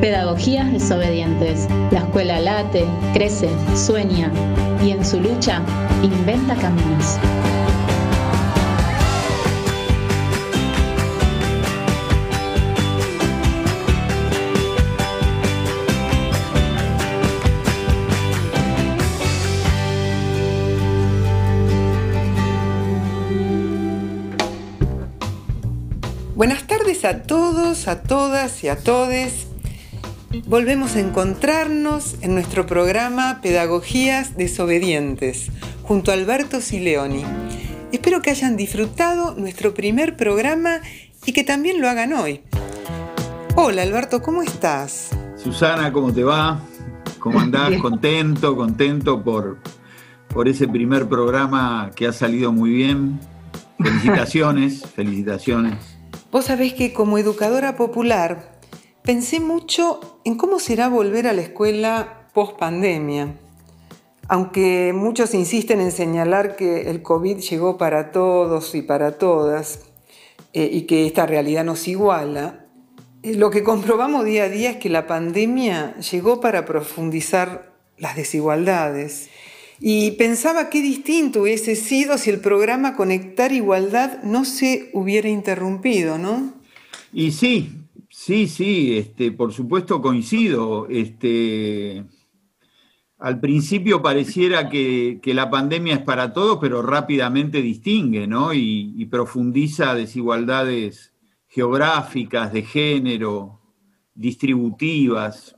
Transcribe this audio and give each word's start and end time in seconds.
Pedagogías 0.00 0.70
desobedientes. 0.72 1.66
La 1.90 2.00
escuela 2.00 2.38
late, 2.38 2.84
crece, 3.14 3.48
sueña 3.74 4.30
y 4.84 4.92
en 4.92 5.04
su 5.04 5.20
lucha 5.20 5.60
inventa 6.02 6.54
caminos. 6.54 7.18
Buenas 26.36 26.68
tardes 26.68 27.04
a 27.04 27.24
todos, 27.24 27.88
a 27.88 28.04
todas 28.04 28.62
y 28.62 28.68
a 28.68 28.76
todes. 28.76 29.47
Volvemos 30.46 30.94
a 30.94 31.00
encontrarnos 31.00 32.16
en 32.20 32.34
nuestro 32.34 32.66
programa 32.66 33.40
Pedagogías 33.40 34.36
Desobedientes, 34.36 35.50
junto 35.82 36.10
a 36.10 36.14
Alberto 36.14 36.60
Sileoni. 36.60 37.24
Espero 37.92 38.20
que 38.20 38.28
hayan 38.28 38.58
disfrutado 38.58 39.34
nuestro 39.36 39.72
primer 39.72 40.18
programa 40.18 40.80
y 41.24 41.32
que 41.32 41.44
también 41.44 41.80
lo 41.80 41.88
hagan 41.88 42.12
hoy. 42.12 42.42
Hola 43.56 43.80
Alberto, 43.82 44.20
¿cómo 44.20 44.42
estás? 44.42 45.16
Susana, 45.42 45.90
¿cómo 45.94 46.12
te 46.12 46.22
va? 46.22 46.60
¿Cómo 47.18 47.40
andás? 47.40 47.80
Contento, 47.80 48.54
contento 48.54 49.24
por, 49.24 49.56
por 50.28 50.46
ese 50.46 50.68
primer 50.68 51.08
programa 51.08 51.90
que 51.96 52.06
ha 52.06 52.12
salido 52.12 52.52
muy 52.52 52.70
bien. 52.70 53.18
Felicitaciones, 53.78 54.84
felicitaciones. 54.94 55.78
Vos 56.30 56.44
sabés 56.44 56.74
que 56.74 56.92
como 56.92 57.16
educadora 57.16 57.76
popular 57.76 58.57
pensé 59.08 59.40
mucho 59.40 60.20
en 60.26 60.34
cómo 60.34 60.58
será 60.58 60.90
volver 60.90 61.28
a 61.28 61.32
la 61.32 61.40
escuela 61.40 62.28
post 62.34 62.58
pandemia. 62.58 63.38
Aunque 64.28 64.92
muchos 64.94 65.32
insisten 65.32 65.80
en 65.80 65.92
señalar 65.92 66.56
que 66.56 66.90
el 66.90 67.00
COVID 67.00 67.38
llegó 67.38 67.78
para 67.78 68.12
todos 68.12 68.74
y 68.74 68.82
para 68.82 69.12
todas 69.12 69.80
eh, 70.52 70.68
y 70.70 70.82
que 70.82 71.06
esta 71.06 71.24
realidad 71.24 71.64
nos 71.64 71.88
iguala, 71.88 72.66
eh, 73.22 73.34
lo 73.34 73.48
que 73.48 73.62
comprobamos 73.62 74.26
día 74.26 74.44
a 74.44 74.50
día 74.50 74.72
es 74.72 74.76
que 74.76 74.90
la 74.90 75.06
pandemia 75.06 75.96
llegó 76.00 76.42
para 76.42 76.66
profundizar 76.66 77.72
las 77.96 78.14
desigualdades 78.14 79.30
y 79.80 80.10
pensaba 80.18 80.68
qué 80.68 80.82
distinto 80.82 81.40
hubiese 81.40 81.76
sido 81.76 82.18
si 82.18 82.28
el 82.28 82.40
programa 82.40 82.94
Conectar 82.94 83.52
Igualdad 83.52 84.22
no 84.22 84.44
se 84.44 84.90
hubiera 84.92 85.30
interrumpido, 85.30 86.18
¿no? 86.18 86.52
Y 87.10 87.32
sí, 87.32 87.87
sí, 88.28 88.46
sí, 88.46 88.98
este, 88.98 89.32
por 89.32 89.54
supuesto 89.54 90.02
coincido. 90.02 90.86
Este, 90.90 92.04
al 93.16 93.40
principio 93.40 94.02
pareciera 94.02 94.68
que, 94.68 95.18
la 95.24 95.48
pandemia 95.48 95.94
es 95.94 96.02
para 96.02 96.34
todos, 96.34 96.58
pero 96.60 96.82
rápidamente 96.82 97.62
distingue, 97.62 98.26
¿no? 98.26 98.52
Y, 98.52 99.06
profundiza 99.06 99.94
desigualdades 99.94 101.14
geográficas, 101.46 102.52
de 102.52 102.64
género, 102.64 103.62
distributivas. 104.14 105.56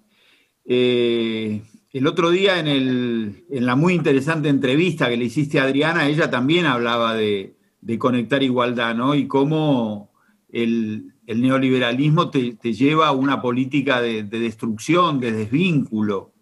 Eh, 0.64 1.62
el 1.92 2.06
otro 2.06 2.30
día 2.30 2.60
en, 2.60 3.46
la 3.48 3.74
muy 3.74 3.94
interesante 3.94 4.48
entrevista 4.48 5.08
que 5.08 5.16
le 5.16 5.24
hiciste 5.24 5.58
a 5.58 5.64
Adriana, 5.64 6.06
ella 6.06 6.30
también 6.30 6.66
hablaba 6.66 7.16
de, 7.16 7.56
conectar 7.98 8.44
igualdad, 8.44 8.94
¿no? 8.94 9.16
Y 9.16 9.26
cómo 9.26 10.12
el, 10.48 11.14
neoliberalismo 11.38 12.30
te, 12.30 12.56
lleva 12.72 13.08
a 13.08 13.12
una 13.12 13.40
política 13.40 14.00
de, 14.00 14.22
destrucción, 14.24 15.20
de 15.20 15.32
desvínculo. 15.32 16.32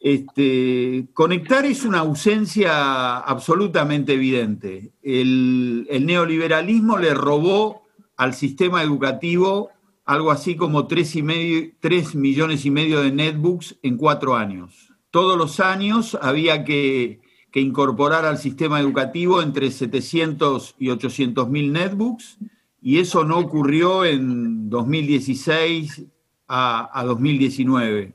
Este, 0.00 1.08
conectar 1.12 1.64
es 1.64 1.84
una 1.84 2.00
ausencia 2.00 3.18
absolutamente 3.18 4.14
evidente. 4.14 4.92
El, 5.02 5.86
el 5.90 6.06
neoliberalismo 6.06 6.98
le 6.98 7.14
robó 7.14 7.82
al 8.16 8.34
sistema 8.34 8.82
educativo 8.82 9.70
algo 10.04 10.30
así 10.30 10.56
como 10.56 10.86
3, 10.86 11.16
y 11.16 11.22
medio, 11.22 11.70
3 11.80 12.14
millones 12.14 12.64
y 12.64 12.70
medio 12.70 13.02
de 13.02 13.12
netbooks 13.12 13.78
en 13.82 13.96
cuatro 13.96 14.36
años. 14.36 14.92
Todos 15.10 15.38
los 15.38 15.60
años 15.60 16.18
había 16.20 16.64
que, 16.64 17.20
incorporar 17.54 18.24
al 18.24 18.38
sistema 18.38 18.80
educativo 18.80 19.42
entre 19.42 19.70
700 19.70 20.74
y 20.78 20.88
800 20.88 21.50
mil 21.50 21.70
netbooks 21.70 22.38
y 22.82 22.98
eso 22.98 23.24
no 23.24 23.38
ocurrió 23.38 24.04
en 24.04 24.68
2016 24.68 26.04
a, 26.48 27.02
2019. 27.06 28.12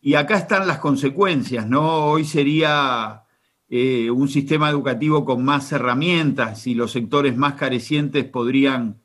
Y 0.00 0.14
acá 0.14 0.38
están 0.38 0.66
las 0.66 0.78
consecuencias, 0.78 1.68
¿no? 1.68 2.06
Hoy 2.06 2.24
sería 2.24 3.24
eh, 3.68 4.10
un 4.10 4.28
sistema 4.28 4.70
educativo 4.70 5.26
con 5.26 5.44
más 5.44 5.70
herramientas 5.72 6.66
y 6.66 6.74
los 6.74 6.90
sectores 6.90 7.36
más 7.36 7.54
carecientes 7.54 8.24
podrían 8.24 8.96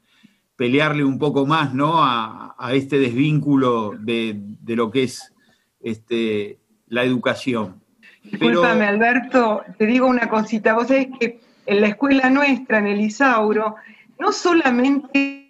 pelearle 0.56 1.04
un 1.04 1.20
poco 1.20 1.46
más 1.46 1.74
¿no? 1.74 1.96
a, 1.98 2.56
este 2.72 2.98
desvínculo 3.00 3.94
de, 4.00 4.40
lo 4.68 4.90
que 4.90 5.04
es 5.04 5.34
este, 5.82 6.60
la 6.88 7.04
educación. 7.04 7.82
Disculpame, 8.24 8.86
Alberto, 8.86 9.64
te 9.78 9.86
digo 9.86 10.08
una 10.08 10.30
cosita. 10.30 10.76
Vos 10.76 10.88
sabés 10.88 11.08
que 11.20 11.42
en 11.66 11.82
la 11.82 11.88
escuela 11.88 12.30
nuestra, 12.30 12.78
en 12.78 12.88
el 12.88 13.02
Isauro, 13.02 13.76
no 14.22 14.32
solamente 14.32 15.42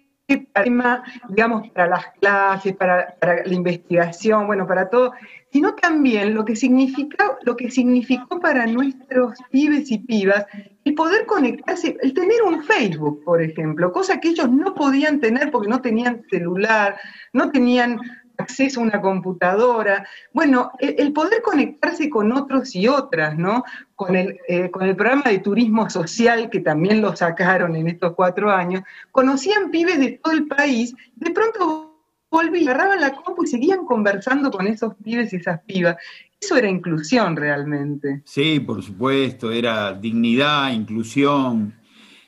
para, 0.54 1.02
digamos, 1.28 1.68
para 1.70 1.88
las 1.88 2.06
clases, 2.18 2.74
para, 2.74 3.14
para, 3.20 3.44
la 3.44 3.54
investigación, 3.54 4.46
bueno, 4.46 4.66
para 4.66 4.88
todo, 4.88 5.12
sino 5.52 5.74
también 5.74 6.34
lo 6.34 6.46
que, 6.46 6.56
significa, 6.56 7.36
lo 7.42 7.54
que 7.54 7.70
significó 7.70 8.40
para 8.40 8.66
nuestros 8.66 9.38
pibes 9.50 9.90
y 9.90 9.98
pibas 9.98 10.46
el 10.84 10.94
poder 10.94 11.26
conectarse, 11.26 11.98
el 12.00 12.14
tener 12.14 12.42
un 12.42 12.64
Facebook, 12.64 13.22
por 13.24 13.42
ejemplo, 13.42 13.92
cosa 13.92 14.18
que 14.20 14.28
ellos 14.28 14.50
no 14.50 14.74
podían 14.74 15.20
tener 15.20 15.50
porque 15.50 15.68
no 15.68 15.82
tenían 15.82 16.22
celular, 16.30 16.98
no 17.34 17.50
tenían 17.50 18.00
acceso 18.42 18.80
a 18.80 18.84
una 18.84 19.00
computadora. 19.00 20.06
Bueno, 20.32 20.72
el, 20.78 21.12
poder 21.12 21.42
conectarse 21.42 22.10
con 22.10 22.32
otros 22.32 22.74
y 22.74 22.88
otras, 22.88 23.36
¿no? 23.36 23.64
Con 23.94 24.16
el, 24.16 24.38
eh, 24.48 24.70
con 24.70 24.82
el 24.82 24.96
programa 24.96 25.24
de 25.26 25.38
turismo 25.38 25.88
social, 25.88 26.50
que 26.50 26.60
también 26.60 27.00
lo 27.00 27.16
sacaron 27.16 27.76
en 27.76 27.88
estos 27.88 28.14
cuatro 28.14 28.50
años, 28.50 28.82
conocían 29.10 29.70
pibes 29.70 29.98
de 29.98 30.20
todo 30.22 30.32
el 30.34 30.46
país, 30.46 30.94
de 31.16 31.30
pronto 31.30 31.92
volvían, 32.30 32.68
agarraban 32.68 33.00
la 33.00 33.12
compu 33.12 33.44
y 33.44 33.46
seguían 33.46 33.84
conversando 33.84 34.50
con 34.50 34.66
esos 34.66 34.94
pibes 34.96 35.32
y 35.32 35.36
esas 35.36 35.60
pibas. 35.62 35.96
Eso 36.40 36.56
era 36.56 36.68
inclusión 36.68 37.36
realmente. 37.36 38.22
Sí, 38.24 38.58
por 38.58 38.82
supuesto, 38.82 39.52
era 39.52 39.92
dignidad, 39.92 40.72
inclusión. 40.72 41.74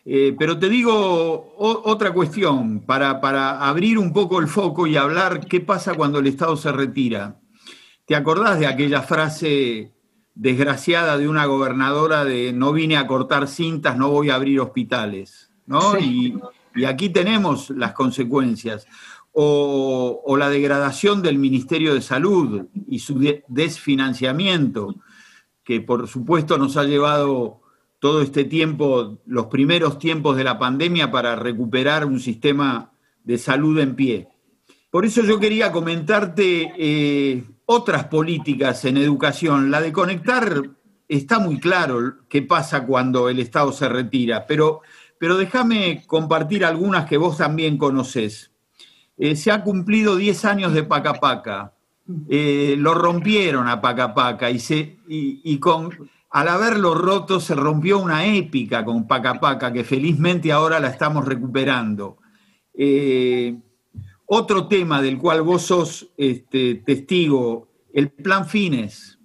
Eh, 0.06 0.34
pero 0.38 0.58
te 0.58 0.68
digo 0.68 1.54
otra 1.58 2.12
cuestión, 2.12 2.80
para, 2.80 3.20
para 3.20 3.66
abrir 3.66 3.98
un 3.98 4.12
poco 4.12 4.38
el 4.40 4.48
foco 4.48 4.86
y 4.86 4.96
hablar 4.96 5.46
qué 5.46 5.60
pasa 5.60 5.94
cuando 5.94 6.18
el 6.18 6.26
Estado 6.26 6.56
se 6.56 6.72
retira. 6.72 7.40
¿Te 8.06 8.14
acordás 8.14 8.58
de 8.58 8.66
aquella 8.66 9.00
frase 9.02 9.94
desgraciada 10.34 11.16
de 11.16 11.28
una 11.28 11.46
gobernadora 11.46 12.24
de 12.24 12.52
no 12.52 12.72
vine 12.72 12.96
a 12.96 13.06
cortar 13.06 13.48
cintas, 13.48 13.96
no 13.96 14.10
voy 14.10 14.28
a 14.30 14.34
abrir 14.34 14.60
hospitales? 14.60 15.50
¿no? 15.66 15.98
Y, 15.98 16.38
y, 16.74 16.84
aquí 16.84 17.08
tenemos 17.08 17.70
las 17.70 17.92
consecuencias 17.92 18.86
o, 19.34 20.36
la 20.38 20.48
degradación 20.48 21.22
del 21.22 21.38
Ministerio 21.38 21.94
de 21.94 22.00
Salud 22.00 22.66
y 22.86 23.00
su 23.00 23.18
desfinanciamiento, 23.48 24.94
que 25.64 25.80
por 25.80 26.06
supuesto 26.06 26.56
nos 26.56 26.76
ha 26.76 26.84
llevado 26.84 27.60
todo 28.04 28.20
este 28.20 28.44
tiempo, 28.44 29.16
los 29.24 29.46
primeros 29.46 29.98
tiempos 29.98 30.36
de 30.36 30.44
la 30.44 30.58
pandemia, 30.58 31.10
para 31.10 31.36
recuperar 31.36 32.04
un 32.04 32.20
sistema 32.20 32.92
de 33.24 33.38
salud 33.38 33.80
en 33.80 33.96
pie. 33.96 34.28
Por 34.90 35.06
eso 35.06 35.22
yo 35.22 35.40
quería 35.40 35.72
comentarte 35.72 36.74
eh, 36.76 37.44
otras 37.64 38.04
políticas 38.08 38.84
en 38.84 38.98
educación. 38.98 39.70
La 39.70 39.80
de 39.80 39.90
conectar 39.90 40.64
está 41.08 41.38
muy 41.38 41.58
claro 41.58 42.16
qué 42.28 42.42
pasa 42.42 42.84
cuando 42.84 43.30
el 43.30 43.38
Estado 43.38 43.72
se 43.72 43.88
retira, 43.88 44.44
pero, 44.46 44.82
pero 45.18 45.38
déjame 45.38 46.04
compartir 46.06 46.66
algunas 46.66 47.06
que 47.06 47.16
vos 47.16 47.38
también 47.38 47.78
conocés. 47.78 48.52
Eh, 49.16 49.34
se 49.34 49.50
ha 49.50 49.62
cumplido 49.62 50.16
10 50.16 50.44
años 50.44 50.74
de 50.74 50.82
Pacapaca. 50.82 51.72
Eh, 52.28 52.74
lo 52.76 52.92
rompieron 52.92 53.66
a 53.66 53.80
Pacapaca 53.80 54.50
y, 54.50 54.58
se, 54.58 54.98
y, 55.08 55.58
con, 55.58 55.88
al 56.34 56.48
haberlo 56.48 56.94
roto 56.94 57.38
se 57.38 57.54
rompió 57.54 58.00
una 58.00 58.26
épica 58.26 58.84
con 58.84 59.06
Pacapaca 59.06 59.72
que 59.72 59.84
felizmente 59.84 60.50
ahora 60.50 60.80
la 60.80 60.88
estamos 60.88 61.24
recuperando. 61.24 62.18
Eh, 62.76 63.56
otro 64.26 64.66
tema 64.66 65.00
del 65.00 65.16
cual 65.18 65.42
vos 65.42 65.62
sos 65.62 66.10
este, 66.16 66.74
testigo, 66.84 67.68
el 67.92 68.10
plan 68.10 68.46
Fines. 68.46 69.20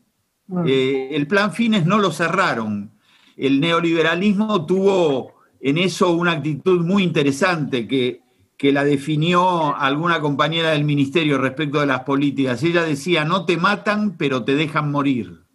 Ah. 0.52 0.64
el 0.66 1.26
plan 1.26 1.52
Fines 1.52 1.88
no 1.88 1.98
lo 1.98 2.12
cerraron. 2.12 2.92
El 3.36 3.60
neoliberalismo 3.60 4.68
tuvo 4.68 5.34
en 5.60 5.80
eso 5.80 6.12
una 6.12 6.34
actitud 6.34 6.86
muy 6.86 7.02
interesante 7.02 7.88
que 7.88 8.22
que 8.56 8.74
la 8.74 8.84
definió 8.84 9.74
alguna 9.78 10.20
compañera 10.20 10.72
del 10.72 10.84
ministerio 10.84 11.38
respecto 11.38 11.80
de 11.80 11.86
las 11.86 12.02
políticas. 12.02 12.62
Ella 12.62 12.84
decía, 12.84 13.24
no 13.24 13.46
te 13.46 13.56
matan, 13.56 14.18
pero 14.18 14.44
te 14.44 14.54
dejan 14.54 14.92
morir. 14.92 15.46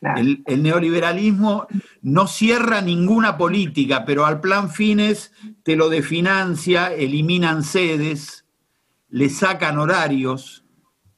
El, 0.00 0.62
neoliberalismo 0.62 1.66
no 2.02 2.26
cierra 2.26 2.80
ninguna 2.80 3.36
política, 3.36 4.04
pero 4.04 4.26
al 4.26 4.40
plan 4.40 4.70
fines 4.70 5.32
te 5.62 5.76
lo 5.76 5.88
definancia, 5.88 6.92
eliminan 6.92 7.62
sedes, 7.62 8.44
le 9.08 9.28
sacan 9.28 9.78
horarios, 9.78 10.64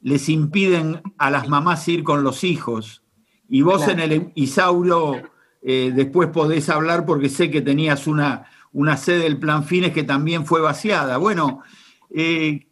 les 0.01 0.29
impiden 0.29 1.03
a 1.19 1.31
las 1.31 1.49
mamás 1.49 1.89
ir 1.89 2.05
con 2.05 2.23
los 2.23 2.45
hijos. 2.45 3.03
Y 3.49 3.63
vos 3.63 3.89
en 3.89 4.01
el 4.01 4.33
Isauro 4.35 5.23
eh, 5.63 5.93
después 5.95 6.29
podés 6.29 6.69
hablar 6.69 7.05
porque 7.05 7.29
sé 7.29 7.51
que 7.51 7.63
tenías 7.63 8.07
una, 8.07 8.47
una 8.73 8.97
sede 8.97 9.21
del 9.21 9.39
plan 9.39 9.65
fines 9.65 9.93
que 9.93 10.05
también 10.05 10.47
fue 10.47 10.61
vaciada. 10.61 11.17
Bueno, 11.17 11.63
eh, 12.11 12.67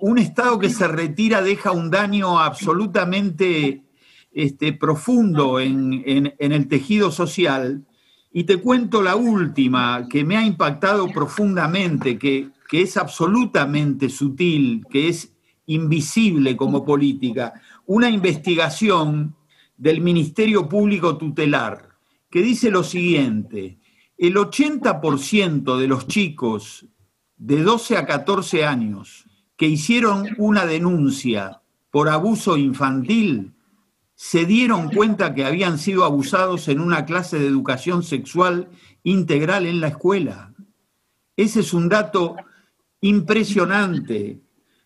un 0.00 0.18
Estado 0.18 0.58
que 0.58 0.70
se 0.70 0.88
retira 0.88 1.40
deja 1.40 1.70
un 1.70 1.90
daño 1.90 2.38
absolutamente 2.38 3.82
este, 4.34 4.72
profundo 4.72 5.60
en, 5.60 6.02
el 6.38 6.68
tejido 6.68 7.10
social. 7.10 7.84
Y 8.32 8.44
te 8.44 8.56
cuento 8.58 9.02
la 9.02 9.16
última, 9.16 10.06
que 10.08 10.24
me 10.24 10.36
ha 10.36 10.44
impactado 10.44 11.08
profundamente, 11.08 12.18
que, 12.18 12.48
que 12.68 12.82
es 12.82 12.96
absolutamente 12.96 14.08
sutil, 14.08 14.86
que 14.90 15.08
es 15.08 15.32
invisible 15.66 16.56
como 16.56 16.84
política. 16.84 17.52
Una 17.86 18.08
investigación 18.08 19.34
del 19.76 20.00
Ministerio 20.00 20.68
Público 20.68 21.16
Tutelar, 21.16 21.90
que 22.30 22.42
dice 22.42 22.70
lo 22.70 22.82
siguiente, 22.82 23.78
el 24.16 24.36
80% 24.36 25.76
de 25.76 25.88
los 25.88 26.06
chicos 26.06 26.86
de 27.36 27.62
12 27.62 27.96
a 27.96 28.06
14 28.06 28.64
años 28.64 29.24
que 29.56 29.66
hicieron 29.66 30.28
una 30.38 30.64
denuncia 30.64 31.60
por 31.90 32.08
abuso 32.08 32.56
infantil 32.56 33.52
se 34.22 34.44
dieron 34.44 34.88
cuenta 34.88 35.34
que 35.34 35.44
habían 35.44 35.78
sido 35.78 36.04
abusados 36.04 36.68
en 36.68 36.78
una 36.78 37.04
clase 37.06 37.40
de 37.40 37.48
educación 37.48 38.04
sexual 38.04 38.68
integral 39.02 39.66
en 39.66 39.80
la 39.80 39.88
escuela. 39.88 40.54
Ese 41.36 41.58
es 41.58 41.74
un 41.74 41.88
dato 41.88 42.36
impresionante. 43.00 44.40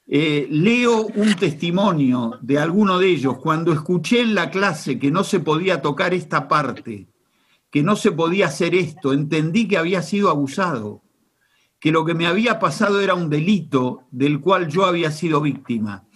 Eh, 0.06 0.48
leo 0.50 1.08
un 1.08 1.34
testimonio 1.34 2.38
de 2.40 2.58
alguno 2.58 2.98
de 2.98 3.10
ellos 3.10 3.36
cuando 3.36 3.74
escuché 3.74 4.22
en 4.22 4.34
la 4.34 4.50
clase 4.50 4.98
que 4.98 5.10
no 5.10 5.22
se 5.22 5.40
podía 5.40 5.82
tocar 5.82 6.14
esta 6.14 6.48
parte, 6.48 7.06
que 7.70 7.82
no 7.82 7.94
se 7.94 8.12
podía 8.12 8.46
hacer 8.46 8.74
esto, 8.74 9.12
entendí 9.12 9.68
que 9.68 9.76
había 9.76 10.00
sido 10.00 10.30
abusado, 10.30 11.02
que 11.78 11.92
lo 11.92 12.06
que 12.06 12.14
me 12.14 12.26
había 12.26 12.58
pasado 12.58 13.02
era 13.02 13.12
un 13.12 13.28
delito 13.28 14.04
del 14.10 14.40
cual 14.40 14.68
yo 14.68 14.86
había 14.86 15.10
sido 15.10 15.42
víctima. 15.42 16.08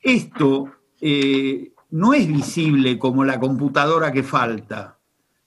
Esto 0.00 0.70
eh, 1.02 1.74
no 1.90 2.14
es 2.14 2.26
visible 2.26 2.98
como 2.98 3.24
la 3.24 3.38
computadora 3.38 4.12
que 4.12 4.22
falta. 4.22 4.98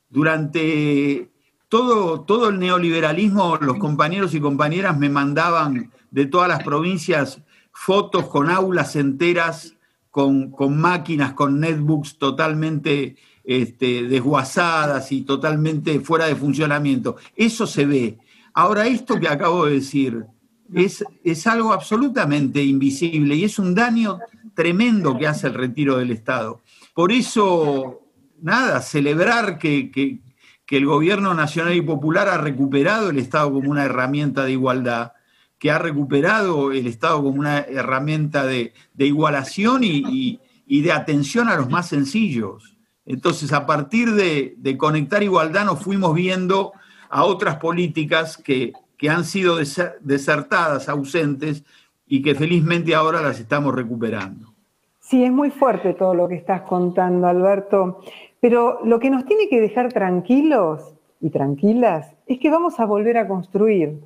Durante 0.10 1.30
todo, 1.68 2.22
todo 2.22 2.50
el 2.50 2.60
neoliberalismo, 2.60 3.58
los 3.58 3.78
compañeros 3.78 4.34
y 4.34 4.40
compañeras 4.40 4.98
me 4.98 5.10
mandaban 5.10 5.92
de 6.12 6.26
todas 6.26 6.48
las 6.48 6.64
provincias 6.64 7.42
fotos 7.72 8.28
con 8.28 8.50
aulas 8.50 8.96
enteras, 8.96 9.76
con, 10.10 10.52
máquinas, 10.78 11.34
con 11.34 11.60
netbooks 11.60 12.18
totalmente 12.18 13.16
este, 13.44 14.04
desguazadas 14.04 15.12
y 15.12 15.22
totalmente 15.22 16.00
fuera 16.00 16.26
de 16.26 16.36
funcionamiento. 16.36 17.16
Eso 17.36 17.68
se 17.68 17.86
ve. 17.86 18.18
Ahora, 18.54 18.88
esto 18.88 19.20
que 19.20 19.28
acabo 19.28 19.66
de 19.66 19.76
decir 19.76 20.26
es, 20.74 21.04
es 21.24 21.48
algo 21.48 21.74
absolutamente 21.74 22.64
invisible 22.64 23.36
y 23.36 23.44
es 23.44 23.60
un 23.60 23.76
daño 23.76 24.20
tremendo 24.54 25.18
que 25.18 25.26
hace 25.26 25.48
el 25.48 25.54
retiro 25.54 25.98
del 25.98 26.12
Estado. 26.12 26.62
Por 26.94 27.14
eso, 27.14 28.02
nada, 28.42 28.82
celebrar 28.82 29.58
que, 29.58 30.20
el 30.68 30.86
gobierno 30.86 31.34
nacional 31.34 31.74
y 31.74 31.82
popular 31.82 32.28
ha 32.28 32.38
recuperado 32.38 33.10
el 33.10 33.20
Estado 33.20 33.54
como 33.54 33.72
una 33.72 33.86
herramienta 33.86 34.44
de 34.44 34.52
igualdad, 34.52 35.14
que 35.58 35.72
ha 35.72 35.80
recuperado 35.80 36.74
el 36.74 36.88
Estado 36.88 37.24
como 37.24 37.40
una 37.40 37.60
herramienta 37.60 38.46
de, 38.46 38.74
igualación 38.98 39.86
y, 39.86 40.42
de 40.68 40.92
atención 40.92 41.48
a 41.48 41.56
los 41.56 41.70
más 41.70 41.88
sencillos. 41.88 42.76
Entonces, 43.06 43.54
a 43.54 43.66
partir 43.66 44.12
de, 44.12 44.76
conectar 44.78 45.24
igualdad, 45.24 45.64
nos 45.64 45.82
fuimos 45.82 46.14
viendo 46.14 46.74
a 47.10 47.24
otras 47.24 47.56
políticas 47.56 48.36
que, 48.36 48.74
que 49.00 49.10
han 49.10 49.24
sido 49.24 49.56
desertadas, 50.02 50.90
ausentes, 50.90 51.64
y 52.06 52.22
que 52.22 52.36
felizmente 52.36 52.94
ahora 52.94 53.22
las 53.22 53.40
estamos 53.40 53.74
recuperando. 53.74 54.54
Sí, 55.00 55.24
es 55.24 55.32
muy 55.32 55.52
fuerte 55.52 55.94
todo 55.94 56.14
lo 56.14 56.28
que 56.28 56.36
estás 56.36 56.64
contando, 56.64 57.28
Alberto, 57.28 58.02
pero 58.42 58.80
lo 58.84 59.00
que 59.00 59.10
nos 59.10 59.26
tiene 59.26 59.48
que 59.48 59.62
dejar 59.62 59.94
tranquilos 59.94 60.96
y 61.22 61.30
tranquilas 61.30 62.14
es 62.28 62.40
que 62.40 62.50
vamos 62.50 62.80
a 62.80 62.86
volver 62.86 63.18
a 63.18 63.28
construir, 63.28 64.02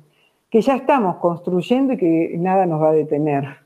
que 0.48 0.60
ya 0.60 0.76
estamos 0.76 1.16
construyendo 1.16 1.94
y 1.94 1.96
que 1.96 2.36
nada 2.38 2.64
nos 2.64 2.80
va 2.80 2.90
a 2.90 2.92
detener. 2.92 3.56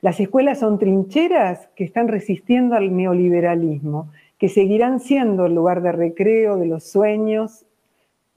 Las 0.00 0.18
escuelas 0.18 0.58
son 0.58 0.78
trincheras 0.80 1.68
que 1.76 1.84
están 1.84 2.08
resistiendo 2.08 2.74
al 2.74 2.96
neoliberalismo, 2.96 4.10
que 4.38 4.48
seguirán 4.48 4.98
siendo 4.98 5.46
el 5.46 5.54
lugar 5.54 5.82
de 5.82 5.92
recreo, 5.92 6.56
de 6.56 6.66
los 6.66 6.82
sueños, 6.84 7.66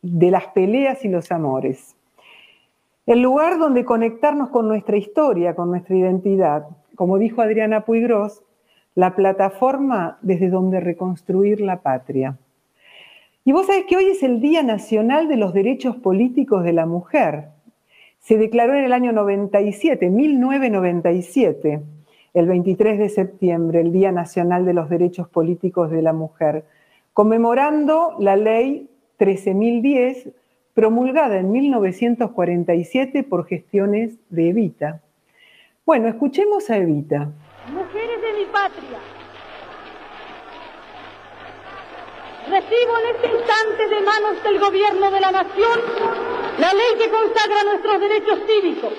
de 0.03 0.29
las 0.29 0.47
peleas 0.47 1.03
y 1.03 1.07
los 1.07 1.31
amores. 1.31 1.94
El 3.05 3.21
lugar 3.21 3.59
donde 3.59 3.85
conectarnos 3.85 4.49
con 4.49 4.67
nuestra 4.67 4.97
historia, 4.97 5.55
con 5.55 5.69
nuestra 5.69 5.95
identidad, 5.95 6.65
como 6.95 7.19
dijo 7.19 7.41
Adriana 7.41 7.81
Puigros, 7.85 8.43
la 8.95 9.15
plataforma 9.15 10.17
desde 10.21 10.49
donde 10.49 10.79
reconstruir 10.79 11.61
la 11.61 11.81
patria. 11.81 12.37
Y 13.43 13.51
vos 13.51 13.67
sabés 13.67 13.85
que 13.85 13.97
hoy 13.97 14.05
es 14.05 14.23
el 14.23 14.41
Día 14.41 14.63
Nacional 14.63 15.27
de 15.27 15.37
los 15.37 15.53
Derechos 15.53 15.97
Políticos 15.97 16.63
de 16.63 16.73
la 16.73 16.87
Mujer. 16.87 17.49
Se 18.21 18.37
declaró 18.37 18.73
en 18.73 18.85
el 18.85 18.93
año 18.93 19.11
97, 19.11 20.09
1997, 20.09 21.81
el 22.33 22.47
23 22.47 22.97
de 22.97 23.09
septiembre, 23.09 23.81
el 23.81 23.91
Día 23.91 24.11
Nacional 24.11 24.65
de 24.65 24.73
los 24.73 24.89
Derechos 24.89 25.29
Políticos 25.29 25.91
de 25.91 26.01
la 26.01 26.13
Mujer, 26.13 26.65
conmemorando 27.13 28.15
la 28.17 28.35
ley 28.35 28.89
13.010, 29.19 30.33
promulgada 30.75 31.39
en 31.39 31.51
1947 31.51 33.23
por 33.23 33.47
gestiones 33.47 34.19
de 34.29 34.49
Evita. 34.49 35.01
Bueno, 35.85 36.09
escuchemos 36.09 36.69
a 36.69 36.77
Evita. 36.77 37.31
Mujeres 37.71 38.21
de 38.21 38.33
mi 38.33 38.45
patria, 38.51 38.99
recibo 42.51 42.93
en 42.99 43.15
este 43.15 43.27
instante 43.37 43.87
de 43.87 44.01
manos 44.01 44.43
del 44.43 44.59
gobierno 44.59 45.11
de 45.11 45.19
la 45.19 45.31
nación 45.31 45.79
la 46.59 46.73
ley 46.73 46.91
que 46.99 47.09
consagra 47.09 47.63
nuestros 47.63 47.99
derechos 48.01 48.39
cívicos 48.45 48.93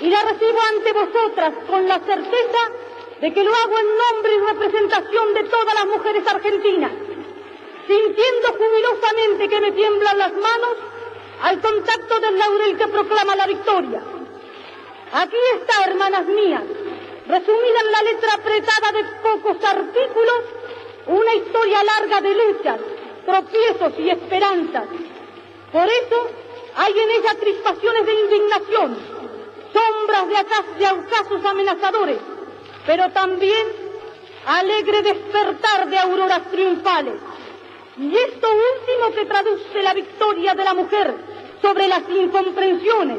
y 0.00 0.10
la 0.10 0.22
recibo 0.24 0.58
ante 0.74 0.92
vosotras 0.92 1.54
con 1.70 1.86
la 1.86 2.00
certeza 2.00 2.62
de 3.20 3.32
que 3.32 3.44
lo 3.44 3.50
hago 3.54 3.78
en 3.78 3.86
nombre 3.86 4.32
y 4.34 4.52
representación 4.52 5.34
de 5.34 5.44
todas 5.44 5.74
las 5.74 5.86
mujeres 5.86 6.26
argentinas, 6.26 6.90
sintiendo 7.86 8.48
jubilosamente 8.58 9.48
que 9.48 9.60
me 9.60 9.72
tiemblan 9.72 10.18
las 10.18 10.32
manos 10.32 10.91
al 11.42 11.60
contacto 11.60 12.20
del 12.20 12.38
laurel 12.38 12.76
que 12.76 12.88
proclama 12.88 13.36
la 13.36 13.46
victoria 13.46 14.02
Aquí 15.12 15.36
está, 15.60 15.90
hermanas 15.90 16.24
mías, 16.24 16.62
resumida 17.26 17.80
en 17.84 17.92
la 17.92 18.02
letra 18.02 18.32
apretada 18.32 18.92
de 18.92 19.04
pocos 19.22 19.62
artículos, 19.62 20.40
una 21.06 21.34
historia 21.34 21.84
larga 21.84 22.20
de 22.22 22.34
luchas, 22.34 22.80
tropiezos 23.26 23.92
y 23.98 24.08
esperanzas. 24.08 24.84
Por 25.70 25.86
eso 25.86 26.30
hay 26.76 26.98
en 26.98 27.10
ella 27.10 27.34
crispaciones 27.38 28.06
de 28.06 28.20
indignación, 28.22 28.98
sombras 29.74 30.28
de, 30.28 30.82
de 30.82 31.06
casos 31.10 31.44
amenazadores, 31.44 32.18
pero 32.86 33.10
también 33.10 33.66
alegre 34.46 35.02
despertar 35.02 35.90
de 35.90 35.98
auroras 35.98 36.50
triunfales. 36.50 37.20
Y 37.98 38.16
esto 38.16 38.48
último 38.48 39.14
que 39.14 39.26
traduce 39.26 39.82
la 39.82 39.92
victoria 39.92 40.54
de 40.54 40.64
la 40.64 40.72
mujer 40.72 41.31
sobre 41.62 41.88
las 41.88 42.02
incomprensiones, 42.08 43.18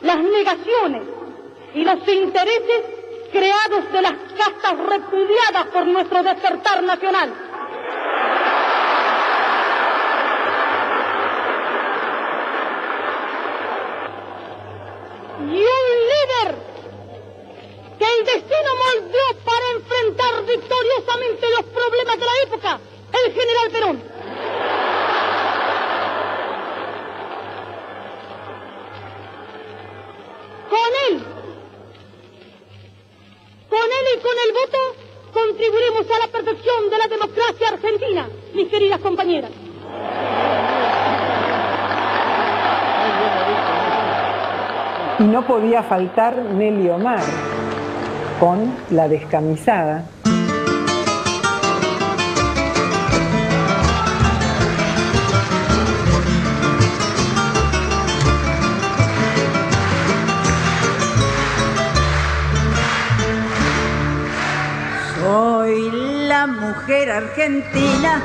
las 0.00 0.18
negaciones, 0.18 1.02
y 1.74 1.84
los 1.84 2.08
intereses 2.08 2.82
creados 3.30 3.92
de 3.92 4.02
las 4.02 4.12
castas 4.36 4.78
repudiadas 4.88 5.66
por 5.72 5.86
nuestro 5.86 6.22
despertar 6.22 6.82
nacional. 6.82 7.32
Y 15.38 15.62
un 15.62 15.86
líder 16.10 16.54
que 17.98 18.04
el 18.04 18.24
destino 18.24 18.70
moldeó 18.84 19.44
para 19.44 19.66
enfrentar 19.76 20.44
victoriosamente 20.44 21.46
los 21.56 21.64
problemas 21.66 22.18
de 22.18 22.26
la 22.26 22.32
época, 22.46 22.80
el 23.24 23.32
general 23.32 23.70
Perón. 23.70 24.19
Podía 45.50 45.82
faltar 45.82 46.36
Nelly 46.36 46.88
Omar 46.90 47.24
con 48.38 48.72
La 48.90 49.08
descamisada. 49.08 50.04
Soy 65.20 65.90
la 66.28 66.46
mujer 66.46 67.10
argentina, 67.10 68.22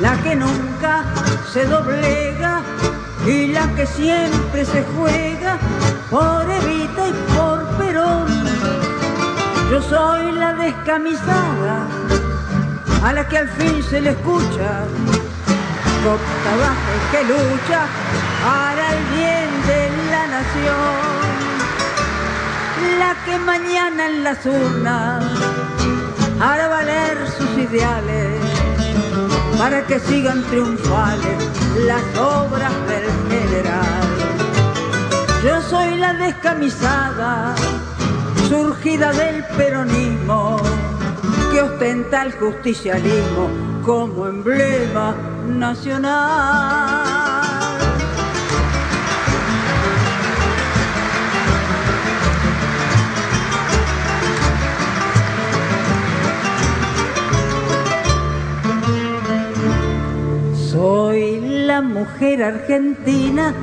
la 0.00 0.16
que 0.22 0.34
nunca 0.34 1.04
se 1.52 1.66
doblega 1.66 2.62
y 3.26 3.48
la 3.48 3.66
que 3.74 3.84
siempre 3.84 4.64
se 4.64 4.82
juega 4.82 5.37
por 6.10 6.50
Evita 6.50 7.08
y 7.08 7.12
por 7.34 7.64
Perón. 7.78 8.26
Yo 9.70 9.82
soy 9.82 10.32
la 10.32 10.54
descamisada, 10.54 11.86
a 13.04 13.12
la 13.12 13.28
que 13.28 13.38
al 13.38 13.48
fin 13.50 13.82
se 13.82 14.00
le 14.00 14.10
escucha, 14.10 14.84
baja 16.60 16.74
que 17.10 17.22
lucha 17.24 17.86
para 18.44 18.92
el 18.94 19.04
bien 19.14 19.50
de 19.66 20.10
la 20.10 20.26
nación. 20.26 21.28
La 22.98 23.14
que 23.24 23.38
mañana 23.38 24.06
en 24.06 24.24
las 24.24 24.46
urnas 24.46 25.24
hará 26.40 26.68
valer 26.68 27.18
sus 27.36 27.50
ideales 27.58 28.40
para 29.58 29.84
que 29.86 29.98
sigan 29.98 30.42
triunfales 30.44 31.38
las 31.86 32.02
obras 32.16 32.72
del 32.86 33.06
general. 33.28 34.17
Yo 35.44 35.62
soy 35.62 35.96
la 35.98 36.14
descamisada, 36.14 37.54
surgida 38.48 39.12
del 39.12 39.44
peronismo, 39.56 40.56
que 41.52 41.60
ostenta 41.62 42.22
el 42.22 42.32
justicialismo 42.32 43.48
como 43.86 44.26
emblema 44.26 45.14
nacional. 45.46 47.04
Soy 60.72 61.40
la 61.64 61.80
mujer 61.80 62.42
argentina 62.42 63.54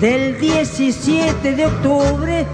del 0.00 0.38
17 0.38 1.56
de 1.56 1.66
octubre, 1.66 2.46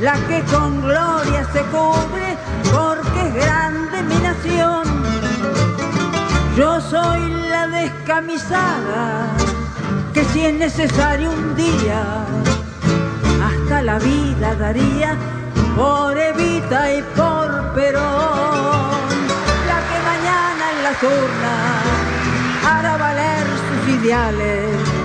la 0.00 0.14
que 0.26 0.42
con 0.50 0.80
gloria 0.82 1.46
se 1.52 1.60
cubre 1.66 2.36
porque 2.72 3.28
es 3.28 3.34
grande 3.34 4.02
mi 4.02 4.16
nación. 4.16 4.82
Yo 6.56 6.80
soy 6.80 7.20
la 7.50 7.68
descamisada 7.68 9.28
que 10.12 10.24
si 10.24 10.46
es 10.46 10.54
necesario 10.54 11.30
un 11.30 11.54
día, 11.54 12.24
hasta 13.44 13.82
la 13.82 13.98
vida 14.00 14.56
daría 14.56 15.16
por 15.76 16.18
Evita 16.18 16.92
y 16.92 17.02
por 17.14 17.74
Perón. 17.74 18.98
La 19.68 19.78
que 19.88 19.98
mañana 20.10 20.64
en 20.74 20.82
las 20.82 21.02
urnas 21.02 21.84
hará 22.66 22.96
valer 22.96 23.46
sus 23.46 23.94
ideales 23.94 24.97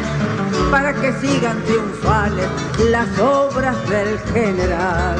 para 0.74 0.92
que 0.92 1.13
sigan 1.22 1.62
triunfales 1.65 2.48
las 2.89 3.20
obras 3.20 3.77
del 3.88 4.18
general. 4.34 5.18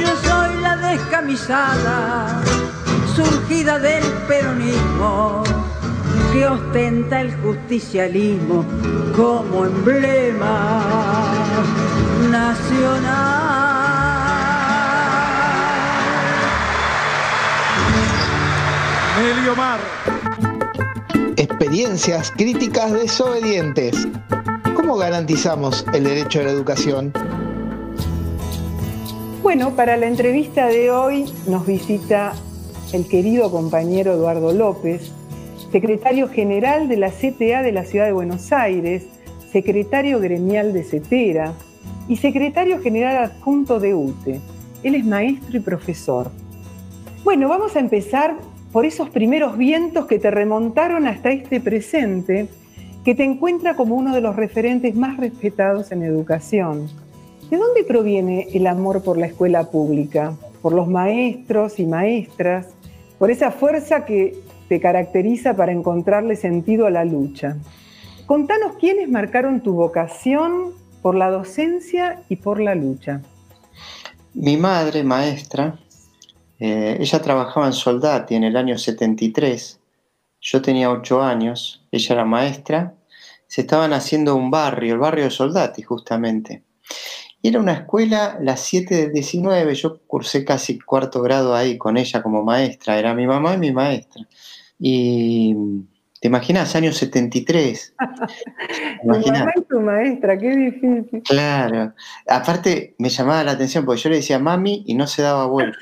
Yo 0.00 0.08
soy 0.26 0.56
la 0.62 0.76
descamisada, 0.76 2.40
surgida 3.14 3.78
del 3.78 4.02
peronismo, 4.26 5.44
que 6.32 6.46
ostenta 6.46 7.20
el 7.20 7.36
justicialismo 7.42 8.64
como 9.14 9.66
emblema 9.66 10.80
nacional. 12.30 13.36
Melio 19.18 19.54
Mar 19.54 19.80
experiencias 21.36 22.32
críticas 22.36 22.92
desobedientes. 22.92 24.06
¿Cómo 24.76 24.98
garantizamos 24.98 25.86
el 25.94 26.04
derecho 26.04 26.40
a 26.40 26.42
la 26.42 26.50
educación? 26.50 27.10
Bueno, 29.42 29.74
para 29.74 29.96
la 29.96 30.06
entrevista 30.06 30.66
de 30.66 30.90
hoy 30.90 31.24
nos 31.48 31.66
visita 31.66 32.34
el 32.92 33.08
querido 33.08 33.50
compañero 33.50 34.12
Eduardo 34.12 34.52
López, 34.52 35.10
secretario 35.72 36.28
general 36.28 36.88
de 36.88 36.98
la 36.98 37.10
CTA 37.10 37.62
de 37.62 37.72
la 37.72 37.84
Ciudad 37.84 38.04
de 38.04 38.12
Buenos 38.12 38.52
Aires, 38.52 39.06
secretario 39.50 40.20
gremial 40.20 40.74
de 40.74 40.84
CETERA 40.84 41.54
y 42.06 42.16
secretario 42.16 42.78
general 42.82 43.16
adjunto 43.16 43.80
de 43.80 43.94
UTE. 43.94 44.40
Él 44.82 44.94
es 44.94 45.06
maestro 45.06 45.56
y 45.56 45.60
profesor. 45.60 46.30
Bueno, 47.24 47.48
vamos 47.48 47.76
a 47.76 47.80
empezar 47.80 48.36
por 48.72 48.84
esos 48.84 49.08
primeros 49.08 49.56
vientos 49.56 50.04
que 50.04 50.18
te 50.18 50.30
remontaron 50.30 51.06
hasta 51.06 51.30
este 51.30 51.60
presente, 51.60 52.46
que 53.06 53.14
te 53.14 53.22
encuentra 53.22 53.76
como 53.76 53.94
uno 53.94 54.12
de 54.12 54.20
los 54.20 54.34
referentes 54.34 54.96
más 54.96 55.16
respetados 55.16 55.92
en 55.92 56.02
educación. 56.02 56.88
¿De 57.48 57.56
dónde 57.56 57.84
proviene 57.84 58.48
el 58.52 58.66
amor 58.66 59.04
por 59.04 59.16
la 59.16 59.26
escuela 59.26 59.70
pública? 59.70 60.34
Por 60.60 60.72
los 60.72 60.88
maestros 60.88 61.78
y 61.78 61.86
maestras, 61.86 62.66
por 63.20 63.30
esa 63.30 63.52
fuerza 63.52 64.04
que 64.04 64.36
te 64.68 64.80
caracteriza 64.80 65.54
para 65.54 65.70
encontrarle 65.70 66.34
sentido 66.34 66.84
a 66.84 66.90
la 66.90 67.04
lucha. 67.04 67.56
Contanos 68.26 68.74
quiénes 68.80 69.08
marcaron 69.08 69.60
tu 69.60 69.74
vocación 69.74 70.72
por 71.00 71.14
la 71.14 71.30
docencia 71.30 72.24
y 72.28 72.34
por 72.34 72.58
la 72.58 72.74
lucha. 72.74 73.22
Mi 74.34 74.56
madre, 74.56 75.04
maestra, 75.04 75.78
eh, 76.58 76.96
ella 76.98 77.22
trabajaba 77.22 77.66
en 77.66 77.72
Soldati 77.72 78.34
en 78.34 78.42
el 78.42 78.56
año 78.56 78.76
73, 78.76 79.78
yo 80.40 80.60
tenía 80.60 80.90
8 80.90 81.22
años, 81.22 81.86
ella 81.92 82.14
era 82.14 82.24
maestra, 82.24 82.95
se 83.56 83.62
estaban 83.62 83.94
haciendo 83.94 84.36
un 84.36 84.50
barrio, 84.50 84.92
el 84.92 85.00
barrio 85.00 85.24
de 85.24 85.30
Soldati 85.30 85.80
justamente. 85.80 86.62
Y 87.40 87.48
era 87.48 87.58
una 87.58 87.72
escuela, 87.72 88.36
las 88.38 88.60
7 88.60 88.94
del 88.94 89.12
19, 89.14 89.74
yo 89.74 89.98
cursé 90.06 90.44
casi 90.44 90.78
cuarto 90.78 91.22
grado 91.22 91.54
ahí 91.54 91.78
con 91.78 91.96
ella 91.96 92.22
como 92.22 92.42
maestra, 92.42 92.98
era 92.98 93.14
mi 93.14 93.26
mamá 93.26 93.54
y 93.54 93.58
mi 93.58 93.72
maestra. 93.72 94.28
Y 94.78 95.56
te 96.20 96.28
imaginas, 96.28 96.76
años 96.76 96.98
73. 96.98 97.94
tu 99.02 99.08
mamá 99.08 99.52
y 99.56 99.62
tu 99.62 99.80
maestra, 99.80 100.36
qué 100.36 100.50
difícil. 100.54 101.22
Claro. 101.22 101.94
Aparte, 102.28 102.94
me 102.98 103.08
llamaba 103.08 103.42
la 103.42 103.52
atención 103.52 103.86
porque 103.86 104.02
yo 104.02 104.10
le 104.10 104.16
decía 104.16 104.38
mami 104.38 104.84
y 104.86 104.94
no 104.94 105.06
se 105.06 105.22
daba 105.22 105.46
vuelta. 105.46 105.78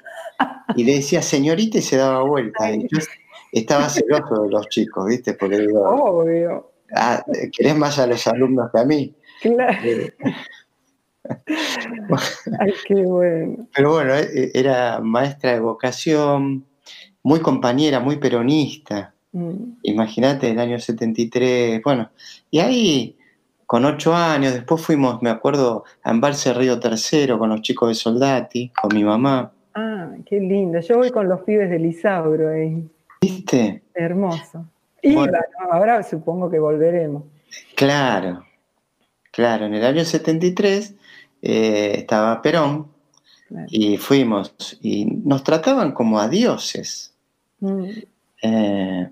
Y 0.77 0.85
le 0.85 0.95
decía 0.95 1.23
señorita 1.23 1.79
y 1.79 1.83
se 1.83 1.97
daba 1.97 2.23
vuelta. 2.23 2.71
Y 2.71 2.83
yo 2.83 2.99
estaba 3.51 3.89
celoso 3.89 4.45
de 4.45 4.51
los 4.51 4.69
chicos, 4.69 5.07
¿viste? 5.09 5.35
Porque 5.35 5.59
digo, 5.59 5.81
Obvio. 5.89 6.74
Ah, 6.95 7.25
¿querés 7.57 7.77
más 7.77 7.99
a 7.99 8.07
los 8.07 8.27
alumnos 8.27 8.71
que 8.73 8.81
a 8.81 8.85
mí? 8.85 9.15
Claro. 9.41 9.79
Eh, 9.83 10.15
Ay, 12.61 12.73
qué 12.87 12.95
bueno. 12.95 13.67
Pero 13.75 13.93
bueno, 13.93 14.15
eh, 14.15 14.51
era 14.55 15.01
maestra 15.01 15.53
de 15.53 15.61
vocación, 15.61 16.67
muy 17.23 17.41
compañera, 17.41 18.01
muy 18.01 18.17
peronista. 18.17 19.15
Mm. 19.33 19.79
Imagínate, 19.83 20.51
el 20.51 20.59
año 20.59 20.79
73. 20.79 21.83
Bueno, 21.83 22.11
y 22.51 22.59
ahí, 22.61 23.17
con 23.67 23.85
ocho 23.85 24.15
años, 24.15 24.53
después 24.53 24.81
fuimos, 24.83 25.23
me 25.23 25.31
acuerdo, 25.31 25.85
a 26.03 26.11
Embalse 26.11 26.53
Río 26.53 26.79
Tercero 26.79 27.39
con 27.39 27.51
los 27.51 27.63
chicos 27.63 27.89
de 27.89 27.95
Soldati, 27.95 28.71
con 28.71 28.95
mi 28.95 29.05
mamá. 29.05 29.53
Ah, 29.75 30.11
qué 30.27 30.39
lindo. 30.39 30.79
Yo 30.81 30.99
voy 30.99 31.11
con 31.11 31.29
los 31.29 31.41
pibes 31.43 31.71
de 31.71 31.79
Lisauro 31.79 32.51
ahí. 32.51 32.89
¿Viste? 33.21 33.83
Hermoso. 33.95 34.67
Y 35.05 35.15
bueno, 35.15 35.39
ahora 35.71 36.03
supongo 36.03 36.51
que 36.51 36.59
volveremos. 36.59 37.25
Claro, 37.77 38.45
claro. 39.31 39.67
En 39.67 39.75
el 39.75 39.85
año 39.85 40.05
73 40.05 40.95
eh, 41.43 41.93
estaba 41.99 42.41
Perón 42.41 42.89
y 43.69 43.99
fuimos 43.99 44.79
y 44.81 45.05
nos 45.05 45.45
trataban 45.45 45.93
como 45.93 46.19
a 46.19 46.29
dioses. 46.29 47.15
Mm. 47.61 47.85
Eh, 48.43 49.11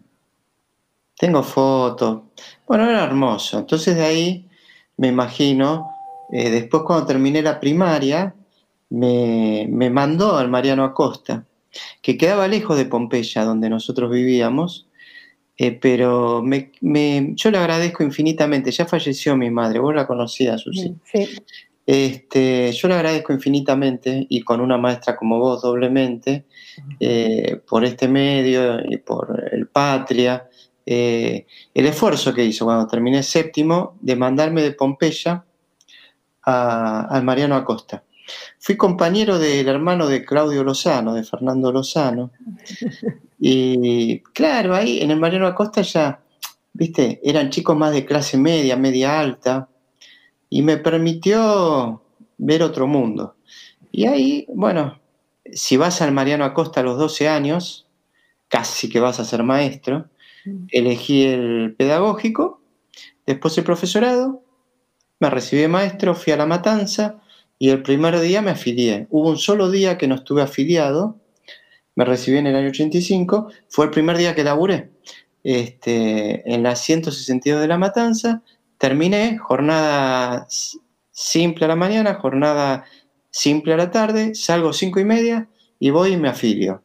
tengo 1.18 1.42
fotos. 1.42 2.22
Bueno, 2.66 2.88
era 2.88 3.04
hermoso. 3.04 3.58
Entonces 3.58 3.94
de 3.94 4.04
ahí 4.04 4.49
me 4.96 5.08
imagino 5.08 5.90
Eh, 6.32 6.49
después 6.49 6.84
cuando 6.87 7.04
terminé 7.06 7.42
la 7.42 7.61
primaria, 7.61 8.34
me, 8.88 9.66
me 9.68 9.90
mandó 9.90 10.38
al 10.38 10.49
Mariano 10.49 10.82
Acosta, 10.82 11.44
que 12.00 12.16
quedaba 12.16 12.49
lejos 12.49 12.78
de 12.78 12.87
Pompeya, 12.87 13.44
donde 13.44 13.68
nosotros 13.68 14.11
vivíamos, 14.11 14.88
eh, 15.64 15.78
pero 15.81 16.42
me, 16.42 16.73
me- 16.81 17.33
yo 17.35 17.50
le 17.50 17.59
agradezco 17.59 18.02
infinitamente. 18.02 18.71
Ya 18.71 18.85
falleció 18.87 19.37
mi 19.37 19.50
madre, 19.50 19.78
vos 19.78 19.95
la 19.95 20.07
conocías, 20.07 20.61
Susi. 20.62 20.95
Sí. 21.04 21.28
Este, 21.85 22.71
yo 22.73 22.88
le 22.88 22.95
agradezco 22.95 23.33
infinitamente 23.33 24.25
y 24.28 24.42
con 24.42 24.61
una 24.61 24.78
maestra 24.78 25.16
como 25.16 25.38
vos 25.38 25.62
doblemente 25.62 26.45
eh, 27.00 27.61
por 27.69 27.85
este 27.85 28.07
medio 28.09 28.78
y 28.88 28.99
por 28.99 29.49
el 29.52 29.66
Patria, 29.66 30.49
eh, 30.87 31.47
el 31.75 31.87
esfuerzo 31.87 32.33
que 32.33 32.45
hizo 32.45 32.64
cuando 32.64 32.87
terminé 32.87 33.23
séptimo 33.23 33.97
de 34.00 34.14
mandarme 34.16 34.62
de 34.62 34.73
Pompeya 34.73 35.45
a- 36.45 37.07
al 37.11 37.23
Mariano 37.25 37.54
Acosta. 37.57 38.04
Fui 38.59 38.76
compañero 38.76 39.38
del 39.38 39.69
hermano 39.69 40.07
de 40.07 40.25
Claudio 40.25 40.64
Lozano, 40.64 41.14
de 41.14 41.25
Fernando 41.25 41.73
Lozano, 41.73 42.31
y 43.41 44.21
claro, 44.21 44.75
ahí 44.75 45.00
en 45.00 45.11
el 45.11 45.19
Mariano 45.19 45.47
Acosta 45.47 45.83
ya, 45.83 46.23
viste, 46.73 47.21
eran 47.25 47.50
chicos 47.50 47.76
más 47.76 47.93
de 47.93 48.05
clase 48.05 48.38
media, 48.38 48.76
media 48.76 49.19
alta, 49.19 49.69
y 50.49 50.62
me 50.62 50.76
permitió 50.76 52.02
ver 52.38 52.62
otro 52.62 52.87
mundo. 52.87 53.37
Y 53.91 54.07
ahí, 54.07 54.47
bueno, 54.49 55.00
si 55.52 55.76
vas 55.76 56.02
al 56.02 56.12
Mariano 56.12 56.45
Acosta 56.45 56.81
a 56.81 56.85
los 56.85 56.99
12 56.99 57.29
años, 57.29 57.87
casi 58.49 58.88
que 58.88 59.00
vas 59.00 59.19
a 59.19 59.25
ser 59.25 59.43
maestro, 59.43 60.09
elegí 60.71 61.25
el 61.25 61.75
pedagógico, 61.76 62.61
después 63.26 63.57
el 63.59 63.64
profesorado, 63.64 64.43
me 65.21 65.31
recibí 65.31 65.62
de 65.62 65.69
maestro, 65.69 66.14
fui 66.14 66.33
a 66.33 66.37
la 66.37 66.47
matanza 66.47 67.22
y 67.62 67.71
el 67.71 67.85
primer 67.85 68.19
día 68.19 68.42
me 68.42 68.50
afilié. 68.50 69.07
Hubo 69.11 69.28
un 69.28 69.38
solo 69.38 69.71
día 69.71 69.97
que 69.97 70.09
no 70.09 70.16
estuve 70.16 70.42
afiliado, 70.42 71.21
me 71.95 72.04
recibí 72.04 72.38
en 72.38 72.49
el 72.49 72.57
año 72.57 72.71
85, 72.71 73.52
fue 73.69 73.85
el 73.85 73.92
primer 73.92 74.16
día 74.16 74.35
que 74.35 74.42
laburé. 74.42 74.90
Este, 75.45 76.42
en 76.52 76.64
la 76.64 76.75
162 76.75 77.61
de 77.61 77.69
la 77.69 77.78
matanza, 77.78 78.42
terminé, 78.78 79.38
jornada 79.38 80.49
simple 81.12 81.66
a 81.66 81.69
la 81.69 81.76
mañana, 81.76 82.14
jornada 82.14 82.85
simple 83.31 83.75
a 83.75 83.76
la 83.76 83.92
tarde, 83.92 84.35
salgo 84.35 84.73
cinco 84.73 84.99
y 84.99 85.04
media 85.04 85.49
y 85.78 85.90
voy 85.90 86.14
y 86.14 86.16
me 86.16 86.31
afilio. 86.31 86.83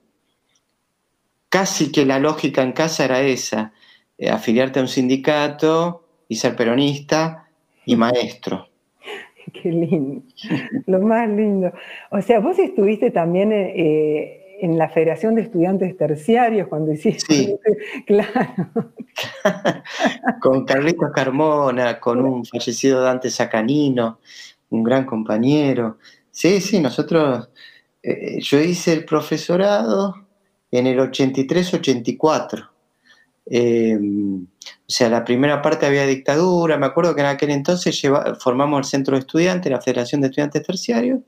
Casi 1.50 1.92
que 1.92 2.06
la 2.06 2.20
lógica 2.20 2.62
en 2.62 2.74
casa 2.74 3.04
era 3.06 3.22
esa, 3.22 3.74
eh, 4.20 4.30
afiliarte 4.30 4.78
a 4.78 4.84
un 4.84 4.90
sindicato 4.90 6.06
y 6.30 6.36
ser 6.36 6.56
peronista 6.56 7.50
y 7.84 7.96
maestro. 7.96 8.70
Qué 9.54 9.72
lindo. 9.72 10.24
Lo 10.86 11.02
más 11.02 11.30
lindo. 11.30 11.72
O 12.12 12.22
sea, 12.22 12.40
vos 12.40 12.58
estuviste 12.60 13.12
también 13.12 13.52
eh, 13.52 14.58
en 14.60 14.78
la 14.78 14.90
Federación 14.90 15.36
de 15.36 15.44
Estudiantes 15.44 15.96
Terciarios 15.98 16.68
cuando 16.68 16.92
hiciste. 16.92 17.34
Sí. 17.34 17.56
Claro. 18.06 18.94
con 20.42 20.66
Carlitos 20.66 21.12
Carmona, 21.12 22.00
con 22.00 22.22
un 22.22 22.46
fallecido 22.46 23.02
Dante 23.02 23.30
Sacanino, 23.30 24.20
un 24.70 24.84
gran 24.84 25.06
compañero. 25.06 25.98
Sí, 26.32 26.62
sí, 26.62 26.80
nosotros, 26.80 27.50
eh, 28.04 28.40
yo 28.40 28.60
hice 28.60 28.94
el 28.94 29.06
profesorado 29.06 30.16
en 30.72 30.88
el 30.88 31.00
83-84. 31.00 32.70
Eh, 33.50 33.98
o 34.00 34.90
sea, 34.90 35.10
la 35.10 35.24
primera 35.24 35.62
parte 35.62 35.86
había 35.86 36.06
dictadura, 36.06 36.78
me 36.78 36.86
acuerdo 36.86 37.16
que 37.16 37.22
en 37.22 37.28
aquel 37.28 37.52
entonces 37.52 38.02
lleva- 38.02 38.36
formamos 38.36 38.80
el 38.80 38.86
Centro 38.86 39.16
de 39.16 39.22
Estudiantes, 39.22 39.72
la 39.72 39.82
Federación 39.82 40.22
de 40.22 40.28
Estudiantes 40.28 40.64
Terciarios, 40.64 41.22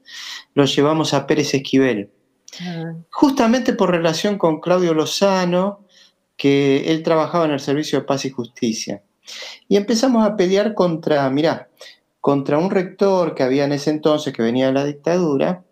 lo 0.54 0.66
llevamos 0.66 1.14
a 1.14 1.26
Pérez 1.28 1.54
Esquivel 1.54 2.10
Ah, 2.62 2.94
justamente 3.12 3.74
por 3.74 3.92
relación 3.92 4.38
con 4.40 4.60
Claudio 4.60 4.94
Lozano, 4.96 5.86
que 6.36 6.92
él 6.92 7.04
trabajaba 7.04 7.46
en 7.46 7.52
el 7.52 7.60
Servicio 7.60 8.00
de 8.00 8.06
Paz 8.06 8.26
y 8.26 8.32
Justicia. 8.32 9.04
Y 9.68 9.78
empezamos 9.78 10.26
a 10.26 10.36
pelear 10.36 10.74
contra, 10.74 11.30
mirá, 11.30 11.70
contra 12.20 12.58
un 12.58 12.72
rector 12.72 13.36
que 13.36 13.44
había 13.44 13.66
en 13.66 13.74
ese 13.74 13.92
entonces, 13.92 14.34
que 14.34 14.42
venía 14.42 14.66
de 14.68 14.74
la 14.74 14.84
dictadura, 14.84 15.64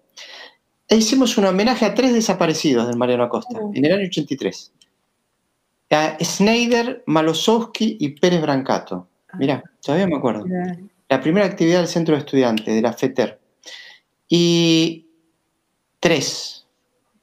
e 0.88 0.96
hicimos 0.98 1.38
un 1.38 1.46
homenaje 1.46 1.84
a 1.84 1.96
tres 1.96 2.14
desaparecidos 2.14 2.88
del 2.88 2.96
Mariano 2.98 3.24
Acosta, 3.24 3.60
en 3.74 3.84
el 3.84 3.92
año 3.94 4.06
83. 4.06 4.72
A 5.90 6.18
Schneider, 6.22 7.04
Malosowski 7.06 7.98
y 8.00 8.10
Pérez 8.10 8.42
Brancato. 8.42 9.08
Mirá, 9.40 9.64
todavía 9.82 10.08
me 10.08 10.18
acuerdo 10.18 10.46
la 11.10 11.22
primera 11.22 11.46
actividad 11.46 11.80
del 11.80 11.88
centro 11.88 12.16
de 12.16 12.20
estudiantes, 12.20 12.66
de 12.66 12.82
la 12.82 12.92
FETER. 12.94 13.40
Y 14.28 15.06
tres. 16.00 16.66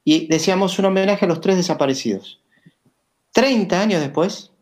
Y 0.04 0.26
decíamos 0.28 0.78
un 0.78 0.86
homenaje 0.86 1.24
a 1.24 1.28
los 1.28 1.40
tres 1.40 1.56
desaparecidos. 1.56 2.40
30 3.32 3.80
años 3.80 4.00
después, 4.00 4.52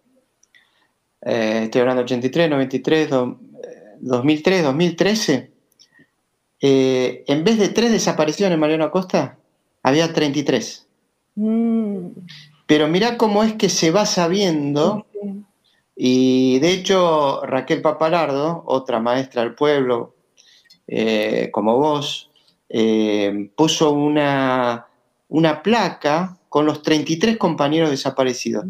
eh, 1.22 1.62
estoy 1.64 1.80
hablando 1.82 2.02
83, 2.02 2.48
93, 2.50 3.10
do- 3.10 3.38
eh, 3.62 3.96
2003, 4.00 4.62
2013, 4.64 5.50
eh, 6.60 7.24
en 7.26 7.44
vez 7.44 7.58
de 7.58 7.68
tres 7.68 7.92
desaparecidos 7.92 8.50
en 8.52 8.58
Mariano 8.60 8.84
Acosta, 8.84 9.36
había 9.82 10.12
33. 10.12 10.86
Mm, 11.34 12.06
Pero 12.66 12.88
mirá 12.88 13.16
cómo 13.18 13.42
es 13.44 13.54
que 13.54 13.68
se 13.68 13.90
va 13.90 14.06
sabiendo 14.06 15.06
sí. 15.12 15.44
y 15.96 16.58
de 16.60 16.72
hecho, 16.72 17.42
Raquel 17.44 17.82
Papalardo, 17.82 18.62
otra 18.66 19.00
maestra 19.00 19.42
del 19.42 19.54
pueblo, 19.54 20.14
eh, 20.86 21.50
como 21.52 21.78
vos, 21.78 22.30
eh, 22.68 23.50
puso 23.54 23.90
una, 23.90 24.86
una 25.28 25.62
placa 25.62 26.38
con 26.48 26.66
los 26.66 26.82
33 26.82 27.36
compañeros 27.38 27.90
desaparecidos. 27.90 28.64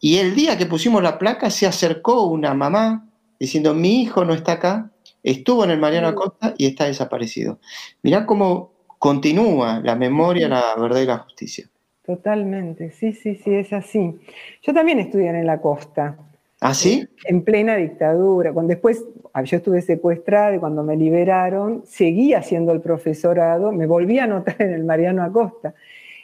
Y 0.00 0.16
el 0.16 0.34
día 0.34 0.56
que 0.56 0.66
pusimos 0.66 1.02
la 1.02 1.18
placa 1.18 1.50
se 1.50 1.66
acercó 1.66 2.24
una 2.24 2.54
mamá 2.54 3.06
diciendo, 3.38 3.74
mi 3.74 4.02
hijo 4.02 4.24
no 4.24 4.34
está 4.34 4.52
acá, 4.52 4.90
estuvo 5.22 5.64
en 5.64 5.70
el 5.70 5.78
Mariano 5.78 6.08
Acosta 6.08 6.54
y 6.58 6.66
está 6.66 6.84
desaparecido. 6.84 7.58
Mirá 8.02 8.26
cómo 8.26 8.72
continúa 8.98 9.80
la 9.82 9.96
memoria, 9.96 10.48
la 10.48 10.74
verdad 10.76 11.00
y 11.00 11.06
la 11.06 11.18
justicia. 11.18 11.69
Totalmente, 12.16 12.90
sí, 12.90 13.12
sí, 13.12 13.36
sí, 13.36 13.54
es 13.54 13.72
así. 13.72 14.18
Yo 14.62 14.74
también 14.74 14.98
estudié 14.98 15.28
en 15.28 15.46
la 15.46 15.60
costa, 15.60 16.16
¿Ah, 16.60 16.74
sí? 16.74 17.06
en 17.24 17.42
plena 17.42 17.76
dictadura. 17.76 18.52
Cuando 18.52 18.70
después 18.70 19.04
ah, 19.32 19.42
yo 19.44 19.58
estuve 19.58 19.80
secuestrada 19.80 20.56
y 20.56 20.58
cuando 20.58 20.82
me 20.82 20.96
liberaron, 20.96 21.82
seguí 21.86 22.34
haciendo 22.34 22.72
el 22.72 22.80
profesorado, 22.80 23.70
me 23.70 23.86
volví 23.86 24.18
a 24.18 24.24
anotar 24.24 24.56
en 24.60 24.72
el 24.72 24.82
Mariano 24.82 25.22
Acosta. 25.22 25.72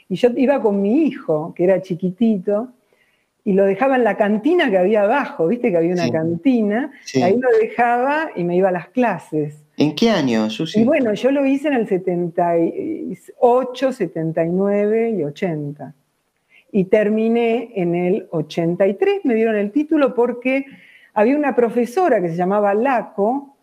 Y 0.09 0.16
yo 0.16 0.31
iba 0.37 0.61
con 0.61 0.83
mi 0.83 1.05
hijo, 1.05 1.53
que 1.55 1.62
era 1.62 1.81
chiquitito, 1.81 2.68
y 3.44 3.53
lo 3.53 3.64
dejaba 3.64 3.94
en 3.94 4.03
la 4.03 4.16
cantina 4.16 4.68
que 4.68 4.79
había 4.79 5.03
abajo, 5.05 5.46
viste 5.46 5.70
que 5.70 5.77
había 5.77 5.92
una 5.92 6.07
Sí. 6.07 6.11
cantina, 6.11 6.90
Sí. 7.05 7.22
ahí 7.22 7.38
lo 7.38 7.49
dejaba 7.61 8.31
y 8.35 8.42
me 8.42 8.57
iba 8.57 8.70
a 8.70 8.72
las 8.72 8.88
clases. 8.88 9.62
¿En 9.76 9.94
qué 9.94 10.10
año, 10.10 10.48
Susi? 10.48 10.80
Y 10.80 10.84
bueno, 10.84 11.12
yo 11.14 11.30
lo 11.30 11.44
hice 11.44 11.68
en 11.68 11.74
el 11.74 11.86
78, 11.86 13.92
79 13.92 15.10
y 15.10 15.22
80. 15.22 15.94
Y 16.72 16.84
terminé 16.84 17.72
en 17.74 17.94
el 17.94 18.26
83, 18.30 19.24
me 19.24 19.34
dieron 19.34 19.56
el 19.56 19.72
título 19.72 20.14
porque 20.14 20.64
había 21.12 21.36
una 21.36 21.54
profesora 21.54 22.20
que 22.20 22.28
se 22.28 22.36
llamaba 22.36 22.74
Laco, 22.74 23.56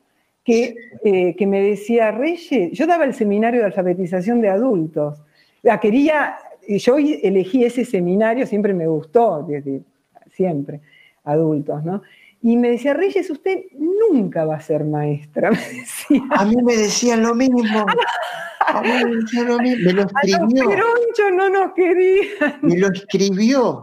que, 0.44 0.76
eh, 1.04 1.36
que 1.36 1.48
me 1.48 1.62
decía, 1.62 2.12
Reyes, 2.12 2.72
yo 2.72 2.86
daba 2.86 3.06
el 3.06 3.14
seminario 3.14 3.62
de 3.62 3.68
alfabetización 3.68 4.42
de 4.42 4.50
adultos. 4.50 5.24
La 5.64 5.80
quería, 5.80 6.36
yo 6.68 6.98
elegí 6.98 7.64
ese 7.64 7.86
seminario, 7.86 8.46
siempre 8.46 8.74
me 8.74 8.88
gustó, 8.88 9.44
desde 9.48 9.82
siempre, 10.32 10.82
adultos, 11.24 11.84
¿no? 11.84 12.02
Y 12.44 12.58
me 12.58 12.72
decía, 12.72 12.94
Reyes, 12.94 13.30
usted 13.30 13.64
nunca 13.72 14.44
va 14.44 14.58
a 14.58 14.60
ser 14.60 14.84
maestra, 14.84 15.50
me 15.52 15.58
decía. 15.58 16.22
A 16.32 16.46
mí 16.46 16.58
me 16.62 16.76
decían 16.76 17.24
lo 17.24 17.34
mismo. 17.34 17.86
A 18.66 18.82
mí 18.82 18.90
me 18.90 19.16
decían 19.16 19.48
lo 19.48 19.58
mismo. 19.60 19.86
Me 19.86 19.94
lo 19.94 20.04
escribió. 20.04 20.70
peronchos 20.70 21.32
no 21.34 21.50
nos 21.50 21.74
querían. 21.74 22.60
Me 22.62 22.78
lo 22.78 22.88
escribió. 22.94 23.82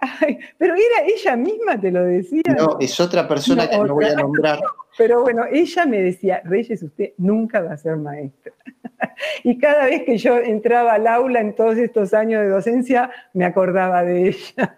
Ay, 0.00 0.38
pero 0.58 0.74
era 0.74 1.06
ella 1.06 1.34
misma 1.34 1.80
te 1.80 1.90
lo 1.90 2.04
decía. 2.04 2.42
No, 2.56 2.76
es 2.78 3.00
otra 3.00 3.26
persona 3.26 3.64
No, 3.64 3.70
que 3.70 3.76
no 3.88 3.94
voy 3.94 4.04
a 4.04 4.14
nombrar. 4.14 4.60
Pero 4.98 5.22
bueno, 5.22 5.44
ella 5.50 5.86
me 5.86 6.02
decía, 6.02 6.42
Reyes, 6.44 6.82
usted 6.82 7.12
nunca 7.16 7.62
va 7.62 7.72
a 7.72 7.76
ser 7.78 7.96
maestra. 7.96 8.52
Y 9.44 9.58
cada 9.58 9.86
vez 9.86 10.02
que 10.02 10.18
yo 10.18 10.38
entraba 10.38 10.94
al 10.94 11.06
aula 11.06 11.40
en 11.40 11.54
todos 11.54 11.76
estos 11.78 12.14
años 12.14 12.40
de 12.42 12.48
docencia, 12.48 13.10
me 13.32 13.44
acordaba 13.44 14.02
de 14.02 14.28
ella. 14.28 14.74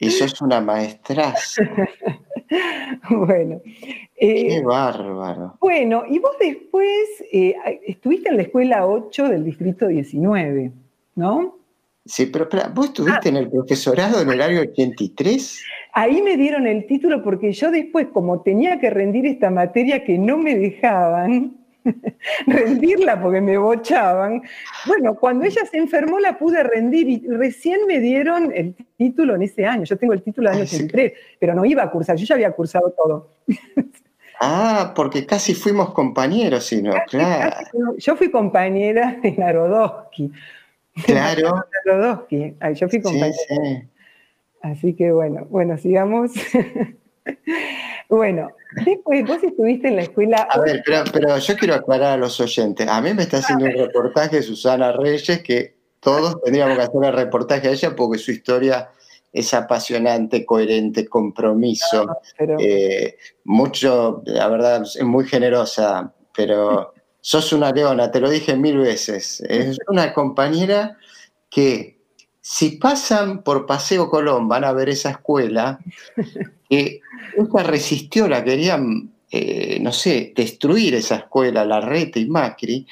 Eso 0.00 0.24
es 0.24 0.40
una 0.40 0.60
maestraza. 0.60 1.62
Bueno, 3.08 3.60
Qué 4.18 4.56
eh, 4.56 4.62
bárbaro. 4.62 5.56
bueno, 5.60 6.02
y 6.10 6.18
vos 6.18 6.32
después 6.40 6.90
eh, 7.32 7.54
estuviste 7.86 8.28
en 8.28 8.38
la 8.38 8.42
escuela 8.42 8.86
8 8.88 9.28
del 9.28 9.44
distrito 9.44 9.86
19, 9.86 10.72
¿no? 11.14 11.56
Sí, 12.04 12.26
pero 12.26 12.44
espera, 12.44 12.72
¿vos 12.74 12.86
estuviste 12.86 13.28
en 13.28 13.36
el 13.36 13.48
profesorado 13.48 14.20
en 14.20 14.30
el 14.30 14.42
año 14.42 14.62
83? 14.62 15.62
Ahí 15.92 16.22
me 16.22 16.36
dieron 16.36 16.66
el 16.66 16.86
título 16.86 17.22
porque 17.22 17.52
yo 17.52 17.70
después, 17.70 18.08
como 18.12 18.42
tenía 18.42 18.80
que 18.80 18.90
rendir 18.90 19.26
esta 19.26 19.50
materia 19.50 20.04
que 20.04 20.18
no 20.18 20.36
me 20.36 20.56
dejaban 20.56 21.59
rendirla 22.46 23.20
porque 23.20 23.40
me 23.40 23.56
bochaban, 23.56 24.42
bueno, 24.86 25.14
cuando 25.14 25.44
ella 25.44 25.62
se 25.70 25.78
enfermó 25.78 26.18
la 26.18 26.38
pude 26.38 26.62
rendir 26.62 27.08
y 27.08 27.26
recién 27.28 27.86
me 27.86 28.00
dieron 28.00 28.52
el 28.54 28.74
título 28.96 29.34
en 29.34 29.42
ese 29.42 29.66
año. 29.66 29.84
Yo 29.84 29.96
tengo 29.96 30.12
el 30.12 30.22
título 30.22 30.50
del 30.50 30.58
año 30.58 30.64
83, 30.64 31.12
pero 31.38 31.54
no 31.54 31.64
iba 31.64 31.82
a 31.82 31.90
cursar, 31.90 32.16
yo 32.16 32.24
ya 32.24 32.34
había 32.34 32.52
cursado 32.52 32.90
todo. 32.92 33.30
Ah, 34.42 34.94
porque 34.96 35.26
casi 35.26 35.54
fuimos 35.54 35.92
compañeros, 35.92 36.64
si 36.64 36.80
no, 36.80 36.94
claro. 37.08 37.54
yo 37.98 38.16
fui 38.16 38.30
compañera 38.30 39.18
de 39.22 39.32
Narodowski. 39.32 40.32
Claro. 41.04 41.62
Narodowski. 41.84 42.56
yo 42.72 42.88
fui 42.88 43.02
compañera. 43.02 43.34
Sí, 43.34 43.54
sí. 43.54 43.88
Así 44.62 44.94
que 44.94 45.12
bueno, 45.12 45.46
bueno, 45.50 45.76
sigamos. 45.76 46.32
bueno, 48.08 48.50
después 48.84 49.26
vos 49.26 49.42
estuviste 49.42 49.88
en 49.88 49.96
la 49.96 50.02
escuela. 50.02 50.48
A 50.50 50.60
ver, 50.60 50.82
pero, 50.84 51.38
yo 51.38 51.56
quiero 51.56 51.74
aclarar 51.74 52.12
a 52.12 52.16
los 52.16 52.40
oyentes. 52.40 52.88
A 52.88 53.00
mí 53.00 53.14
me 53.14 53.22
está 53.22 53.38
haciendo 53.38 53.66
un 53.66 53.72
reportaje 53.72 54.42
Susana 54.42 54.92
Reyes 54.92 55.42
que 55.42 55.76
todos 56.00 56.40
tendríamos 56.42 56.76
que 56.76 56.82
hacer 56.82 57.04
el 57.04 57.12
reportaje 57.12 57.68
a 57.68 57.72
ella 57.72 57.94
porque 57.94 58.18
su 58.18 58.32
historia 58.32 58.90
es 59.32 59.54
apasionante, 59.54 60.44
coherente, 60.44 61.06
compromiso, 61.06 62.06
eh, 62.58 63.16
mucho, 63.44 64.22
la 64.26 64.48
verdad, 64.48 64.82
es 64.82 65.02
muy 65.04 65.24
generosa, 65.26 66.12
pero 66.34 66.94
sos 67.20 67.52
una 67.52 67.70
leona, 67.70 68.10
te 68.10 68.20
lo 68.20 68.28
dije 68.28 68.56
mil 68.56 68.78
veces. 68.78 69.40
Es 69.42 69.78
una 69.86 70.12
compañera 70.12 70.96
que 71.48 72.00
si 72.40 72.72
pasan 72.72 73.42
por 73.42 73.66
Paseo 73.66 74.08
Colón, 74.08 74.48
van 74.48 74.64
a 74.64 74.72
ver 74.72 74.88
esa 74.88 75.10
escuela, 75.10 75.78
que 76.68 77.00
ella 77.36 77.62
resistió, 77.62 78.28
la 78.28 78.42
querían, 78.44 79.12
eh, 79.30 79.78
no 79.80 79.92
sé, 79.92 80.32
destruir 80.34 80.94
esa 80.94 81.16
escuela, 81.16 81.64
la 81.64 81.80
Rete 81.80 82.20
y 82.20 82.26
Macri, 82.26 82.86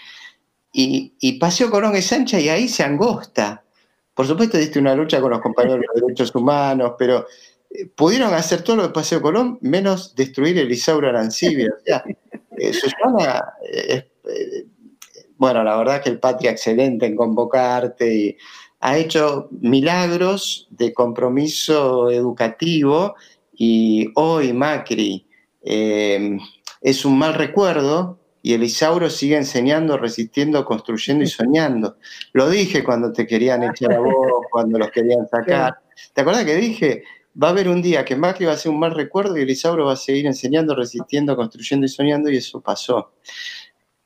y, 0.73 1.39
Paseo 1.41 1.71
Colón 1.71 1.97
es 1.97 2.13
ancha 2.13 2.39
y 2.39 2.49
ahí 2.49 2.69
se 2.69 2.85
angosta. 2.85 3.65
Por 4.15 4.27
supuesto, 4.27 4.59
diste 4.59 4.79
una 4.79 4.95
lucha 4.95 5.21
con 5.21 5.31
los 5.31 5.41
compañeros 5.41 5.85
de 5.95 6.01
derechos 6.01 6.33
humanos, 6.35 6.93
pero 6.97 7.27
eh, 7.71 7.87
pudieron 7.87 8.33
hacer 8.33 8.63
todo 8.63 8.77
lo 8.77 8.83
de 8.85 8.91
Paseo 8.91 9.21
Colón 9.21 9.59
menos 9.61 10.15
destruir 10.15 10.57
el 10.59 10.71
Isauro 10.71 11.09
Arancibia. 11.09 11.71
O 11.77 11.85
sea, 11.85 12.05
eh, 12.57 12.73
Susana, 12.73 13.43
bueno, 15.39 15.63
la 15.65 15.77
verdad 15.77 16.03
que 16.03 16.11
el 16.11 16.19
Patria 16.19 16.51
excelente 16.51 17.07
en 17.07 17.17
convocarte 17.17 18.15
y 18.15 18.37
ha 18.81 18.99
hecho 18.99 19.49
milagros 19.61 20.69
de 20.71 20.93
compromiso 20.93 22.11
educativo 22.11 23.17
y 23.59 24.11
hoy 24.15 24.53
Macri 24.53 25.27
es 25.61 27.05
un 27.05 27.19
mal 27.19 27.35
recuerdo 27.35 28.21
y 28.41 28.55
el 28.55 28.63
Isauro 28.63 29.11
sigue 29.11 29.37
enseñando, 29.37 29.99
resistiendo, 29.99 30.65
construyendo 30.65 31.25
y 31.25 31.27
soñando. 31.27 31.97
Lo 32.33 32.49
dije 32.49 32.85
cuando 32.85 33.13
te 33.13 33.27
querían 33.27 33.65
echar 33.65 33.93
a 33.93 33.99
vos, 33.99 34.47
cuando 34.51 34.79
los 34.79 34.91
querían 34.91 35.29
sacar. 35.29 35.81
¿Te 36.15 36.21
acuerdas 36.21 36.45
que 36.45 36.55
dije? 36.55 37.03
Va 37.41 37.49
a 37.49 37.51
haber 37.51 37.69
un 37.69 37.83
día 37.83 38.05
que 38.05 38.17
Macri 38.17 38.47
va 38.47 38.53
a 38.53 38.57
ser 38.57 38.71
un 38.71 38.79
mal 38.79 38.95
recuerdo 38.95 39.37
y 39.37 39.43
el 39.43 39.51
Isauro 39.51 39.87
va 39.87 39.95
a 39.95 39.97
seguir 39.97 40.27
enseñando, 40.27 40.75
resistiendo, 40.75 41.37
construyendo 41.37 41.85
y 41.85 41.89
soñando, 41.89 42.31
y 42.31 42.37
eso 42.37 42.61
pasó. 42.61 43.13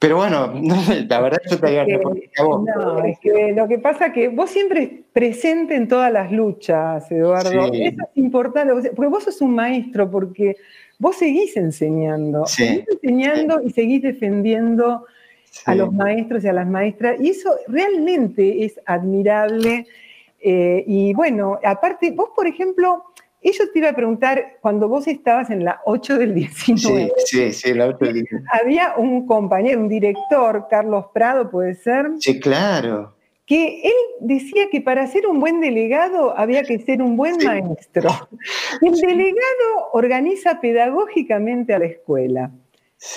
Pero 0.02 0.16
bueno, 0.16 0.52
la 1.08 1.20
verdad 1.20 1.40
es 1.44 1.52
que 1.52 1.56
te 1.58 1.80
había. 1.80 1.96
No, 1.96 3.04
es 3.04 3.20
que 3.20 3.52
lo 3.52 3.68
que 3.68 3.78
pasa 3.78 4.06
es 4.06 4.12
que 4.12 4.28
vos 4.28 4.50
siempre 4.50 5.04
presente 5.12 5.76
en 5.76 5.86
todas 5.86 6.12
las 6.12 6.32
luchas, 6.32 7.08
Eduardo. 7.12 7.72
Eso 7.72 7.72
es 7.72 7.94
importante, 8.16 8.90
porque 8.96 9.08
vos 9.08 9.22
sos 9.22 9.40
un 9.40 9.54
maestro, 9.54 10.10
porque 10.10 10.56
vos 10.98 11.14
seguís 11.14 11.56
enseñando, 11.56 12.44
seguís 12.46 12.84
enseñando 12.90 13.62
y 13.62 13.70
seguís 13.70 14.02
defendiendo 14.02 15.06
a 15.66 15.74
los 15.76 15.92
maestros 15.92 16.42
y 16.42 16.48
a 16.48 16.52
las 16.52 16.66
maestras, 16.66 17.20
y 17.20 17.30
eso 17.30 17.54
realmente 17.68 18.64
es 18.64 18.80
admirable. 18.84 19.86
Eh, 20.40 20.82
y 20.84 21.14
bueno, 21.14 21.60
aparte, 21.64 22.10
vos, 22.10 22.30
por 22.34 22.48
ejemplo, 22.48 23.04
ellos 23.42 23.70
te 23.72 23.78
iba 23.78 23.90
a 23.90 23.94
preguntar, 23.94 24.58
cuando 24.60 24.88
vos 24.88 25.06
estabas 25.08 25.50
en 25.50 25.64
la 25.64 25.80
8 25.84 26.18
del 26.18 26.34
19, 26.34 27.12
sí, 27.24 27.52
sí, 27.52 27.74
la 27.74 27.86
8 27.86 27.98
del 28.00 28.14
19. 28.14 28.46
había 28.52 28.94
un 28.96 29.26
compañero, 29.26 29.80
un 29.80 29.88
director, 29.88 30.66
Carlos 30.70 31.06
Prado, 31.12 31.50
¿puede 31.50 31.74
ser? 31.74 32.10
Sí, 32.18 32.38
claro 32.40 33.14
que 33.44 33.82
él 33.82 33.92
decía 34.20 34.68
que 34.70 34.80
para 34.80 35.06
ser 35.06 35.26
un 35.26 35.40
buen 35.40 35.60
delegado 35.60 36.38
había 36.38 36.62
que 36.62 36.78
ser 36.78 37.02
un 37.02 37.16
buen 37.16 37.36
maestro. 37.44 38.08
El 38.80 38.94
delegado 38.94 39.90
organiza 39.92 40.60
pedagógicamente 40.60 41.74
a 41.74 41.78
la 41.78 41.86
escuela. 41.86 42.50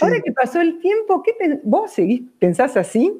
Ahora 0.01 0.19
que 0.19 0.31
pasó 0.31 0.61
el 0.61 0.79
tiempo, 0.79 1.21
¿qué 1.21 1.59
¿vos 1.63 1.91
seguís, 1.91 2.23
pensás 2.39 2.75
así? 2.75 3.13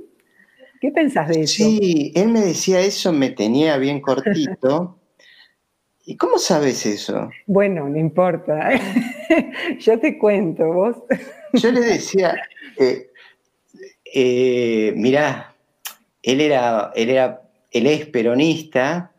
¿Qué 0.82 0.92
pensás 0.92 1.28
de 1.28 1.42
eso? 1.42 1.64
Sí, 1.64 2.12
él 2.16 2.30
me 2.30 2.42
decía 2.42 2.82
eso, 2.82 3.14
me 3.14 3.30
tenía 3.30 3.78
bien 3.78 4.02
cortito. 4.02 4.98
¿Y 6.06 6.18
cómo 6.18 6.38
sabes 6.38 6.86
eso? 6.86 7.30
Bueno, 7.48 7.90
no 7.90 7.98
importa. 7.98 8.70
Yo 9.80 10.00
te 10.00 10.18
cuento, 10.18 10.72
vos. 10.72 10.98
Yo 11.54 11.72
le 11.72 11.82
decía, 11.82 12.36
eh, 12.78 13.10
eh, 14.14 14.94
mirá, 14.96 15.56
él 16.22 16.42
era, 16.42 16.92
él 16.96 17.10
era, 17.10 17.42
él 17.72 17.88
es 17.88 18.06
peronista 18.06 19.12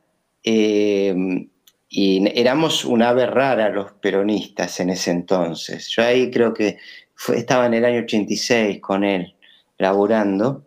eh, 0.44 1.49
y 1.88 2.40
éramos 2.40 2.85
un 2.85 3.03
ave 3.03 3.27
rara 3.27 3.68
los 3.68 3.92
peronistas 3.92 4.79
en 4.79 4.90
ese 4.90 5.11
entonces. 5.11 5.88
Yo 5.88 6.05
ahí 6.05 6.31
creo 6.31 6.55
que 6.55 6.79
estaba 7.35 7.66
en 7.66 7.75
el 7.75 7.85
año 7.85 8.01
86 8.01 8.81
con 8.81 9.03
él, 9.03 9.35
laburando, 9.79 10.64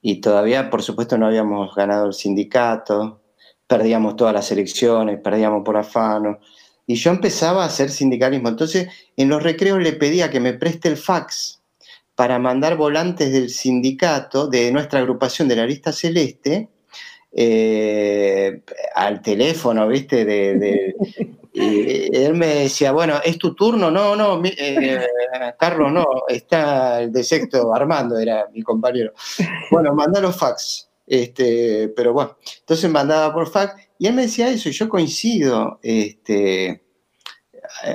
y 0.00 0.20
todavía, 0.20 0.70
por 0.70 0.82
supuesto, 0.82 1.18
no 1.18 1.26
habíamos 1.26 1.74
ganado 1.74 2.06
el 2.06 2.14
sindicato, 2.14 3.20
perdíamos 3.68 4.16
todas 4.16 4.34
las 4.34 4.50
elecciones, 4.50 5.20
perdíamos 5.20 5.62
por 5.64 5.76
afano, 5.76 6.40
y 6.86 6.94
yo 6.94 7.10
empezaba 7.10 7.62
a 7.62 7.66
hacer 7.66 7.90
sindicalismo. 7.90 8.48
Entonces, 8.48 8.88
en 9.16 9.28
los 9.28 9.42
recreos 9.42 9.80
le 9.80 9.92
pedía 9.92 10.30
que 10.30 10.40
me 10.40 10.54
preste 10.54 10.88
el 10.88 10.96
fax 10.96 11.62
para 12.14 12.38
mandar 12.38 12.76
volantes 12.76 13.30
del 13.30 13.50
sindicato, 13.50 14.48
de 14.48 14.72
nuestra 14.72 14.98
agrupación 14.98 15.46
de 15.46 15.56
la 15.56 15.66
lista 15.66 15.92
celeste, 15.92 16.68
eh, 17.30 18.62
al 18.94 19.20
teléfono, 19.20 19.86
¿viste? 19.86 20.24
De, 20.24 20.96
y 21.52 22.16
él 22.16 22.34
me 22.34 22.46
decía, 22.46 22.92
bueno, 22.92 23.20
¿es 23.24 23.36
tu 23.36 23.54
turno? 23.54 23.90
No, 23.90 24.16
no, 24.16 24.40
eh, 24.44 25.06
Carlos, 25.58 25.92
no, 25.92 26.06
está 26.28 27.02
el 27.02 27.12
de 27.12 27.22
sexto, 27.22 27.74
Armando 27.74 28.18
era 28.18 28.46
mi 28.52 28.62
compañero. 28.62 29.12
Bueno, 29.70 29.94
los 30.20 30.36
fax. 30.36 30.87
Este, 31.08 31.88
pero 31.96 32.12
bueno, 32.12 32.36
entonces 32.60 32.90
mandaba 32.90 33.32
por 33.32 33.50
fax 33.50 33.74
y 33.98 34.06
él 34.06 34.14
me 34.14 34.22
decía 34.22 34.48
eso 34.50 34.68
y 34.68 34.72
yo 34.72 34.88
coincido. 34.88 35.80
Este, 35.82 36.82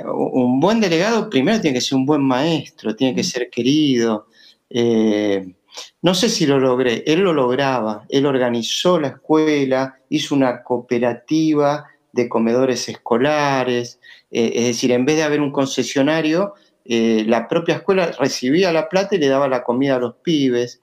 un 0.04 0.60
buen 0.60 0.80
delegado 0.80 1.30
primero 1.30 1.60
tiene 1.60 1.74
que 1.74 1.80
ser 1.80 1.96
un 1.96 2.06
buen 2.06 2.22
maestro, 2.22 2.96
tiene 2.96 3.14
que 3.14 3.24
ser 3.24 3.48
querido. 3.50 4.26
Eh, 4.68 5.54
no 6.02 6.14
sé 6.14 6.28
si 6.28 6.46
lo 6.46 6.58
logré, 6.58 7.02
él 7.06 7.20
lo 7.20 7.32
lograba, 7.32 8.04
él 8.08 8.26
organizó 8.26 9.00
la 9.00 9.08
escuela, 9.08 9.98
hizo 10.08 10.34
una 10.34 10.62
cooperativa 10.62 11.86
de 12.12 12.28
comedores 12.28 12.88
escolares, 12.88 13.98
eh, 14.30 14.52
es 14.54 14.66
decir, 14.66 14.92
en 14.92 15.04
vez 15.04 15.16
de 15.16 15.24
haber 15.24 15.40
un 15.40 15.50
concesionario, 15.50 16.54
la 16.86 17.48
propia 17.48 17.76
escuela 17.76 18.12
recibía 18.18 18.72
la 18.72 18.88
plata 18.88 19.14
y 19.14 19.18
le 19.18 19.28
daba 19.28 19.48
la 19.48 19.64
comida 19.64 19.96
a 19.96 19.98
los 19.98 20.16
pibes. 20.16 20.82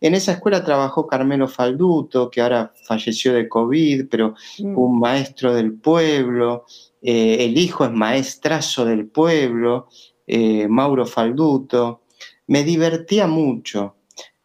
En 0.00 0.14
esa 0.14 0.32
escuela 0.32 0.64
trabajó 0.64 1.06
Carmelo 1.06 1.48
Falduto, 1.48 2.30
que 2.30 2.40
ahora 2.40 2.72
falleció 2.84 3.32
de 3.32 3.48
COVID, 3.48 4.06
pero 4.10 4.34
mm. 4.58 4.76
un 4.76 4.98
maestro 4.98 5.54
del 5.54 5.74
pueblo. 5.74 6.64
Eh, 7.00 7.44
el 7.44 7.56
hijo 7.58 7.84
es 7.84 7.92
maestrazo 7.92 8.84
del 8.84 9.06
pueblo, 9.06 9.88
eh, 10.26 10.66
Mauro 10.68 11.06
Falduto. 11.06 12.02
Me 12.48 12.64
divertía 12.64 13.26
mucho, 13.26 13.96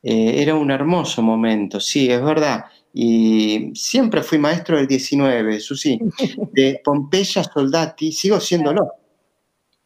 eh, 0.03 0.41
era 0.41 0.55
un 0.55 0.71
hermoso 0.71 1.21
momento, 1.21 1.79
sí, 1.79 2.09
es 2.09 2.23
verdad. 2.23 2.65
Y 2.93 3.71
siempre 3.73 4.23
fui 4.23 4.37
maestro 4.37 4.77
del 4.77 4.87
19, 4.87 5.59
Susi, 5.59 5.99
de 6.53 6.79
Pompeya 6.83 7.43
Soldati, 7.43 8.11
sigo 8.11 8.39
siéndolo. 8.39 8.91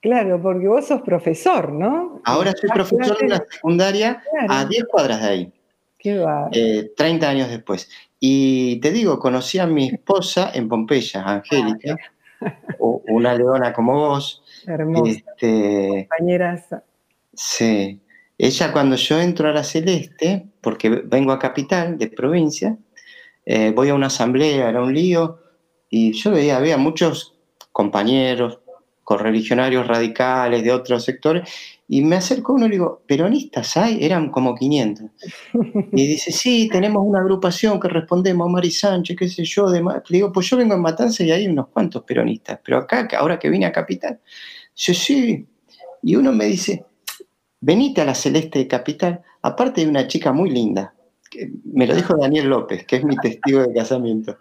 Claro, 0.02 0.42
porque 0.42 0.68
vos 0.68 0.88
sos 0.88 1.02
profesor, 1.02 1.72
¿no? 1.72 2.22
Ahora 2.26 2.54
soy 2.60 2.70
profesor 2.70 3.18
de 3.20 3.28
la 3.30 3.46
secundaria 3.50 4.22
a 4.50 4.66
10 4.66 4.86
cuadras 4.86 5.22
de 5.22 5.28
ahí. 5.28 5.54
Qué 6.00 6.18
va. 6.18 6.50
30 6.98 7.30
años 7.30 7.50
después. 7.50 7.90
Y 8.20 8.80
te 8.80 8.92
digo, 8.92 9.20
conocí 9.20 9.60
a 9.60 9.68
mi 9.68 9.90
esposa 9.90 10.52
en 10.54 10.68
Pompeya, 10.68 11.24
Angélica 11.24 11.98
una 12.80 13.36
leona 13.36 13.74
como 13.74 13.96
vos. 13.96 14.44
Hermosa. 14.66 15.12
Este, 15.12 16.08
compañeras. 16.10 16.68
Sí. 17.34 18.00
Ella 18.38 18.72
cuando 18.72 18.96
yo 18.96 19.20
entro 19.20 19.50
a 19.50 19.54
la 19.54 19.64
Celeste, 19.64 20.48
porque 20.62 20.90
vengo 20.90 21.32
a 21.32 21.40
Capital 21.40 21.98
de 21.98 22.08
provincia, 22.08 22.78
eh, 23.46 23.72
voy 23.76 23.90
a 23.90 23.94
una 23.94 24.08
asamblea, 24.08 24.70
era 24.70 24.82
un 24.82 24.94
lío, 24.94 25.40
y 25.90 26.14
yo 26.14 26.32
veía, 26.32 26.58
había 26.58 26.78
muchos 26.78 27.36
compañeros, 27.72 28.60
correligionarios 29.12 29.86
radicales 29.86 30.64
de 30.64 30.72
otros 30.72 31.04
sectores, 31.04 31.50
y 31.90 32.02
me 32.02 32.16
acerco 32.16 32.54
uno 32.54 32.68
y 32.68 32.70
le 32.70 32.76
digo, 32.76 33.02
¿peronistas 33.06 33.76
hay? 33.76 33.98
Eran 34.06 34.32
como 34.32 34.56
500. 34.56 35.08
Y 35.92 36.08
dice, 36.08 36.32
sí, 36.32 36.70
tenemos 36.72 37.04
una 37.06 37.20
agrupación 37.20 37.78
que 37.78 37.90
respondemos, 37.90 38.50
Mari 38.50 38.72
Sánchez, 38.72 39.18
qué 39.18 39.28
sé 39.28 39.44
yo. 39.44 39.68
Le 39.68 39.84
digo, 40.10 40.32
pues 40.32 40.50
yo 40.50 40.56
vengo 40.56 40.76
en 40.76 40.82
Matanza 40.82 41.26
y 41.26 41.32
hay 41.32 41.48
unos 41.48 41.68
cuantos 41.68 42.04
peronistas, 42.04 42.60
pero 42.64 42.78
acá, 42.78 43.10
ahora 43.18 43.38
que 43.38 43.50
vine 43.50 43.66
a 43.66 43.74
Capital, 43.74 44.22
sí, 44.74 44.94
sí. 44.94 45.46
Y 46.02 46.16
uno 46.16 46.32
me 46.32 46.46
dice, 46.46 46.86
venite 47.60 48.00
a 48.00 48.06
la 48.06 48.16
Celeste 48.16 48.60
de 48.60 48.68
Capital, 48.70 49.22
aparte 49.42 49.82
de 49.82 49.90
una 49.90 50.08
chica 50.08 50.32
muy 50.32 50.50
linda, 50.50 50.94
que 51.30 51.52
me 51.66 51.86
lo 51.86 51.94
dijo 51.94 52.16
Daniel 52.16 52.48
López, 52.48 52.86
que 52.86 52.96
es 52.96 53.04
mi 53.04 53.18
testigo 53.18 53.64
de 53.64 53.74
casamiento. 53.74 54.38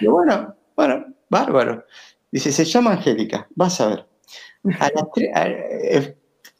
Y 0.00 0.08
bueno, 0.08 0.56
bueno, 0.74 1.04
bárbaro. 1.28 1.84
Dice, 2.30 2.52
se 2.52 2.64
llama 2.64 2.92
Angélica, 2.92 3.48
vas 3.54 3.80
a 3.80 3.88
ver. 3.88 4.06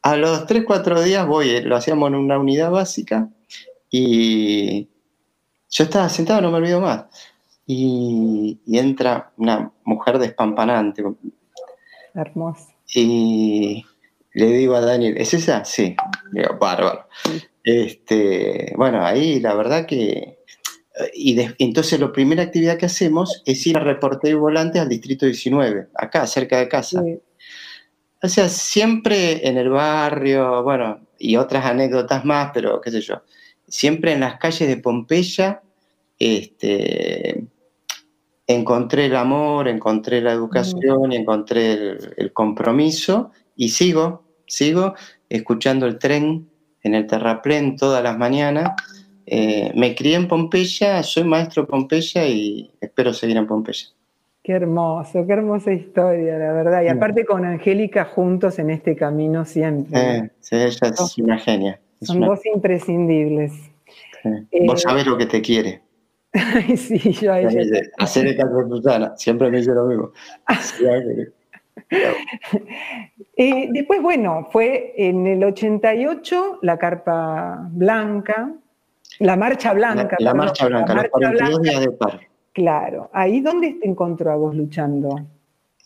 A, 0.03 0.17
los 0.17 0.47
3, 0.47 0.65
4 0.67 1.03
días 1.03 1.27
voy, 1.27 1.51
eh, 1.51 1.63
lo 1.63 1.77
hacíamos 1.77 2.09
en 2.09 2.15
una 2.17 2.39
unidad 2.39 2.71
básica 2.71 3.29
y 3.91 4.89
yo 5.69 5.85
estaba 5.85 6.09
sentado, 6.09 6.41
no 6.41 6.51
me 6.51 6.59
olvido 6.59 6.81
más. 6.81 7.05
Y, 7.67 8.61
entra 8.67 9.33
una 9.37 9.71
mujer 9.85 10.19
despampanante. 10.19 11.05
Hermosa. 12.15 12.75
Y 12.93 13.85
le 14.33 14.47
digo 14.47 14.75
a 14.75 14.81
Daniel, 14.81 15.17
¿es 15.19 15.35
esa? 15.35 15.65
Sí. 15.65 15.95
Digo, 16.33 16.57
bárbaro. 16.59 17.07
Este, 17.63 18.73
bueno, 18.77 19.05
ahí 19.05 19.39
la 19.39 19.55
verdad 19.55 19.87
que 19.87 20.40
y 21.15 21.37
entonces 21.59 22.01
la 22.01 22.13
primera 22.13 22.43
actividad 22.43 22.79
que 22.79 22.87
hacemos 22.87 23.43
es 23.47 23.67
ir 23.67 23.77
a 23.77 23.81
reportear 23.81 24.37
volantes 24.37 24.81
al 24.81 24.89
distrito 24.89 25.27
19, 25.27 25.89
acá, 25.95 26.27
cerca 26.27 26.59
de 26.59 26.69
casa. 26.69 27.03
O 28.23 28.29
sea, 28.29 28.49
siempre 28.49 29.47
en 29.49 29.57
el 29.57 29.71
barrio, 29.71 30.63
bueno, 30.63 31.01
y 31.19 31.37
otras 31.37 31.65
anécdotas 31.65 32.25
más, 32.25 32.51
pero 32.53 32.81
qué 32.81 32.91
sé 32.91 33.01
yo, 33.01 33.23
siempre 33.67 34.13
en 34.13 34.21
las 34.21 34.39
calles 34.39 34.69
de 34.69 34.77
Pompeya, 34.77 35.63
este, 36.19 37.47
encontré 38.47 39.07
el 39.07 39.17
amor, 39.17 39.69
encontré 39.69 40.21
la 40.21 40.33
educación 40.33 41.13
y 41.13 41.17
encontré 41.17 41.73
el, 41.73 42.15
el, 42.17 42.33
compromiso 42.33 43.31
y 43.57 43.71
sigo, 43.71 44.25
sigo 44.47 44.95
escuchando 45.31 45.87
el 45.87 45.99
tren 45.99 46.51
en 46.83 46.95
el 46.95 47.07
terraplén 47.07 47.77
todas 47.77 48.03
las 48.03 48.19
mañanas 48.19 48.73
eh, 49.33 49.71
me 49.77 49.95
crié 49.95 50.17
en 50.17 50.27
Pompeya, 50.27 51.05
soy 51.05 51.23
maestro 51.23 51.63
de 51.63 51.69
Pompeya 51.69 52.27
y 52.27 52.69
espero 52.81 53.13
seguir 53.13 53.37
en 53.37 53.47
Pompeya. 53.47 53.87
Qué 54.43 54.53
hermoso, 54.53 55.25
qué 55.25 55.33
hermosa 55.33 55.73
historia, 55.73 56.37
la 56.37 56.53
verdad. 56.53 56.83
Y 56.83 56.89
aparte 56.89 57.25
con 57.25 57.45
Angélica 57.45 58.07
juntos 58.07 58.59
en 58.59 58.71
este 58.71 58.97
camino 58.97 59.45
siempre. 59.45 60.01
Eh, 60.01 60.31
sí, 60.41 60.57
ella 60.57 60.89
es 60.89 61.19
una 61.19 61.39
genia. 61.39 61.79
son 62.01 62.23
dos 62.23 62.45
imprescindibles. 62.45 63.53
Eh, 64.25 64.67
Vos 64.67 64.83
sabés 64.83 65.07
lo 65.07 65.17
que 65.17 65.27
te 65.27 65.41
quiere. 65.41 65.81
sí, 66.77 66.99
yo 67.13 67.33
a 67.33 67.41
ella. 67.41 67.83
Hacer 67.99 68.27
el 68.27 68.37
caso 68.37 68.57
de 68.57 68.69
Susana, 68.69 69.17
siempre 69.17 69.49
me 69.49 69.59
dice 69.59 69.71
lo 69.71 69.87
mismo. 69.87 70.11
después, 73.73 74.03
bueno, 74.03 74.49
fue 74.51 74.93
en 74.97 75.29
el 75.29 75.45
88 75.45 76.59
la 76.63 76.79
carpa 76.79 77.69
blanca, 77.71 78.55
la 79.21 79.37
marcha 79.37 79.73
blanca. 79.73 80.17
La, 80.19 80.35
marcha 80.35 80.67
blanca, 80.67 80.95
los 80.95 81.09
42 81.09 81.63
días 81.63 81.81
de 81.81 81.91
paro. 81.93 82.21
Claro. 82.53 83.11
¿Ahí 83.13 83.41
dónde 83.41 83.75
te 83.81 83.87
encontró 83.87 84.33
a 84.33 84.37
vos 84.37 84.57
luchando? 84.57 85.15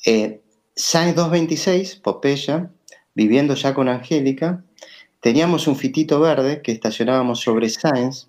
Eh, 0.06 0.40
Sainz 0.74 1.14
226, 1.16 1.96
Popeya, 1.96 2.70
viviendo 3.14 3.54
ya 3.54 3.74
con 3.74 3.88
Angélica. 3.88 4.64
Teníamos 5.20 5.66
un 5.66 5.76
fitito 5.76 6.20
verde 6.20 6.62
que 6.62 6.72
estacionábamos 6.72 7.40
sobre 7.40 7.68
Sainz. 7.68 8.28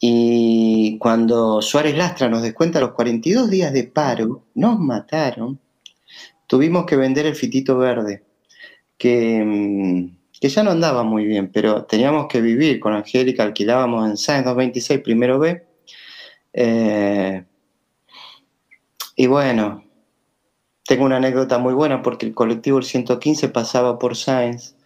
Y 0.00 0.98
cuando 0.98 1.60
Suárez 1.60 1.96
Lastra 1.96 2.28
nos 2.28 2.42
descuenta 2.42 2.80
los 2.80 2.92
42 2.92 3.50
días 3.50 3.72
de 3.72 3.84
paro, 3.84 4.44
nos 4.54 4.78
mataron, 4.80 5.60
tuvimos 6.46 6.86
que 6.86 6.96
vender 6.96 7.26
el 7.26 7.34
fitito 7.34 7.78
verde, 7.78 8.22
que 8.98 9.42
mm, 9.44 10.23
que 10.44 10.50
ya 10.50 10.62
no 10.62 10.72
andaba 10.72 11.04
muy 11.04 11.24
bien, 11.24 11.50
pero 11.50 11.86
teníamos 11.86 12.26
que 12.26 12.42
vivir 12.42 12.78
con 12.78 12.92
Angélica, 12.92 13.42
alquilábamos 13.42 14.06
en 14.10 14.18
Sáenz 14.18 14.44
226, 14.44 15.00
primero 15.00 15.38
B. 15.38 15.66
Eh, 16.52 17.42
y 19.16 19.26
bueno, 19.26 19.82
tengo 20.86 21.06
una 21.06 21.16
anécdota 21.16 21.56
muy 21.56 21.72
buena 21.72 22.02
porque 22.02 22.26
el 22.26 22.34
colectivo 22.34 22.76
el 22.76 22.84
115 22.84 23.48
pasaba 23.48 23.98
por 23.98 24.16
Sáenz 24.16 24.76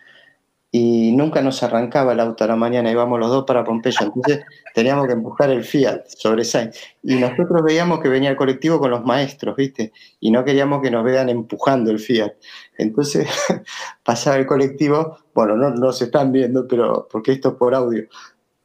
y 0.70 1.12
nunca 1.12 1.40
nos 1.40 1.62
arrancaba 1.62 2.12
el 2.12 2.20
auto 2.20 2.44
a 2.44 2.46
la 2.46 2.56
mañana, 2.56 2.90
íbamos 2.90 3.18
los 3.18 3.30
dos 3.30 3.44
para 3.46 3.64
Pompeya, 3.64 4.02
entonces 4.02 4.44
teníamos 4.74 5.06
que 5.06 5.14
empujar 5.14 5.50
el 5.50 5.64
Fiat 5.64 6.06
sobre 6.08 6.44
Sainz. 6.44 6.78
Y 7.02 7.14
nosotros 7.14 7.62
veíamos 7.64 8.00
que 8.00 8.08
venía 8.08 8.30
el 8.30 8.36
colectivo 8.36 8.78
con 8.78 8.90
los 8.90 9.02
maestros, 9.02 9.56
¿viste? 9.56 9.92
Y 10.20 10.30
no 10.30 10.44
queríamos 10.44 10.82
que 10.82 10.90
nos 10.90 11.04
vean 11.04 11.30
empujando 11.30 11.90
el 11.90 11.98
Fiat. 11.98 12.32
Entonces 12.76 13.26
pasaba 14.08 14.38
el 14.38 14.46
colectivo, 14.46 15.18
bueno, 15.34 15.54
no 15.54 15.68
nos 15.68 16.00
están 16.00 16.32
viendo, 16.32 16.66
pero 16.66 17.06
porque 17.12 17.32
esto 17.32 17.50
es 17.50 17.54
por 17.56 17.74
audio, 17.74 18.08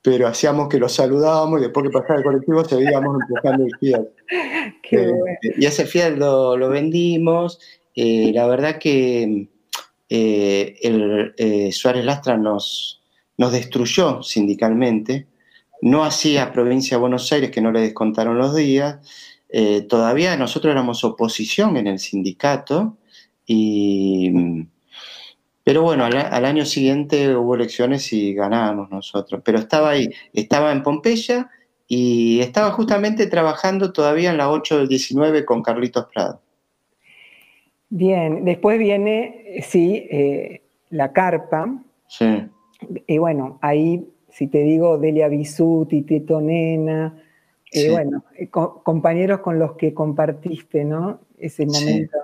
pero 0.01 0.25
hacíamos 0.25 0.69
que 0.69 0.79
los 0.79 0.93
saludábamos 0.93 1.59
y 1.59 1.63
después 1.63 1.85
que 1.85 1.91
pasaba 1.91 2.19
el 2.19 2.23
colectivo 2.23 2.63
seguíamos 2.63 3.17
empujando 3.21 3.65
el 3.65 3.71
Fiat. 3.77 4.05
Eh, 4.91 5.11
y 5.57 5.65
ese 5.65 5.85
Fiat 5.85 6.17
lo, 6.17 6.55
lo 6.55 6.69
vendimos, 6.69 7.59
eh, 7.95 8.31
la 8.31 8.45
verdad 8.45 8.77
que 8.77 9.49
eh, 10.07 10.75
el, 10.81 11.33
eh, 11.35 11.71
Suárez 11.71 12.05
Lastra 12.05 12.37
nos, 12.37 13.01
nos 13.37 13.51
destruyó 13.51 14.21
sindicalmente, 14.21 15.27
no 15.81 16.05
hacía 16.05 16.53
provincia 16.53 16.95
de 16.95 17.01
Buenos 17.01 17.31
Aires 17.33 17.49
que 17.49 17.59
no 17.59 17.71
le 17.71 17.81
descontaron 17.81 18.37
los 18.37 18.55
días, 18.55 18.99
todavía 19.89 20.37
nosotros 20.37 20.71
éramos 20.71 21.03
oposición 21.03 21.75
en 21.77 21.87
el 21.87 21.99
sindicato, 21.99 22.97
y, 23.45 24.31
pero 25.63 25.81
bueno, 25.81 26.03
al, 26.05 26.45
año 26.45 26.65
siguiente 26.65 27.35
hubo 27.35 27.55
elecciones 27.55 28.11
y 28.11 28.33
ganábamos 28.33 28.89
nosotros, 28.89 29.41
pero 29.45 29.59
estaba 29.59 29.91
ahí, 29.91 30.09
estaba 30.33 30.71
en 30.71 30.83
Pompeya 30.83 31.49
y 31.87 32.39
estaba 32.41 32.71
justamente 32.71 33.27
trabajando 33.27 33.93
todavía 33.93 34.31
en 34.31 34.37
la 34.37 34.49
8 34.49 34.79
del 34.79 34.87
19 34.87 35.45
con 35.45 35.61
Carlitos 35.61 36.07
Prado. 36.13 36.41
Bien, 37.89 38.43
después 38.43 38.79
viene, 38.79 39.61
sí, 39.61 40.07
eh, 40.09 40.63
la 40.89 41.13
carpa. 41.13 41.71
Sí. 42.07 42.25
Y 43.07 43.17
bueno, 43.19 43.59
ahí, 43.61 44.05
si 44.29 44.47
te 44.47 44.63
digo, 44.63 44.97
Delia 44.97 45.27
Bisuti, 45.27 46.01
Tito 46.01 46.41
Nena, 46.41 47.23
eh, 47.71 47.89
bueno, 47.89 48.23
eh, 48.37 48.49
compañeros 48.49 49.39
con 49.39 49.57
los 49.57 49.73
que 49.73 49.93
compartiste, 49.93 50.83
¿no? 50.83 51.21
Ese 51.37 51.65
momento. 51.65 52.17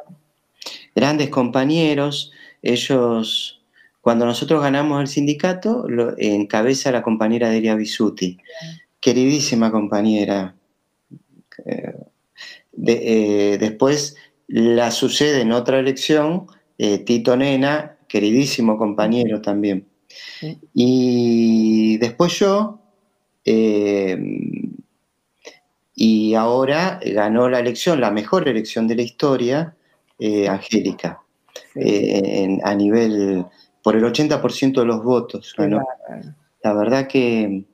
Grandes 0.95 1.29
compañeros, 1.29 2.31
ellos, 2.61 3.61
cuando 4.01 4.25
nosotros 4.25 4.61
ganamos 4.61 5.01
el 5.01 5.07
sindicato, 5.07 5.85
encabeza 6.17 6.91
la 6.91 7.01
compañera 7.01 7.49
Delia 7.49 7.75
Bisuti, 7.75 8.37
queridísima 8.99 9.71
compañera. 9.71 10.55
después 12.73 14.15
la 14.47 14.89
sucede 14.91 15.41
en 15.41 15.51
otra 15.51 15.79
elección 15.79 16.47
eh, 16.79 16.99
Tito 16.99 17.35
Nena, 17.35 17.97
queridísimo 18.07 18.77
compañero 18.77 19.41
también. 19.41 19.87
Y 20.73 21.97
después 21.97 22.39
yo, 22.39 22.79
eh, 23.43 24.17
y 25.93 26.33
ahora 26.33 26.99
ganó 27.05 27.49
la 27.49 27.59
elección, 27.59 27.99
la 27.99 28.11
mejor 28.11 28.47
elección 28.47 28.87
de 28.87 28.95
la 28.95 29.01
historia, 29.01 29.75
eh, 31.79 32.57
a 32.63 32.75
nivel, 32.75 33.45
por 33.83 33.95
el 33.95 34.03
80% 34.03 34.81
de 34.81 34.85
los 34.85 35.03
votos. 35.03 35.55
la 35.57 36.73
verdad 36.73 37.07
que 37.07 37.65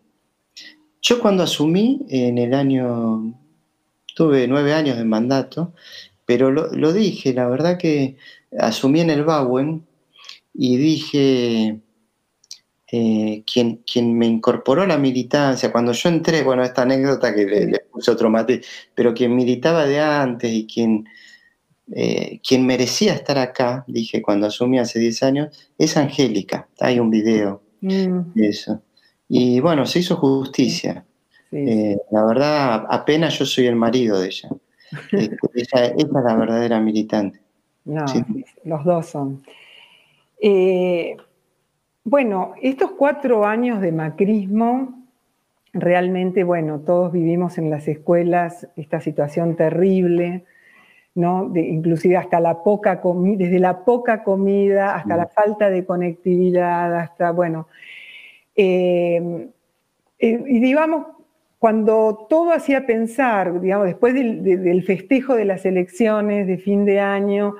yo 1.01 1.19
cuando 1.19 1.43
asumí 1.43 2.03
en 2.09 2.39
el 2.39 2.55
año, 2.55 3.39
tuve 4.15 4.47
nueve 4.47 4.73
años 4.73 4.97
de 4.97 5.05
mandato, 5.05 5.73
pero 6.25 6.49
lo, 6.49 6.93
dije, 6.93 7.31
la 7.31 7.47
verdad 7.47 7.77
que 7.77 8.17
asumí 8.57 9.01
en 9.01 9.11
el 9.11 9.23
Bauen 9.23 9.85
y 10.51 10.77
dije, 10.77 11.79
eh, 12.91 13.43
quien, 13.45 13.83
quien, 13.85 14.17
me 14.17 14.25
incorporó 14.25 14.81
a 14.81 14.87
la 14.87 14.97
militancia, 14.97 15.71
cuando 15.71 15.91
yo 15.91 16.09
entré, 16.09 16.41
bueno, 16.41 16.63
esta 16.63 16.81
anécdota 16.81 17.35
que 17.35 17.45
le, 17.45 17.79
puse 17.91 18.09
otro 18.09 18.31
mate, 18.31 18.61
pero 18.95 19.13
quien 19.13 19.35
militaba 19.35 19.85
de 19.85 19.99
antes 19.99 20.51
y 20.51 20.65
quien, 20.65 21.07
eh, 21.91 22.39
quien 22.47 22.65
merecía 22.65 23.13
estar 23.13 23.37
acá, 23.37 23.83
dije 23.87 24.21
cuando 24.21 24.47
asumí 24.47 24.79
hace 24.79 24.99
10 24.99 25.23
años, 25.23 25.73
es 25.77 25.97
Angélica. 25.97 26.67
Hay 26.79 26.99
un 26.99 27.09
video 27.09 27.61
mm. 27.81 28.33
de 28.33 28.47
eso. 28.49 28.81
Y 29.27 29.59
bueno, 29.59 29.85
se 29.85 29.99
hizo 29.99 30.17
justicia. 30.17 31.05
Eh, 31.51 31.97
la 32.11 32.25
verdad, 32.25 32.85
apenas 32.89 33.37
yo 33.39 33.45
soy 33.45 33.67
el 33.67 33.75
marido 33.75 34.19
de 34.19 34.27
ella. 34.27 34.49
ella, 35.11 35.37
ella 35.53 35.85
es 35.97 36.07
la 36.11 36.35
verdadera 36.35 36.79
militante. 36.79 37.39
No, 37.85 38.03
los 38.63 38.83
dos 38.83 39.05
son. 39.05 39.43
Eh, 40.41 41.15
bueno, 42.03 42.53
estos 42.61 42.91
cuatro 42.91 43.45
años 43.45 43.79
de 43.79 43.91
macrismo, 43.91 45.05
realmente, 45.71 46.43
bueno, 46.43 46.79
todos 46.79 47.11
vivimos 47.11 47.57
en 47.57 47.69
las 47.69 47.87
escuelas 47.87 48.67
esta 48.75 49.01
situación 49.01 49.55
terrible, 49.55 50.45
¿no? 51.15 51.51
inclusive 51.55 52.17
hasta 52.17 52.39
la 52.39 52.61
poca 52.61 53.01
comida, 53.01 53.37
desde 53.37 53.59
la 53.59 53.83
poca 53.83 54.23
comida 54.23 54.95
hasta 54.95 55.15
la 55.15 55.27
falta 55.27 55.69
de 55.69 55.85
conectividad, 55.85 56.93
hasta, 56.93 57.31
bueno, 57.31 57.67
eh, 58.55 59.49
eh, 60.19 60.43
y 60.45 60.59
digamos, 60.59 61.07
cuando 61.57 62.27
todo 62.29 62.51
hacía 62.51 62.85
pensar, 62.85 63.59
digamos, 63.59 63.87
después 63.87 64.13
del, 64.13 64.83
festejo 64.83 65.35
de 65.35 65.45
las 65.45 65.65
elecciones 65.65 66.47
de 66.47 66.57
fin 66.57 66.85
de 66.85 66.99
año, 66.99 67.55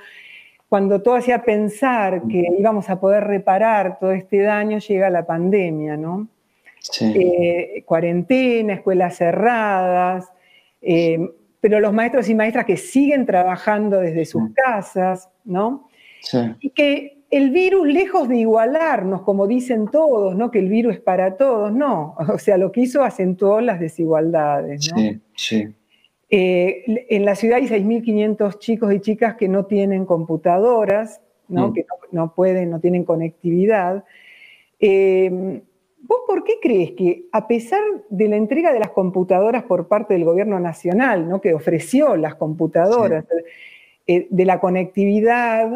cuando 0.69 1.01
todo 1.01 1.15
hacía 1.15 1.43
pensar 1.43 2.23
que 2.29 2.45
íbamos 2.59 2.89
a 2.89 2.99
poder 2.99 3.23
reparar 3.23 3.97
todo 3.99 4.11
este 4.11 4.41
daño, 4.41 4.79
llega 4.79 5.09
la 5.09 5.25
pandemia, 5.25 5.95
¿no? 5.97 6.27
Eh, 7.01 7.83
cuarentena, 7.85 8.73
escuelas 8.73 9.17
cerradas, 9.17 10.31
eh, 10.81 11.19
pero 11.65 11.79
los 11.79 11.93
maestros 11.93 12.29
y 12.29 12.35
maestras 12.35 12.63
que 12.65 12.77
siguen 12.77 13.25
trabajando 13.25 13.99
desde 13.99 14.25
sus 14.25 14.51
casas, 14.53 15.31
¿no? 15.45 15.89
Y 16.59 16.69
que 16.69 17.23
el 17.31 17.49
virus, 17.49 17.87
lejos 17.87 18.29
de 18.29 18.37
igualarnos, 18.37 19.23
como 19.23 19.47
dicen 19.47 19.87
todos, 19.87 20.35
¿no? 20.35 20.51
Que 20.51 20.59
el 20.59 20.69
virus 20.69 20.93
es 20.93 21.01
para 21.01 21.37
todos, 21.37 21.73
no. 21.73 22.15
O 22.31 22.37
sea, 22.37 22.57
lo 22.57 22.71
que 22.71 22.81
hizo 22.81 23.01
acentuó 23.01 23.61
las 23.61 23.79
desigualdades, 23.79 24.91
¿no? 24.91 24.99
Sí, 24.99 25.21
sí. 25.35 25.67
Eh, 26.29 26.83
en 27.09 27.25
la 27.25 27.33
ciudad 27.33 27.57
hay 27.57 27.65
6.500 27.65 28.59
chicos 28.59 28.93
y 28.93 28.99
chicas 28.99 29.33
que 29.33 29.47
no 29.47 29.65
tienen 29.65 30.05
computadoras, 30.05 31.19
¿no? 31.47 31.69
Mm. 31.69 31.73
que 31.73 31.85
no, 32.11 32.35
pueden, 32.35 32.69
no 32.69 32.79
tienen 32.79 33.03
conectividad. 33.03 34.03
Eh, 34.79 35.63
¿Vos 36.07 36.19
por 36.27 36.43
qué 36.43 36.53
crees 36.61 36.91
que, 36.91 37.25
a 37.31 37.47
pesar 37.47 37.81
de 38.09 38.27
la 38.27 38.35
entrega 38.35 38.71
de 38.71 38.79
las 38.79 38.91
computadoras 38.91 39.63
por 39.63 39.87
parte 39.87 40.13
del 40.13 40.23
gobierno 40.23 40.59
nacional, 40.59 41.27
¿no? 41.27 41.41
que 41.41 41.53
ofreció 41.53 42.15
las 42.15 42.35
computadoras, 42.35 43.25
eh, 44.07 44.27
de 44.29 44.45
la 44.45 44.59
conectividad, 44.59 45.71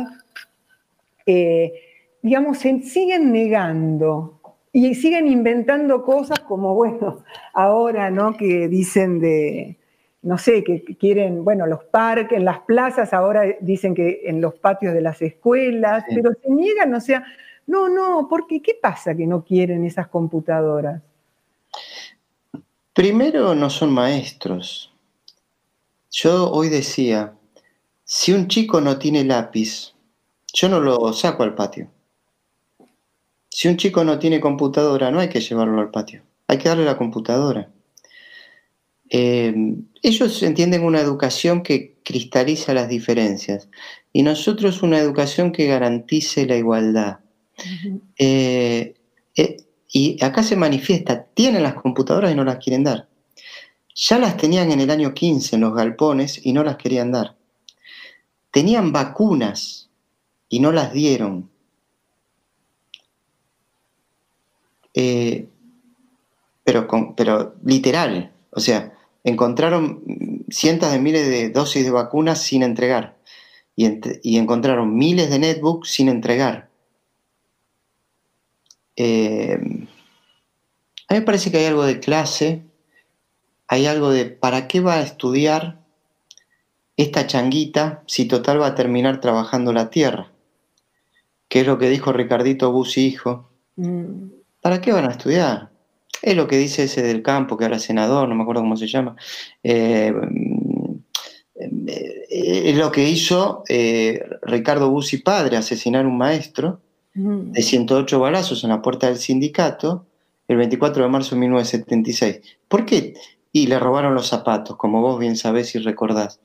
eh, 1.26 1.74
digamos, 2.22 2.60
se 2.60 2.82
siguen 2.82 3.32
negando 3.32 4.40
y 4.72 4.94
siguen 4.94 5.28
inventando 5.28 6.04
cosas 6.04 6.40
como, 6.42 6.76
bueno, 6.76 7.24
ahora, 7.54 8.12
¿no? 8.12 8.38
Que 8.38 8.68
dicen 8.68 9.20
de, 9.20 9.78
no 10.22 10.38
sé, 10.38 10.64
que 10.64 10.84
quieren, 10.84 11.44
bueno, 11.44 11.66
los 11.66 11.84
parques, 11.86 12.38
en 12.38 12.46
las 12.46 12.60
plazas, 12.60 13.14
ahora 13.14 13.44
dicen 13.62 13.96
que 13.96 14.22
en 14.26 14.42
los 14.42 14.54
patios 14.56 14.94
de 14.94 15.02
las 15.02 15.22
escuelas, 15.24 16.04
pero 16.14 16.32
se 16.34 16.50
niegan, 16.52 16.94
o 16.94 17.02
sea, 17.02 17.24
no, 17.70 17.88
no, 17.88 18.28
porque 18.28 18.64
¿qué 18.64 18.74
pasa 18.82 19.16
que 19.16 19.28
no 19.28 19.44
quieren 19.44 19.86
esas 19.86 20.08
computadoras? 20.08 21.04
Primero, 22.94 23.54
no 23.54 23.70
son 23.70 23.92
maestros. 23.92 24.92
Yo 26.10 26.50
hoy 26.50 26.70
decía, 26.70 27.36
si 28.04 28.34
un 28.34 28.48
chico 28.48 28.82
no 28.82 28.98
tiene 28.98 29.24
lápiz, 29.24 29.94
yo 30.52 30.68
no 30.68 30.80
lo 30.80 31.14
saco 31.14 31.44
al 31.44 31.54
patio. 31.54 31.92
Si 33.52 33.68
un 33.68 33.78
chico 33.78 34.04
no 34.04 34.18
tiene 34.18 34.40
computadora, 34.40 35.12
no 35.12 35.20
hay 35.20 35.30
que 35.30 35.40
llevarlo 35.40 35.80
al 35.80 35.92
patio. 35.92 36.24
Hay 36.48 36.58
que 36.58 36.70
darle 36.70 36.86
la 36.86 36.98
computadora. 36.98 37.70
Eh, 39.12 39.54
ellos 40.02 40.42
entienden 40.42 40.84
una 40.84 41.02
educación 41.02 41.62
que 41.62 42.00
cristaliza 42.04 42.74
las 42.74 42.90
diferencias 42.90 43.70
y 44.12 44.24
nosotros 44.24 44.82
una 44.82 44.98
educación 44.98 45.52
que 45.52 45.68
garantice 45.68 46.48
la 46.48 46.56
igualdad. 46.56 47.20
Eh, 48.18 48.94
eh, 49.36 49.58
y 49.92 50.24
acá 50.24 50.44
se 50.44 50.56
manifiesta, 50.56 51.26
tienen 51.34 51.64
las 51.64 51.76
computadoras 51.76 52.32
y 52.32 52.36
no 52.36 52.44
las 52.44 52.58
quieren 52.58 52.84
dar. 52.84 53.08
Ya 53.96 54.20
las 54.20 54.38
tenían 54.38 54.72
en 54.72 54.80
el 54.80 54.92
año 54.92 55.14
15 55.14 55.56
en 55.56 55.62
los 55.62 55.74
galpones 55.74 56.46
y 56.46 56.54
no 56.54 56.64
las 56.64 56.78
querían 56.78 57.12
dar. 57.12 57.36
Tenían 58.52 58.92
vacunas 58.92 59.90
y 60.48 60.60
no 60.60 60.72
las 60.72 60.94
dieron. 60.94 61.50
Eh, 64.94 65.48
pero, 66.64 66.88
pero 67.16 67.56
literal, 67.64 68.32
o 68.52 68.60
sea, 68.60 68.94
encontraron 69.24 70.46
cientos 70.50 70.92
de 70.92 71.00
miles 71.00 71.28
de 71.28 71.50
dosis 71.50 71.84
de 71.84 71.92
vacunas 71.92 72.42
sin 72.42 72.64
entregar 72.64 73.20
y, 74.22 74.38
encontraron 74.38 74.98
miles 74.98 75.30
de 75.30 75.40
netbooks 75.40 75.90
sin 75.90 76.10
entregar. 76.10 76.69
Eh, 79.02 79.58
a 81.08 81.14
mí 81.14 81.20
me 81.20 81.22
parece 81.22 81.50
que 81.50 81.58
hay 81.58 81.66
algo 81.66 81.86
de 81.86 82.02
clase, 82.02 82.66
hay 83.68 83.86
algo 83.86 84.12
de 84.12 84.26
¿para 84.26 84.68
qué 84.68 84.82
va 84.82 84.96
a 84.96 85.02
estudiar 85.02 85.80
esta 86.98 87.26
changuita 87.26 88.04
si 88.08 88.26
total 88.26 88.62
va 88.62 88.68
a 88.68 88.76
terminar 88.76 89.22
trabajando 89.22 89.72
la 89.72 89.90
tierra? 89.90 90.34
¿Qué 91.48 91.62
es 91.62 91.68
lo 91.68 91.80
que 91.80 91.90
dijo 91.90 92.12
Ricardito 92.12 92.74
Bussi, 92.74 93.08
hijo? 93.08 93.50
Mm. 93.78 94.32
¿Para 94.62 94.82
qué 94.82 94.92
van 94.92 95.06
a 95.06 95.12
estudiar? 95.12 95.70
Es 96.22 96.36
lo 96.36 96.48
que 96.48 96.58
dice 96.58 96.84
ese 96.84 97.02
del 97.02 97.24
campo, 97.24 97.56
que 97.56 97.64
ahora 97.64 97.78
es 97.78 97.84
senador, 97.84 98.28
no 98.28 98.36
me 98.36 98.44
acuerdo 98.44 98.62
cómo 98.62 98.76
se 98.76 98.88
llama. 98.88 99.16
Eh, 99.64 100.14
eh, 101.56 102.64
es 102.66 102.78
lo 102.78 102.92
que 102.92 103.08
hizo 103.08 103.64
eh, 103.70 104.26
Ricardo 104.42 104.90
Bussi 104.90 105.20
padre, 105.20 105.56
asesinar 105.56 106.06
un 106.06 106.18
maestro 106.18 106.72
mm. 106.72 106.89
De 107.20 107.62
108 107.62 108.20
balazos 108.20 108.64
en 108.64 108.70
la 108.70 108.82
puerta 108.82 109.08
del 109.08 109.18
sindicato 109.18 110.06
el 110.48 110.58
24 110.58 111.04
de 111.04 111.10
marzo 111.10 111.36
de 111.36 111.42
1976. 111.42 112.40
¿Por 112.68 112.86
qué? 112.86 113.14
Y 113.52 113.68
le 113.68 113.80
robaron 113.80 114.16
los 114.16 114.28
zapatos, 114.28 114.78
como 114.78 115.02
vos 115.02 115.20
bien 115.20 115.36
sabés 115.36 115.76
y 115.76 115.80
recordás. 115.80 116.40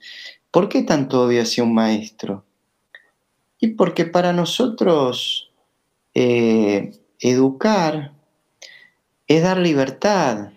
¿Por 0.50 0.68
qué 0.68 0.82
tanto 0.82 1.22
odio 1.22 1.42
hacia 1.42 1.64
un 1.64 1.74
maestro? 1.74 2.44
Y 3.60 3.68
porque 3.68 4.04
para 4.04 4.32
nosotros 4.32 5.50
eh, 6.12 6.92
educar 7.18 8.12
es 9.26 9.42
dar 9.42 9.58
libertad, 9.58 10.50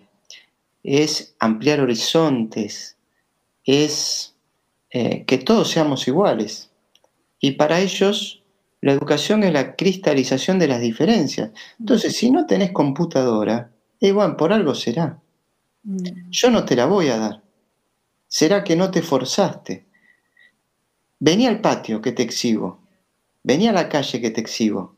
es 0.83 1.35
ampliar 1.39 1.79
horizontes, 1.79 2.97
es 3.63 4.35
eh, 4.89 5.25
que 5.25 5.37
todos 5.37 5.69
seamos 5.69 6.07
iguales. 6.07 6.69
Y 7.39 7.51
para 7.51 7.79
ellos 7.79 8.36
la 8.81 8.93
educación 8.93 9.43
es 9.43 9.53
la 9.53 9.75
cristalización 9.75 10.59
de 10.59 10.67
las 10.67 10.81
diferencias. 10.81 11.51
Entonces, 11.79 12.15
si 12.15 12.29
no 12.29 12.45
tenés 12.45 12.71
computadora, 12.71 13.71
igual 13.99 14.35
por 14.35 14.53
algo 14.53 14.75
será. 14.75 15.19
Mm. 15.83 16.29
Yo 16.29 16.51
no 16.51 16.63
te 16.63 16.75
la 16.75 16.85
voy 16.85 17.07
a 17.09 17.17
dar. 17.17 17.41
Será 18.27 18.63
que 18.63 18.75
no 18.75 18.91
te 18.91 19.01
forzaste. 19.01 19.85
Vení 21.19 21.47
al 21.47 21.61
patio 21.61 22.01
que 22.01 22.11
te 22.11 22.23
exhibo. 22.23 22.79
Vení 23.43 23.67
a 23.67 23.73
la 23.73 23.89
calle 23.89 24.21
que 24.21 24.29
te 24.29 24.41
exhibo. 24.41 24.95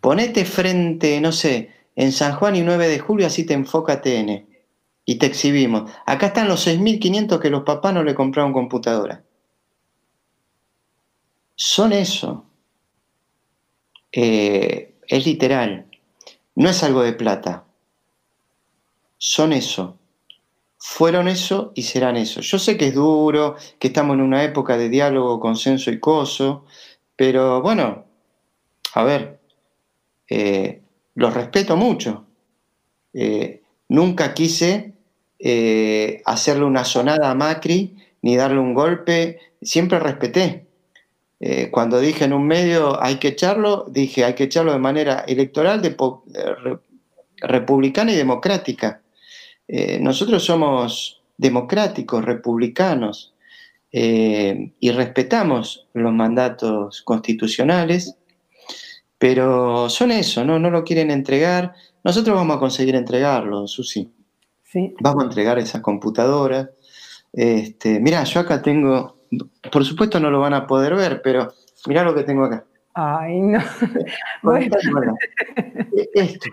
Ponete 0.00 0.44
frente, 0.44 1.20
no 1.20 1.32
sé, 1.32 1.70
en 1.96 2.12
San 2.12 2.36
Juan 2.36 2.56
y 2.56 2.62
9 2.62 2.88
de 2.88 2.98
julio, 2.98 3.26
así 3.26 3.44
te 3.44 3.54
enfoca 3.54 4.00
TN. 4.00 4.46
Y 5.06 5.16
te 5.16 5.26
exhibimos. 5.26 5.90
Acá 6.06 6.28
están 6.28 6.48
los 6.48 6.66
6.500 6.66 7.38
que 7.40 7.50
los 7.50 7.62
papás 7.62 7.92
no 7.92 8.02
le 8.02 8.14
compraron 8.14 8.52
computadora. 8.52 9.22
Son 11.56 11.92
eso. 11.92 12.46
Eh, 14.16 14.94
es 15.08 15.26
literal. 15.26 15.86
No 16.54 16.70
es 16.70 16.84
algo 16.84 17.02
de 17.02 17.14
plata. 17.14 17.64
Son 19.18 19.52
eso. 19.52 19.98
Fueron 20.78 21.26
eso 21.26 21.72
y 21.74 21.82
serán 21.82 22.16
eso. 22.16 22.40
Yo 22.40 22.58
sé 22.58 22.76
que 22.76 22.88
es 22.88 22.94
duro, 22.94 23.56
que 23.80 23.88
estamos 23.88 24.14
en 24.14 24.20
una 24.20 24.44
época 24.44 24.76
de 24.76 24.88
diálogo, 24.88 25.40
consenso 25.40 25.90
y 25.90 25.98
coso, 25.98 26.64
pero 27.16 27.60
bueno, 27.60 28.04
a 28.92 29.02
ver, 29.02 29.40
eh, 30.28 30.82
los 31.14 31.34
respeto 31.34 31.76
mucho. 31.76 32.24
Eh, 33.12 33.62
nunca 33.88 34.32
quise 34.34 34.92
hacerle 36.24 36.64
una 36.64 36.84
sonada 36.86 37.30
a 37.30 37.34
Macri 37.34 37.98
ni 38.22 38.36
darle 38.36 38.58
un 38.58 38.72
golpe, 38.72 39.40
siempre 39.60 39.98
respeté. 39.98 40.63
Cuando 41.70 42.00
dije 42.00 42.24
en 42.24 42.32
un 42.32 42.46
medio 42.46 43.02
hay 43.02 43.16
que 43.16 43.28
echarlo, 43.28 43.84
dije 43.90 44.24
hay 44.24 44.34
que 44.34 44.44
echarlo 44.44 44.72
de 44.72 44.78
manera 44.78 45.24
electoral, 45.28 45.82
de, 45.82 45.94
republicana 47.36 48.12
y 48.12 48.16
democrática. 48.16 49.02
nosotros 50.00 50.42
somos 50.42 51.22
democráticos, 51.36 52.24
republicanos, 52.24 53.34
eh, 53.96 54.72
y 54.80 54.90
respetamos 54.90 55.86
los 55.94 56.12
mandatos 56.12 57.02
constitucionales, 57.02 58.16
pero 59.18 59.88
son 59.88 60.10
eso, 60.10 60.44
¿no? 60.44 60.58
No 60.58 60.68
lo 60.68 60.82
quieren 60.82 61.12
entregar. 61.12 61.74
Nosotros 62.02 62.34
vamos 62.34 62.56
a 62.56 62.58
conseguir 62.58 62.96
entregarlo, 62.96 63.68
Susi. 63.68 64.10
Sí. 64.64 64.94
Vamos 64.98 65.22
a 65.22 65.26
entregar 65.28 65.60
esas 65.60 65.80
computadoras. 65.80 66.70
Este, 67.32 68.00
mira, 68.00 68.24
yo 68.24 68.40
acá 68.40 68.62
tengo, 68.62 69.13
por 69.72 69.84
supuesto 69.84 70.20
no 70.20 70.30
lo 70.30 70.40
van 70.40 70.54
a 70.54 70.66
poder 70.66 70.94
ver, 70.94 71.20
pero 71.22 71.52
mira 71.86 72.02
lo 72.04 72.14
que 72.14 72.22
tengo 72.24 72.44
acá. 72.44 72.64
Ay, 72.94 73.40
no. 73.40 73.58
Bueno, 74.42 74.76
esto, 76.14 76.48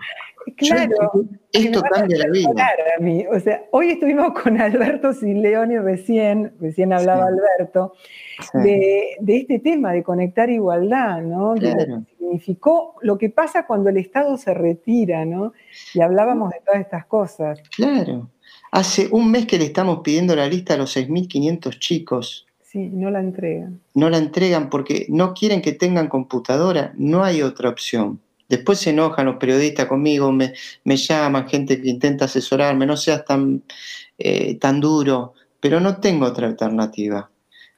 claro. 0.56 1.12
esto 1.52 1.82
cambia 1.82 2.18
la 2.18 2.30
vida. 2.32 2.50
a 2.98 3.00
mí. 3.00 3.24
O 3.30 3.38
sea, 3.38 3.62
hoy 3.70 3.90
estuvimos 3.90 4.32
con 4.40 4.60
Alberto 4.60 5.12
Sileoni 5.12 5.78
recién, 5.78 6.52
recién 6.60 6.92
hablaba 6.92 7.26
Sí. 7.28 7.32
Alberto, 7.58 7.94
Sí. 8.40 8.58
de, 8.58 9.02
de 9.20 9.36
este 9.36 9.58
tema 9.60 9.92
de 9.92 10.02
conectar 10.02 10.50
igualdad, 10.50 11.20
¿no? 11.22 11.54
De 11.54 11.70
lo 11.70 11.76
Claro. 11.76 12.02
que 12.06 12.16
significó 12.18 12.96
lo 13.02 13.18
que 13.18 13.30
pasa 13.30 13.66
cuando 13.66 13.90
el 13.90 13.98
Estado 13.98 14.36
se 14.36 14.52
retira, 14.54 15.24
¿no? 15.24 15.52
Y 15.94 16.00
hablábamos 16.00 16.50
de 16.50 16.60
todas 16.64 16.80
estas 16.80 17.06
cosas. 17.06 17.60
Claro. 17.76 18.30
Hace 18.72 19.08
un 19.12 19.30
mes 19.30 19.46
que 19.46 19.58
le 19.58 19.66
estamos 19.66 20.00
pidiendo 20.02 20.34
la 20.34 20.46
lista 20.48 20.74
a 20.74 20.78
los 20.78 20.96
6.500 20.96 21.78
chicos. 21.78 22.46
Sí, 22.72 22.88
no 22.88 23.10
la 23.10 23.20
entregan. 23.20 23.82
No 23.92 24.08
la 24.08 24.16
entregan 24.16 24.70
porque 24.70 25.04
no 25.10 25.34
quieren 25.34 25.60
que 25.60 25.72
tengan 25.72 26.08
computadora. 26.08 26.94
No 26.96 27.22
hay 27.22 27.42
otra 27.42 27.68
opción. 27.68 28.22
Después 28.48 28.78
se 28.78 28.90
enojan 28.90 29.26
los 29.26 29.36
periodistas 29.36 29.84
conmigo, 29.84 30.32
me, 30.32 30.54
me 30.84 30.96
llaman, 30.96 31.46
gente 31.46 31.82
que 31.82 31.90
intenta 31.90 32.24
asesorarme, 32.24 32.86
no 32.86 32.96
seas 32.96 33.26
tan, 33.26 33.62
eh, 34.16 34.54
tan 34.54 34.80
duro, 34.80 35.34
pero 35.60 35.80
no 35.80 35.98
tengo 35.98 36.24
otra 36.24 36.46
alternativa. 36.46 37.30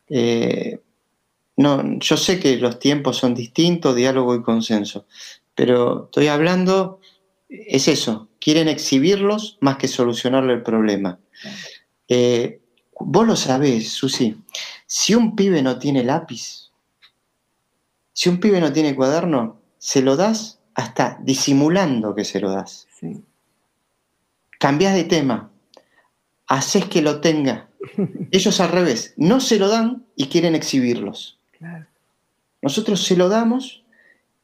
Eh, 0.08 0.78
no, 1.56 1.98
yo 1.98 2.16
sé 2.16 2.38
que 2.38 2.56
los 2.58 2.78
tiempos 2.78 3.16
son 3.16 3.34
distintos, 3.34 3.96
diálogo 3.96 4.36
y 4.36 4.42
consenso, 4.42 5.06
pero 5.56 6.04
estoy 6.04 6.28
hablando, 6.28 7.00
es 7.48 7.88
eso, 7.88 8.28
quieren 8.40 8.68
exhibirlos 8.68 9.58
más 9.60 9.76
que 9.76 9.88
solucionarle 9.88 10.52
el 10.52 10.62
problema. 10.62 11.18
Eh, 12.08 12.60
vos 13.00 13.26
lo 13.26 13.36
sabés, 13.36 13.92
Susi, 13.92 14.36
si 14.96 15.16
un 15.16 15.34
pibe 15.34 15.60
no 15.60 15.80
tiene 15.80 16.04
lápiz, 16.04 16.70
si 18.12 18.28
un 18.28 18.38
pibe 18.38 18.60
no 18.60 18.72
tiene 18.72 18.94
cuaderno, 18.94 19.60
se 19.76 20.02
lo 20.02 20.14
das 20.14 20.60
hasta 20.72 21.18
disimulando 21.20 22.14
que 22.14 22.24
se 22.24 22.38
lo 22.38 22.52
das. 22.52 22.86
Sí. 22.96 23.20
Cambiás 24.60 24.94
de 24.94 25.02
tema, 25.02 25.50
haces 26.46 26.84
que 26.84 27.02
lo 27.02 27.20
tenga. 27.20 27.68
Ellos 28.30 28.60
al 28.60 28.68
revés, 28.68 29.14
no 29.16 29.40
se 29.40 29.58
lo 29.58 29.66
dan 29.66 30.06
y 30.14 30.28
quieren 30.28 30.54
exhibirlos. 30.54 31.40
Claro, 31.58 31.86
Nosotros 32.62 33.02
se 33.02 33.16
lo 33.16 33.28
damos 33.28 33.82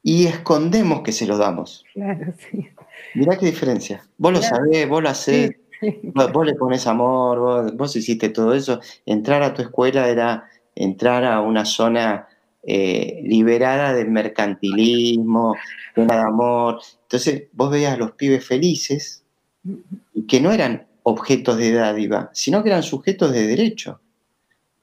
y 0.03 0.27
escondemos 0.27 1.03
que 1.03 1.13
se 1.13 1.29
lo 1.29 1.39
damos. 1.39 1.85
claro, 1.95 2.35
sí. 2.51 2.69
Mirá 3.15 3.39
qué 3.39 3.47
diferencia. 3.47 4.05
Vos 4.19 4.33
lo 4.33 4.43
sabés, 4.43 4.89
vos 4.89 5.01
lo 5.01 5.11
hacés, 5.11 5.53
vos, 6.03 6.33
vos 6.33 6.47
le 6.47 6.55
pones 6.55 6.87
amor, 6.87 7.39
vos, 7.39 7.77
vos 7.77 7.97
hiciste 7.97 8.29
todo 8.29 8.55
eso. 8.55 8.81
Entrar 9.07 9.43
a 9.43 9.55
tu 9.55 9.63
escuela 9.63 10.09
era 10.09 10.49
entrar 10.75 11.25
a 11.25 11.41
una 11.41 11.65
zona 11.65 12.29
eh, 12.63 13.21
liberada 13.23 13.95
del 13.95 14.11
mercantilismo, 14.11 15.57
llena 15.97 16.17
de 16.17 16.23
amor. 16.23 16.81
Entonces 17.03 17.45
vos 17.53 17.71
veías 17.71 17.95
a 17.95 17.97
los 17.97 18.13
pibes 18.13 18.47
felices 18.47 19.25
que 20.29 20.41
no 20.41 20.53
eran 20.53 20.87
objetos 21.03 21.57
de 21.57 21.73
dádiva, 21.73 22.31
sino 22.33 22.63
que 22.63 22.69
eran 22.69 22.83
sujetos 22.83 23.33
de 23.33 23.47
derecho. 23.47 24.01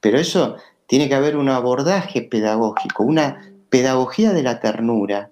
Pero 0.00 0.18
eso 0.18 0.56
tiene 0.86 1.08
que 1.08 1.14
haber 1.14 1.36
un 1.36 1.48
abordaje 1.48 2.22
pedagógico, 2.22 3.04
una 3.04 3.52
pedagogía 3.68 4.32
de 4.32 4.42
la 4.42 4.60
ternura, 4.60 5.30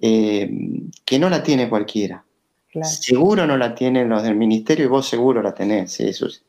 eh, 0.00 0.50
que 1.04 1.18
no 1.18 1.28
la 1.28 1.42
tiene 1.42 1.68
cualquiera. 1.68 2.24
Claro. 2.70 2.88
Seguro 2.88 3.46
no 3.46 3.56
la 3.56 3.74
tienen 3.74 4.08
los 4.08 4.22
del 4.22 4.36
ministerio 4.36 4.84
y 4.86 4.88
vos 4.88 5.08
seguro 5.08 5.42
la 5.42 5.52
tenés, 5.54 5.92
sí, 5.92 6.08
eso 6.08 6.28
sí. 6.28 6.42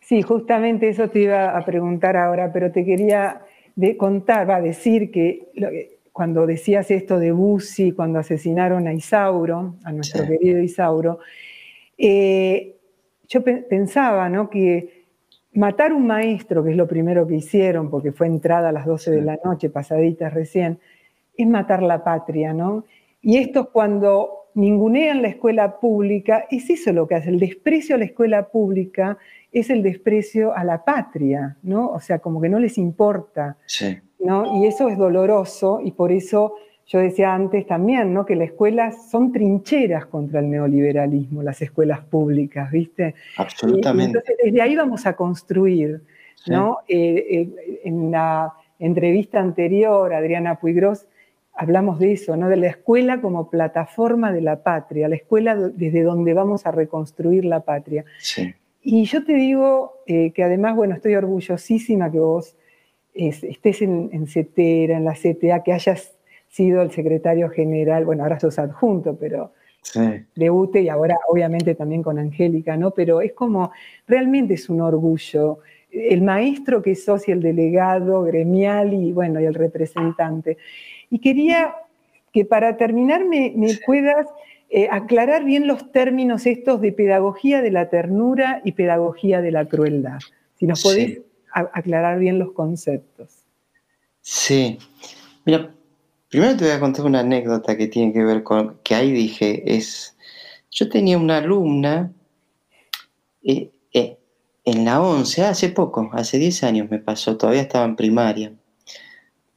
Sí, 0.00 0.22
justamente 0.22 0.88
eso 0.88 1.08
te 1.08 1.20
iba 1.20 1.56
a 1.56 1.64
preguntar 1.64 2.16
ahora, 2.16 2.52
pero 2.52 2.70
te 2.70 2.84
quería 2.84 3.40
de- 3.74 3.96
contar, 3.96 4.48
va 4.48 4.56
a 4.56 4.60
decir 4.60 5.10
que 5.10 5.48
cuando 6.12 6.46
decías 6.46 6.90
esto 6.90 7.18
de 7.18 7.32
Bussi, 7.32 7.92
cuando 7.92 8.18
asesinaron 8.20 8.86
a 8.86 8.92
Isauro, 8.94 9.74
a 9.84 9.92
nuestro 9.92 10.22
Sí. 10.24 10.28
querido 10.30 10.60
Isauro, 10.62 11.18
eh, 11.98 12.76
yo 13.28 13.42
pe- 13.42 13.56
pensaba 13.68 14.28
¿no? 14.28 14.48
que 14.48 15.04
matar 15.54 15.92
un 15.92 16.06
maestro, 16.06 16.62
que 16.62 16.70
es 16.70 16.76
lo 16.76 16.86
primero 16.86 17.26
que 17.26 17.36
hicieron, 17.36 17.90
porque 17.90 18.12
fue 18.12 18.26
entrada 18.28 18.68
a 18.68 18.72
las 18.72 18.86
12 18.86 19.10
de 19.10 19.22
la 19.22 19.38
noche, 19.44 19.70
pasaditas 19.70 20.32
recién, 20.32 20.78
es 21.36 21.46
matar 21.46 21.82
la 21.82 22.04
patria, 22.04 22.52
¿no? 22.52 22.84
Y 23.22 23.38
esto 23.38 23.70
cuando 23.70 24.35
ningunean 24.56 25.22
la 25.22 25.28
escuela 25.28 25.78
pública, 25.78 26.46
es 26.50 26.68
eso 26.70 26.92
lo 26.92 27.06
que 27.06 27.14
hace, 27.14 27.28
el 27.28 27.38
desprecio 27.38 27.94
a 27.94 27.98
la 27.98 28.06
escuela 28.06 28.48
pública 28.48 29.18
es 29.52 29.70
el 29.70 29.82
desprecio 29.82 30.54
a 30.56 30.64
la 30.64 30.84
patria, 30.84 31.56
¿no? 31.62 31.88
O 31.90 32.00
sea, 32.00 32.18
como 32.18 32.40
que 32.40 32.48
no 32.48 32.58
les 32.58 32.76
importa, 32.78 33.56
Sí, 33.66 33.96
¿no? 34.18 34.60
Y 34.60 34.66
eso 34.66 34.88
es 34.88 34.98
doloroso 34.98 35.80
y 35.84 35.92
por 35.92 36.10
eso 36.10 36.54
yo 36.86 37.00
decía 37.00 37.34
antes 37.34 37.66
también, 37.66 38.14
¿no? 38.14 38.24
Que 38.24 38.36
las 38.36 38.48
escuelas 38.48 39.10
son 39.10 39.32
trincheras 39.32 40.06
contra 40.06 40.40
el 40.40 40.50
neoliberalismo, 40.50 41.42
las 41.42 41.60
escuelas 41.60 42.00
públicas, 42.00 42.70
¿viste? 42.70 43.14
Y 43.38 43.42
absolutamente. 43.42 44.06
entonces 44.18 44.36
desde 44.42 44.62
ahí 44.62 44.74
vamos 44.74 45.06
a 45.06 45.14
construir, 45.14 46.00
Sí. 46.44 46.50
¿no? 46.52 46.78
Eh, 46.86 47.26
eh, 47.30 47.80
en 47.84 48.10
la 48.10 48.52
entrevista 48.78 49.40
anterior, 49.40 50.12
Adriana 50.12 50.56
Puigros, 50.60 51.06
hablamos 51.56 51.98
de 51.98 52.12
eso, 52.12 52.36
¿no? 52.36 52.48
De 52.48 52.56
la 52.56 52.68
escuela 52.68 53.20
como 53.20 53.48
plataforma 53.50 54.32
de 54.32 54.40
la 54.42 54.62
patria, 54.62 55.08
la 55.08 55.16
escuela 55.16 55.56
desde 55.56 56.02
donde 56.02 56.34
vamos 56.34 56.66
a 56.66 56.70
reconstruir 56.70 57.44
la 57.44 57.60
patria. 57.60 58.04
Sí, 58.18 58.54
Y 58.82 59.04
yo 59.04 59.24
te 59.24 59.34
digo 59.34 59.94
eh, 60.06 60.30
que 60.32 60.44
además, 60.44 60.76
bueno, 60.76 60.94
estoy 60.94 61.14
orgullosísima 61.16 62.10
que 62.12 62.18
vos 62.20 62.56
es- 63.14 63.42
estés 63.42 63.82
en, 63.82 64.10
en 64.12 64.26
CETERA, 64.26 64.96
en 64.98 65.04
la 65.04 65.14
CTA, 65.14 65.62
que 65.64 65.72
hayas 65.72 66.14
sido 66.48 66.82
el 66.82 66.90
secretario 66.92 67.48
general, 67.48 68.04
bueno, 68.04 68.22
ahora 68.22 68.38
sos 68.38 68.58
adjunto, 68.58 69.16
pero 69.18 69.52
sí, 69.82 70.00
de 70.34 70.50
UTE 70.50 70.82
y 70.82 70.88
ahora 70.88 71.16
obviamente 71.28 71.74
también 71.74 72.02
con 72.02 72.18
Angélica, 72.18 72.76
¿no? 72.76 72.90
Pero 72.92 73.20
es 73.20 73.32
como, 73.32 73.72
realmente 74.06 74.54
es 74.54 74.68
un 74.68 74.80
orgullo. 74.80 75.58
El 75.90 76.22
maestro 76.22 76.82
que 76.82 76.94
sos 76.94 77.26
y 77.28 77.32
el 77.32 77.40
delegado 77.42 78.22
gremial 78.22 78.92
y 78.92 79.12
bueno, 79.12 79.40
y 79.40 79.44
el 79.46 79.54
representante. 79.54 80.58
Y 81.10 81.20
quería 81.20 81.74
que 82.32 82.44
para 82.44 82.76
terminar 82.76 83.24
me, 83.24 83.52
me 83.56 83.74
puedas 83.86 84.26
eh, 84.68 84.88
aclarar 84.90 85.44
bien 85.44 85.68
los 85.68 85.92
términos 85.92 86.44
estos 86.44 86.80
de 86.80 86.92
pedagogía 86.92 87.62
de 87.62 87.70
la 87.70 87.88
ternura 87.88 88.60
y 88.64 88.72
pedagogía 88.72 89.40
de 89.40 89.52
la 89.52 89.66
crueldad. 89.66 90.18
Si 90.58 90.66
nos 90.66 90.82
podés 90.82 91.20
aclarar 91.52 92.18
bien 92.18 92.38
los 92.38 92.52
conceptos. 92.52 93.44
sí. 94.20 94.78
Mira, 95.44 95.72
primero 96.28 96.56
te 96.56 96.64
voy 96.64 96.72
a 96.72 96.80
contar 96.80 97.06
una 97.06 97.20
anécdota 97.20 97.76
que 97.76 97.86
tiene 97.86 98.12
que 98.12 98.24
ver 98.24 98.42
con, 98.42 98.78
que 98.82 98.96
ahí 98.96 99.12
dije, 99.12 99.62
es, 99.76 100.16
yo 100.72 100.88
tenía 100.88 101.16
una 101.18 101.38
alumna 101.38 102.12
eh, 103.44 103.70
eh, 103.92 104.18
en 104.64 104.84
la 104.84 105.00
11, 105.00 105.44
hace 105.44 105.68
poco, 105.68 106.10
hace 106.12 106.38
10 106.38 106.64
años 106.64 106.90
me 106.90 106.98
pasó, 106.98 107.36
todavía 107.36 107.62
estaba 107.62 107.84
en 107.84 107.94
primaria. 107.94 108.52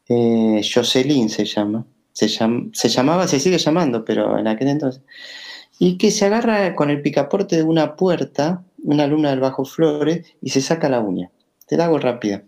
Eh, 0.10 0.62
Jocelyn 0.64 1.30
se 1.30 1.46
llama. 1.46 1.86
Se, 2.12 2.26
llam- 2.28 2.72
se 2.74 2.90
llamaba, 2.90 3.28
se 3.28 3.40
sigue 3.40 3.58
llamando, 3.58 4.04
pero 4.04 4.38
en 4.38 4.48
aquel 4.48 4.68
entonces. 4.70 5.02
Y 5.78 5.98
que 5.98 6.12
se 6.12 6.26
agarra 6.26 6.76
con 6.76 6.90
el 6.90 7.02
picaporte 7.02 7.56
de 7.56 7.64
una 7.64 7.96
puerta, 7.96 8.64
una 8.84 9.04
alumna 9.06 9.30
del 9.30 9.40
Bajo 9.40 9.64
Flores, 9.64 10.26
y 10.42 10.50
se 10.50 10.62
saca 10.62 10.90
la 10.90 11.00
uña. 11.00 11.32
Te 11.68 11.78
la 11.78 11.86
hago 11.86 12.00
rápida. 12.00 12.44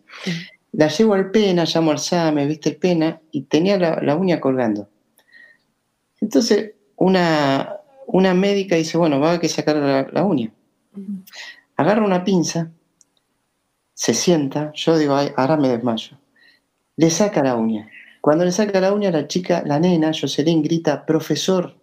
La 0.74 0.88
llevo 0.88 1.14
al 1.14 1.32
pena, 1.32 1.66
llamo 1.66 1.91
al 1.91 1.99
SAME, 1.99 2.47
viste 2.47 2.70
el 2.70 2.78
pena, 2.78 3.22
y 3.32 3.43
tenía 3.43 3.78
la, 3.78 4.01
la 4.01 4.16
uña 4.16 4.39
colgando. 4.41 4.89
Entonces, 6.20 6.74
una, 6.97 7.78
una 8.07 8.34
médica 8.34 8.76
dice, 8.76 8.97
bueno, 8.97 9.20
va 9.20 9.28
a 9.28 9.30
haber 9.30 9.41
que 9.41 9.49
sacar 9.49 9.76
la, 9.78 10.07
la 10.12 10.24
uña. 10.24 10.51
Agarra 11.78 12.03
una 12.05 12.24
pinza, 12.24 12.72
se 13.93 14.14
sienta, 14.14 14.72
yo 14.76 14.97
digo, 14.97 15.16
"Ay, 15.16 15.30
ahora 15.38 15.57
me 15.57 15.70
desmayo. 15.70 16.18
Le 17.02 17.10
saca 17.10 17.41
la 17.41 17.56
uña. 17.56 17.89
Cuando 18.22 18.45
le 18.45 18.52
saca 18.52 18.80
la 18.80 18.93
uña, 18.93 19.10
la 19.10 19.28
chica, 19.28 19.64
la 19.66 19.80
nena, 19.80 20.12
Jocelyn, 20.14 20.62
grita, 20.62 21.04
profesor. 21.04 21.74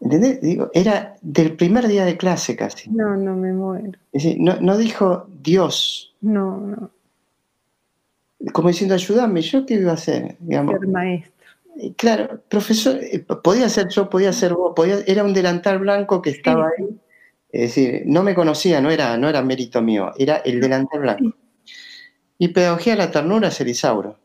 ¿Entendés? 0.00 0.40
Digo, 0.40 0.70
era 0.72 1.16
del 1.20 1.56
primer 1.56 1.88
día 1.88 2.04
de 2.04 2.16
clase 2.16 2.54
casi. 2.54 2.90
No, 2.90 3.16
no 3.16 3.34
me 3.34 3.52
muero. 3.52 3.98
Es 4.12 4.22
decir, 4.22 4.36
no, 4.38 4.54
no 4.60 4.76
dijo 4.76 5.26
Dios, 5.42 6.14
No, 6.20 6.58
no. 6.58 6.90
como 8.52 8.68
diciendo, 8.68 8.94
ayúdame, 8.94 9.42
¿yo 9.42 9.66
qué 9.66 9.74
iba 9.74 9.90
a 9.90 9.94
hacer? 9.94 10.36
Digamos, 10.38 10.78
Ser 10.78 10.88
maestro. 10.88 11.32
Y 11.74 11.94
Claro, 11.94 12.40
profesor, 12.48 13.00
eh, 13.02 13.18
podía 13.18 13.68
ser 13.68 13.88
yo, 13.88 14.08
podía 14.08 14.32
ser 14.32 14.54
vos, 14.54 14.74
podía, 14.76 14.98
era 15.08 15.24
un 15.24 15.34
delantal 15.34 15.80
blanco 15.80 16.22
que 16.22 16.30
estaba 16.30 16.68
ahí. 16.68 16.86
Es 17.50 17.62
decir, 17.74 18.02
no 18.06 18.22
me 18.22 18.36
conocía, 18.36 18.80
no 18.80 18.90
era, 18.92 19.16
no 19.18 19.28
era 19.28 19.42
mérito 19.42 19.82
mío, 19.82 20.12
era 20.16 20.36
el 20.36 20.60
delantal 20.60 21.00
blanco. 21.00 21.36
Y 22.42 22.48
pedagogía 22.48 22.94
de 22.94 22.98
la 22.98 23.10
ternura 23.12 23.46
es 23.48 23.60
el 23.60 23.68
Isauro. 23.68 24.16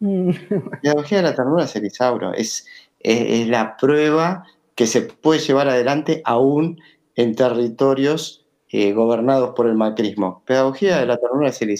Mm. 0.00 0.30
Pedagogía 0.82 1.18
de 1.18 1.22
la 1.22 1.36
ternura 1.36 1.62
es 1.66 1.76
el 1.76 1.84
Isauro. 1.86 2.34
Es, 2.34 2.66
es- 2.98 3.42
es 3.42 3.46
la 3.48 3.76
prueba 3.76 4.42
que 4.74 4.88
se 4.88 5.02
puede 5.02 5.38
llevar 5.38 5.68
adelante 5.68 6.20
aún 6.24 6.80
en 7.14 7.36
territorios 7.36 8.44
eh, 8.70 8.92
gobernados 8.92 9.54
por 9.54 9.68
el 9.68 9.76
macrismo. 9.76 10.42
Pedagogía 10.46 10.98
de 10.98 11.06
la 11.06 11.16
ternura 11.18 11.50
es 11.50 11.62
el 11.62 11.76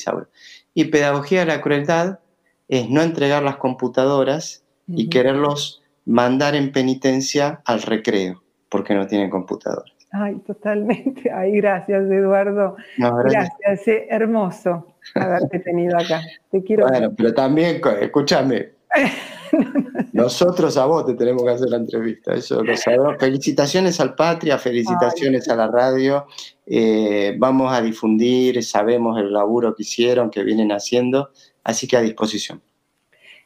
Y 0.74 0.84
pedagogía 0.84 1.40
de 1.40 1.46
la 1.46 1.60
crueldad 1.60 2.20
es 2.68 2.88
no 2.88 3.02
entregar 3.02 3.42
las 3.42 3.56
computadoras 3.56 4.62
y 4.86 5.08
quererlos 5.08 5.82
mandar 6.04 6.54
en 6.54 6.70
penitencia 6.70 7.62
al 7.64 7.82
recreo, 7.82 8.44
porque 8.68 8.94
no 8.94 9.08
tienen 9.08 9.28
computadoras. 9.28 9.92
Ay, 10.12 10.36
totalmente. 10.46 11.32
Ay, 11.32 11.56
gracias, 11.56 12.08
Eduardo. 12.08 12.76
gracias, 12.96 13.88
eh, 13.88 14.06
hermoso 14.08 14.86
haberte 15.14 15.58
tenido 15.60 15.98
acá. 15.98 16.22
Te 16.50 16.62
quiero. 16.62 16.86
Bueno, 16.86 17.12
pero 17.16 17.34
también, 17.34 17.80
escúchame, 18.00 18.70
nosotros 20.12 20.76
a 20.76 20.86
vos 20.86 21.06
te 21.06 21.14
tenemos 21.14 21.42
que 21.44 21.50
hacer 21.50 21.68
la 21.68 21.76
entrevista, 21.76 22.34
eso 22.34 22.62
lo 22.62 22.76
sabemos. 22.76 23.16
Felicitaciones 23.18 24.00
al 24.00 24.14
Patria, 24.14 24.58
felicitaciones 24.58 25.48
a 25.48 25.56
la 25.56 25.68
radio. 25.68 26.26
Eh, 26.66 27.34
vamos 27.38 27.72
a 27.72 27.80
difundir, 27.80 28.62
sabemos 28.62 29.18
el 29.18 29.32
laburo 29.32 29.74
que 29.74 29.82
hicieron, 29.82 30.30
que 30.30 30.42
vienen 30.42 30.72
haciendo, 30.72 31.30
así 31.64 31.86
que 31.86 31.96
a 31.96 32.00
disposición. 32.00 32.60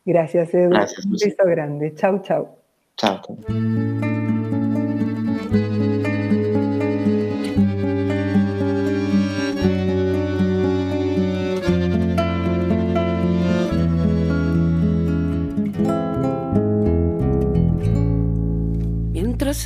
Gracias, 0.05 0.53
Edu. 0.53 0.75
Un 0.75 1.13
beso 1.13 1.45
grande. 1.47 1.95
Chau, 1.95 2.21
chau. 2.23 2.59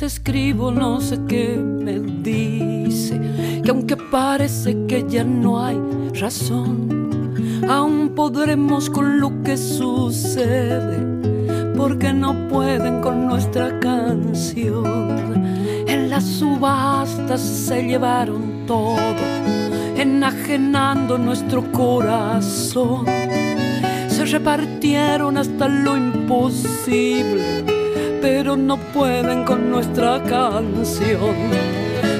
Escribo 0.01 0.71
no 0.71 1.01
sé 1.01 1.19
qué 1.27 1.57
me 1.57 1.99
dice, 1.99 3.19
que 3.61 3.69
aunque 3.69 3.97
parece 3.97 4.85
que 4.87 5.05
ya 5.09 5.25
no 5.25 5.61
hay 5.61 5.77
razón, 6.13 7.33
aún 7.67 8.13
podremos 8.15 8.89
con 8.89 9.19
lo 9.19 9.43
que 9.43 9.57
sucede, 9.57 11.05
porque 11.75 12.13
no 12.13 12.47
pueden 12.47 13.01
con 13.01 13.27
nuestra 13.27 13.77
canción. 13.81 14.85
En 15.85 16.09
las 16.09 16.23
subastas 16.23 17.41
se 17.41 17.83
llevaron 17.83 18.65
todo, 18.65 18.97
enajenando 19.97 21.17
nuestro 21.17 21.69
corazón. 21.73 23.05
Se 24.07 24.23
repartieron 24.23 25.37
hasta 25.37 25.67
lo 25.67 25.97
imposible 25.97 27.48
pero 28.21 28.57
no 28.57 28.77
pueden 28.77 29.43
con 29.43 29.69
nuestra 29.69 30.21
canción. 30.23 31.35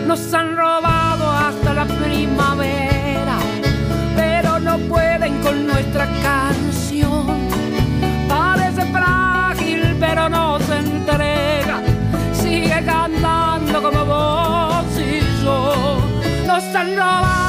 Nos 0.08 0.34
han 0.34 0.56
robado 0.56 1.32
hasta 1.32 1.74
la 1.74 1.86
primavera, 1.86 3.38
pero 4.16 4.60
no 4.60 4.78
pueden 4.80 5.41
con 5.41 5.68
nuestra 5.68 6.08
canción. 6.22 7.28
Parece 8.28 8.86
frágil, 8.86 9.95
pero 10.00 10.30
no 10.30 10.60
se 10.60 10.78
entrega. 10.78 11.82
Sigue 12.34 12.84
cantando 12.86 13.82
como 13.82 14.06
vos 14.06 14.86
y 14.97 15.43
yo. 15.43 15.97
Nos 16.47 16.64
han 16.76 16.95
robado 16.95 17.49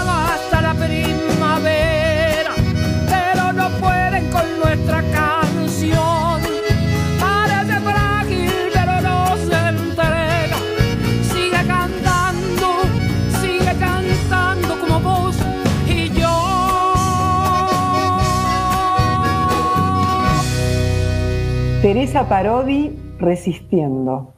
Teresa 21.92 22.28
Parodi 22.28 22.96
resistiendo. 23.18 24.32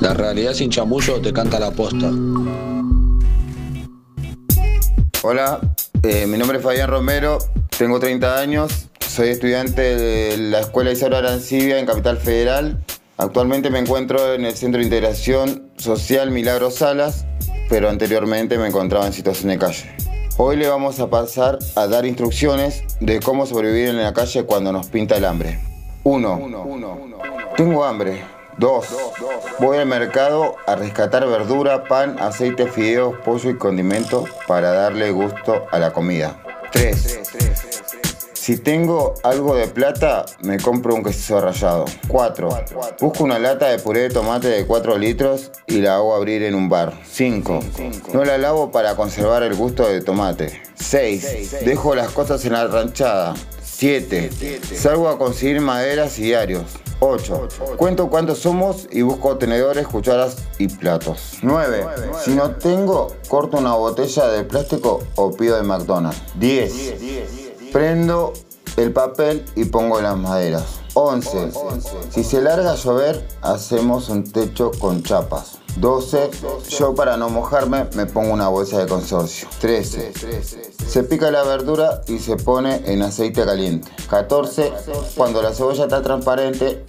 La 0.00 0.14
realidad 0.14 0.54
sin 0.54 0.70
chamullo 0.70 1.20
te 1.20 1.34
canta 1.34 1.60
la 1.60 1.70
posta. 1.70 2.10
Hola, 5.22 5.60
eh, 6.02 6.26
mi 6.28 6.38
nombre 6.38 6.56
es 6.56 6.64
Fabián 6.64 6.88
Romero, 6.88 7.36
tengo 7.76 8.00
30 8.00 8.38
años, 8.38 8.88
soy 9.06 9.28
estudiante 9.28 9.82
de 9.82 10.38
la 10.38 10.60
Escuela 10.60 10.92
Isauro 10.92 11.18
Arancibia 11.18 11.78
en 11.78 11.84
Capital 11.84 12.16
Federal. 12.16 12.82
Actualmente 13.18 13.68
me 13.68 13.80
encuentro 13.80 14.32
en 14.32 14.46
el 14.46 14.54
Centro 14.54 14.78
de 14.78 14.86
Integración 14.86 15.70
Social 15.76 16.30
Milagro 16.30 16.70
Salas, 16.70 17.26
pero 17.74 17.90
anteriormente 17.90 18.56
me 18.56 18.68
encontraba 18.68 19.04
en 19.04 19.12
situación 19.12 19.48
de 19.48 19.58
calle. 19.58 19.90
Hoy 20.36 20.56
le 20.56 20.68
vamos 20.68 21.00
a 21.00 21.10
pasar 21.10 21.58
a 21.74 21.88
dar 21.88 22.06
instrucciones 22.06 22.84
de 23.00 23.18
cómo 23.18 23.46
sobrevivir 23.46 23.88
en 23.88 24.00
la 24.00 24.12
calle 24.12 24.44
cuando 24.44 24.70
nos 24.70 24.86
pinta 24.86 25.16
el 25.16 25.24
hambre. 25.24 25.58
1. 26.04 26.40
Tengo 27.56 27.84
hambre. 27.84 28.22
2. 28.58 28.86
Voy 29.58 29.78
al 29.78 29.86
mercado 29.86 30.54
a 30.68 30.76
rescatar 30.76 31.26
verdura, 31.26 31.82
pan, 31.82 32.16
aceite, 32.20 32.68
fideos, 32.68 33.16
pollo 33.24 33.50
y 33.50 33.58
condimento 33.58 34.24
para 34.46 34.70
darle 34.70 35.10
gusto 35.10 35.66
a 35.72 35.80
la 35.80 35.92
comida. 35.92 36.36
3. 36.70 37.22
Si 38.44 38.58
tengo 38.58 39.14
algo 39.22 39.54
de 39.54 39.68
plata, 39.68 40.26
me 40.42 40.58
compro 40.58 40.94
un 40.94 41.02
queso 41.02 41.40
rallado. 41.40 41.86
4. 42.08 42.48
Busco 43.00 43.24
una 43.24 43.38
lata 43.38 43.68
de 43.68 43.78
puré 43.78 44.00
de 44.00 44.10
tomate 44.10 44.48
de 44.48 44.66
4 44.66 44.98
litros 44.98 45.50
y 45.66 45.78
la 45.78 45.94
hago 45.94 46.14
abrir 46.14 46.42
en 46.42 46.54
un 46.54 46.68
bar. 46.68 46.92
5. 47.10 47.60
No 48.12 48.22
la 48.22 48.36
lavo 48.36 48.70
para 48.70 48.96
conservar 48.96 49.44
el 49.44 49.54
gusto 49.54 49.88
de 49.88 50.02
tomate. 50.02 50.60
6. 50.74 51.64
Dejo 51.64 51.94
las 51.94 52.10
cosas 52.10 52.44
en 52.44 52.52
la 52.52 52.66
ranchada. 52.66 53.32
7. 53.62 54.30
Salgo 54.76 55.08
a 55.08 55.16
conseguir 55.16 55.62
maderas 55.62 56.18
y 56.18 56.24
diarios. 56.24 56.64
8. 57.00 57.48
Cuento 57.78 58.10
cuántos 58.10 58.40
somos 58.40 58.88
y 58.90 59.00
busco 59.00 59.38
tenedores, 59.38 59.86
cucharas 59.86 60.36
y 60.58 60.68
platos. 60.68 61.38
9. 61.40 61.86
Si 62.22 62.32
no 62.32 62.50
tengo, 62.56 63.16
corto 63.26 63.56
una 63.56 63.74
botella 63.74 64.26
de 64.28 64.44
plástico 64.44 65.02
o 65.14 65.32
pido 65.32 65.56
de 65.56 65.62
McDonald's. 65.62 66.20
10. 66.34 67.43
Prendo 67.74 68.32
el 68.76 68.92
papel 68.92 69.44
y 69.56 69.64
pongo 69.64 70.00
las 70.00 70.16
maderas. 70.16 70.62
11. 70.94 71.50
Si 72.08 72.22
se 72.22 72.40
larga 72.40 72.70
a 72.70 72.76
llover, 72.76 73.26
hacemos 73.42 74.10
un 74.10 74.22
techo 74.22 74.70
con 74.78 75.02
chapas. 75.02 75.58
12. 75.78 76.30
Yo 76.68 76.94
para 76.94 77.16
no 77.16 77.30
mojarme 77.30 77.88
me 77.96 78.06
pongo 78.06 78.32
una 78.32 78.46
bolsa 78.46 78.78
de 78.78 78.86
consorcio. 78.86 79.48
13. 79.58 80.12
Se 80.86 81.02
pica 81.02 81.32
la 81.32 81.42
verdura 81.42 82.02
y 82.06 82.20
se 82.20 82.36
pone 82.36 82.80
en 82.84 83.02
aceite 83.02 83.44
caliente. 83.44 83.90
14. 84.08 84.72
Cuando 85.16 85.42
la 85.42 85.52
cebolla 85.52 85.82
está 85.82 86.00
transparente, 86.00 86.84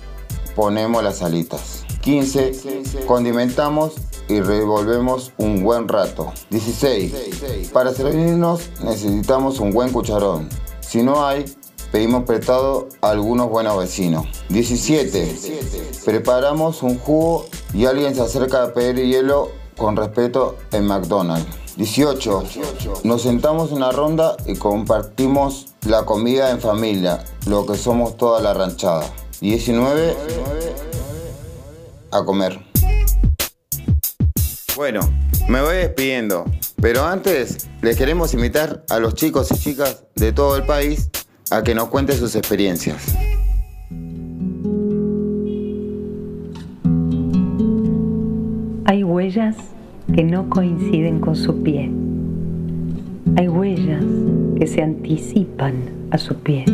ponemos 0.55 1.03
las 1.03 1.23
alitas. 1.23 1.83
15. 2.01 3.05
Condimentamos 3.07 3.93
y 4.27 4.39
revolvemos 4.39 5.33
un 5.37 5.63
buen 5.63 5.87
rato. 5.87 6.31
16. 6.51 7.71
Para 7.73 7.91
servirnos 7.91 8.69
necesitamos 8.83 9.59
un 9.59 9.71
buen 9.71 9.91
cucharón. 9.91 10.47
Si 10.87 11.01
no 11.01 11.25
hay, 11.25 11.45
pedimos 11.91 12.23
prestado 12.25 12.87
a 13.01 13.09
algunos 13.09 13.49
buenos 13.49 13.77
vecinos. 13.77 14.27
17. 14.49 15.35
Preparamos 16.05 16.83
un 16.83 16.99
jugo 16.99 17.47
y 17.73 17.85
alguien 17.85 18.13
se 18.13 18.21
acerca 18.21 18.63
a 18.63 18.73
pedir 18.73 19.05
hielo 19.05 19.51
con 19.75 19.95
respeto 19.95 20.57
en 20.71 20.85
McDonald's. 20.85 21.47
18. 21.75 22.43
Nos 23.03 23.23
sentamos 23.23 23.71
en 23.71 23.77
una 23.77 23.91
ronda 23.91 24.37
y 24.45 24.55
compartimos 24.55 25.67
la 25.85 26.05
comida 26.05 26.51
en 26.51 26.61
familia, 26.61 27.25
lo 27.47 27.65
que 27.65 27.75
somos 27.75 28.15
toda 28.15 28.39
la 28.39 28.53
ranchada. 28.53 29.03
19. 29.41 30.15
A 32.11 32.23
comer. 32.23 32.64
Bueno, 34.75 34.99
me 35.47 35.61
voy 35.61 35.75
despidiendo. 35.77 36.43
Pero 36.81 37.05
antes, 37.05 37.69
les 37.81 37.95
queremos 37.95 38.33
invitar 38.33 38.83
a 38.89 38.99
los 38.99 39.15
chicos 39.15 39.49
y 39.51 39.55
chicas 39.55 40.03
de 40.15 40.33
todo 40.33 40.57
el 40.57 40.63
país 40.63 41.09
a 41.49 41.63
que 41.63 41.73
nos 41.73 41.87
cuenten 41.87 42.17
sus 42.17 42.35
experiencias. 42.35 43.15
Hay 48.83 49.05
huellas 49.05 49.55
que 50.13 50.23
no 50.23 50.49
coinciden 50.49 51.21
con 51.21 51.37
su 51.37 51.63
pie. 51.63 51.89
Hay 53.37 53.47
huellas 53.47 54.03
que 54.59 54.67
se 54.67 54.81
anticipan 54.81 55.75
a 56.11 56.17
su 56.17 56.35
pie. 56.35 56.65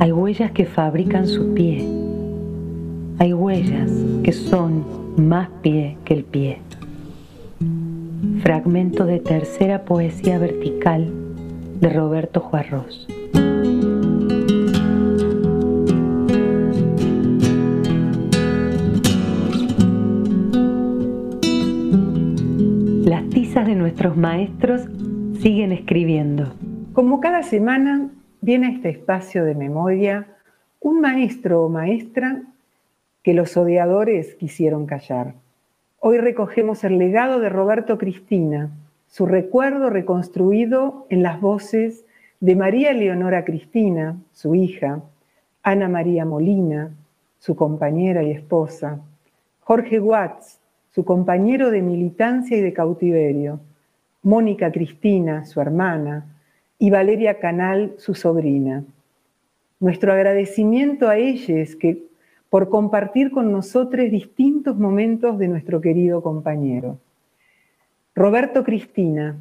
Hay 0.00 0.12
huellas 0.12 0.50
que 0.52 0.64
fabrican 0.64 1.26
su 1.26 1.52
pie. 1.52 1.86
Hay 3.18 3.34
huellas 3.34 3.90
que 4.22 4.32
son 4.32 5.03
más 5.16 5.48
pie 5.62 5.96
que 6.04 6.14
el 6.14 6.24
pie 6.24 6.58
fragmento 8.44 9.06
de 9.06 9.20
tercera 9.20 9.86
poesía 9.86 10.38
vertical 10.38 11.10
de 11.80 11.88
Roberto 11.88 12.40
Juarros. 12.40 13.06
Las 23.06 23.28
tizas 23.30 23.66
de 23.66 23.74
nuestros 23.74 24.14
maestros 24.16 24.82
siguen 25.40 25.72
escribiendo. 25.72 26.52
Como 26.92 27.20
cada 27.20 27.42
semana 27.42 28.10
viene 28.42 28.66
a 28.66 28.70
este 28.72 28.90
espacio 28.90 29.44
de 29.44 29.54
memoria 29.54 30.26
un 30.80 31.00
maestro 31.00 31.62
o 31.62 31.70
maestra 31.70 32.42
que 33.24 33.34
los 33.34 33.56
odiadores 33.56 34.34
quisieron 34.34 34.86
callar. 34.86 35.34
Hoy 35.98 36.18
recogemos 36.18 36.84
el 36.84 36.98
legado 36.98 37.40
de 37.40 37.48
Roberto 37.48 37.96
Cristina, 37.96 38.70
su 39.08 39.24
recuerdo 39.24 39.88
reconstruido 39.88 41.06
en 41.08 41.22
las 41.22 41.40
voces 41.40 42.04
de 42.40 42.54
María 42.54 42.92
Leonora 42.92 43.46
Cristina, 43.46 44.18
su 44.32 44.54
hija, 44.54 45.02
Ana 45.62 45.88
María 45.88 46.26
Molina, 46.26 46.90
su 47.38 47.56
compañera 47.56 48.22
y 48.22 48.30
esposa, 48.30 49.00
Jorge 49.60 49.98
Watts, 49.98 50.60
su 50.90 51.06
compañero 51.06 51.70
de 51.70 51.80
militancia 51.80 52.58
y 52.58 52.60
de 52.60 52.74
cautiverio, 52.74 53.58
Mónica 54.22 54.70
Cristina, 54.70 55.46
su 55.46 55.62
hermana, 55.62 56.26
y 56.78 56.90
Valeria 56.90 57.38
Canal, 57.38 57.94
su 57.96 58.14
sobrina. 58.14 58.84
Nuestro 59.80 60.12
agradecimiento 60.12 61.08
a 61.08 61.16
ellos 61.16 61.74
que 61.76 62.13
por 62.54 62.68
compartir 62.68 63.32
con 63.32 63.50
nosotros 63.50 64.08
distintos 64.12 64.78
momentos 64.78 65.40
de 65.40 65.48
nuestro 65.48 65.80
querido 65.80 66.22
compañero. 66.22 67.00
Roberto 68.14 68.62
Cristina, 68.62 69.36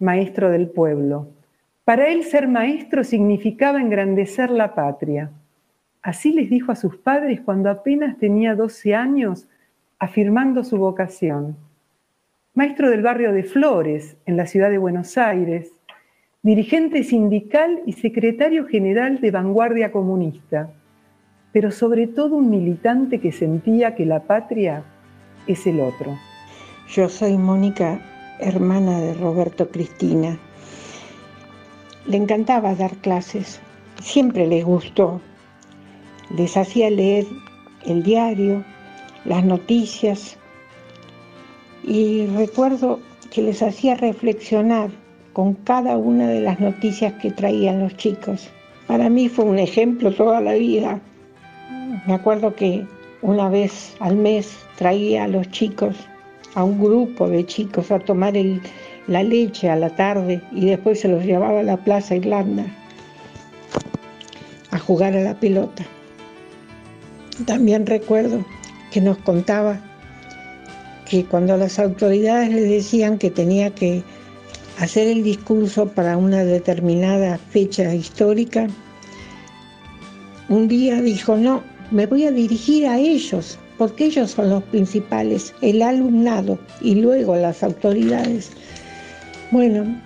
maestro 0.00 0.50
del 0.50 0.68
pueblo. 0.68 1.28
Para 1.84 2.08
él 2.08 2.24
ser 2.24 2.48
maestro 2.48 3.04
significaba 3.04 3.80
engrandecer 3.80 4.50
la 4.50 4.74
patria. 4.74 5.30
Así 6.02 6.32
les 6.32 6.50
dijo 6.50 6.72
a 6.72 6.74
sus 6.74 6.96
padres 6.96 7.40
cuando 7.42 7.70
apenas 7.70 8.18
tenía 8.18 8.56
12 8.56 8.92
años, 8.92 9.46
afirmando 10.00 10.64
su 10.64 10.78
vocación. 10.78 11.56
Maestro 12.54 12.90
del 12.90 13.02
barrio 13.02 13.32
de 13.32 13.44
Flores, 13.44 14.16
en 14.26 14.36
la 14.36 14.46
ciudad 14.46 14.70
de 14.70 14.78
Buenos 14.78 15.16
Aires, 15.16 15.70
dirigente 16.42 17.04
sindical 17.04 17.82
y 17.86 17.92
secretario 17.92 18.66
general 18.66 19.20
de 19.20 19.30
Vanguardia 19.30 19.92
Comunista 19.92 20.72
pero 21.52 21.70
sobre 21.70 22.06
todo 22.06 22.36
un 22.36 22.50
militante 22.50 23.20
que 23.20 23.32
sentía 23.32 23.94
que 23.94 24.04
la 24.04 24.20
patria 24.20 24.84
es 25.46 25.66
el 25.66 25.80
otro. 25.80 26.16
Yo 26.88 27.08
soy 27.08 27.36
Mónica, 27.38 28.00
hermana 28.38 29.00
de 29.00 29.14
Roberto 29.14 29.68
Cristina. 29.68 30.38
Le 32.06 32.16
encantaba 32.16 32.74
dar 32.74 32.96
clases, 32.96 33.60
siempre 34.00 34.46
les 34.46 34.64
gustó. 34.64 35.20
Les 36.36 36.56
hacía 36.56 36.90
leer 36.90 37.26
el 37.86 38.02
diario, 38.02 38.62
las 39.24 39.44
noticias 39.44 40.36
y 41.82 42.26
recuerdo 42.26 43.00
que 43.30 43.42
les 43.42 43.62
hacía 43.62 43.94
reflexionar 43.94 44.90
con 45.32 45.54
cada 45.54 45.96
una 45.96 46.28
de 46.28 46.40
las 46.40 46.60
noticias 46.60 47.14
que 47.14 47.30
traían 47.30 47.80
los 47.80 47.96
chicos. 47.96 48.50
Para 48.86 49.08
mí 49.08 49.28
fue 49.28 49.44
un 49.44 49.58
ejemplo 49.58 50.12
toda 50.12 50.40
la 50.40 50.54
vida 50.54 51.00
me 52.08 52.14
acuerdo 52.14 52.54
que 52.54 52.86
una 53.20 53.50
vez 53.50 53.94
al 54.00 54.16
mes 54.16 54.56
traía 54.76 55.24
a 55.24 55.28
los 55.28 55.50
chicos, 55.50 55.94
a 56.54 56.64
un 56.64 56.80
grupo 56.80 57.28
de 57.28 57.44
chicos, 57.44 57.90
a 57.90 57.98
tomar 57.98 58.32
la 59.08 59.22
leche 59.22 59.68
a 59.68 59.76
la 59.76 59.90
tarde 59.90 60.40
y 60.50 60.64
después 60.64 61.00
se 61.00 61.08
los 61.08 61.22
llevaba 61.22 61.60
a 61.60 61.64
la 61.64 61.76
Plaza 61.76 62.16
Irlanda 62.16 62.64
a 64.70 64.78
jugar 64.78 65.14
a 65.16 65.20
la 65.20 65.38
pelota. 65.38 65.84
También 67.44 67.84
recuerdo 67.84 68.42
que 68.90 69.02
nos 69.02 69.18
contaba 69.18 69.78
que 71.10 71.26
cuando 71.26 71.58
las 71.58 71.78
autoridades 71.78 72.48
le 72.48 72.62
decían 72.62 73.18
que 73.18 73.30
tenía 73.30 73.74
que 73.74 74.02
hacer 74.78 75.08
el 75.08 75.22
discurso 75.22 75.88
para 75.88 76.16
una 76.16 76.42
determinada 76.42 77.36
fecha 77.36 77.94
histórica, 77.94 78.66
un 80.48 80.68
día 80.68 81.02
dijo, 81.02 81.36
no, 81.36 81.62
me 81.90 82.06
voy 82.06 82.26
a 82.26 82.32
dirigir 82.32 82.86
a 82.86 82.98
ellos, 82.98 83.58
porque 83.78 84.06
ellos 84.06 84.32
son 84.32 84.50
los 84.50 84.62
principales, 84.64 85.54
el 85.62 85.82
alumnado 85.82 86.58
y 86.80 86.96
luego 86.96 87.36
las 87.36 87.62
autoridades. 87.62 88.50
Bueno, 89.50 90.00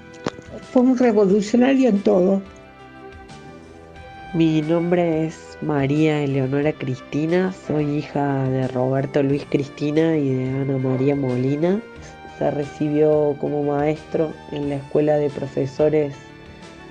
fue 0.73 0.83
un 0.83 0.97
revolucionario 0.97 1.89
en 1.89 2.01
todo. 2.01 2.43
Mi 4.35 4.63
nombre 4.63 5.27
es 5.27 5.59
María 5.61 6.23
Eleonora 6.23 6.73
Cristina, 6.73 7.53
soy 7.67 7.99
hija 7.99 8.45
de 8.45 8.69
Roberto 8.69 9.23
Luis 9.23 9.45
Cristina 9.51 10.17
y 10.17 10.31
de 10.31 10.49
Ana 10.49 10.79
María 10.79 11.17
Molina. 11.17 11.81
Se 12.39 12.51
recibió 12.51 13.37
como 13.41 13.63
maestro 13.63 14.33
en 14.53 14.71
la 14.71 14.77
Escuela 14.77 15.17
de 15.17 15.29
Profesores 15.29 16.15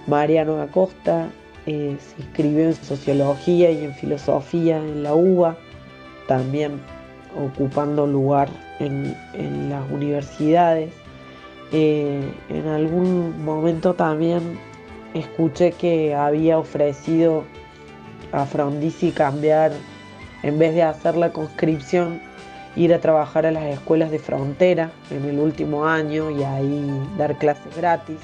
Mariano 0.07 0.61
Acosta 0.61 1.29
eh, 1.65 1.95
se 1.99 2.21
inscribió 2.21 2.65
en 2.65 2.75
sociología 2.75 3.71
y 3.71 3.85
en 3.85 3.93
filosofía 3.93 4.77
en 4.77 5.03
la 5.03 5.13
UBA, 5.13 5.57
también 6.27 6.79
ocupando 7.37 8.07
lugar 8.07 8.49
en, 8.79 9.15
las 9.69 9.89
universidades. 9.91 10.91
Eh, 11.71 12.21
en 12.49 12.67
algún 12.67 13.43
momento 13.45 13.93
también 13.93 14.41
escuché 15.13 15.71
que 15.71 16.15
había 16.15 16.57
ofrecido 16.57 17.43
a 18.31 18.45
Frondizi 18.45 19.11
cambiar, 19.11 19.71
en 20.43 20.57
vez 20.57 20.73
de 20.73 20.83
hacer 20.83 21.15
la 21.15 21.31
conscripción, 21.31 22.19
ir 22.75 22.93
a 22.93 22.99
trabajar 22.99 23.45
a 23.45 23.51
las 23.51 23.65
escuelas 23.65 24.11
de 24.11 24.19
frontera 24.19 24.91
en 25.11 25.25
el 25.25 25.39
último 25.39 25.85
año 25.85 26.31
y 26.31 26.43
ahí 26.43 26.89
dar 27.17 27.37
clases 27.37 27.75
gratis. 27.75 28.17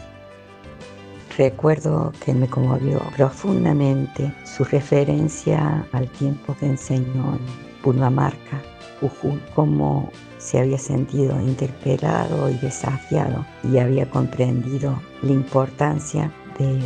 Recuerdo 1.37 2.11
que 2.25 2.33
me 2.33 2.47
conmovió 2.47 2.99
profundamente 3.15 4.33
su 4.43 4.63
referencia 4.63 5.87
al 5.91 6.09
tiempo 6.09 6.55
que 6.59 6.65
enseñó 6.65 7.35
en 7.35 7.81
Purmamarca, 7.83 8.59
Jujuy, 8.99 9.39
cómo 9.53 10.11
se 10.39 10.57
había 10.57 10.79
sentido 10.79 11.39
interpelado 11.39 12.49
y 12.49 12.55
desafiado 12.55 13.45
y 13.63 13.77
había 13.77 14.09
comprendido 14.09 14.99
la 15.21 15.31
importancia 15.31 16.31
de 16.57 16.79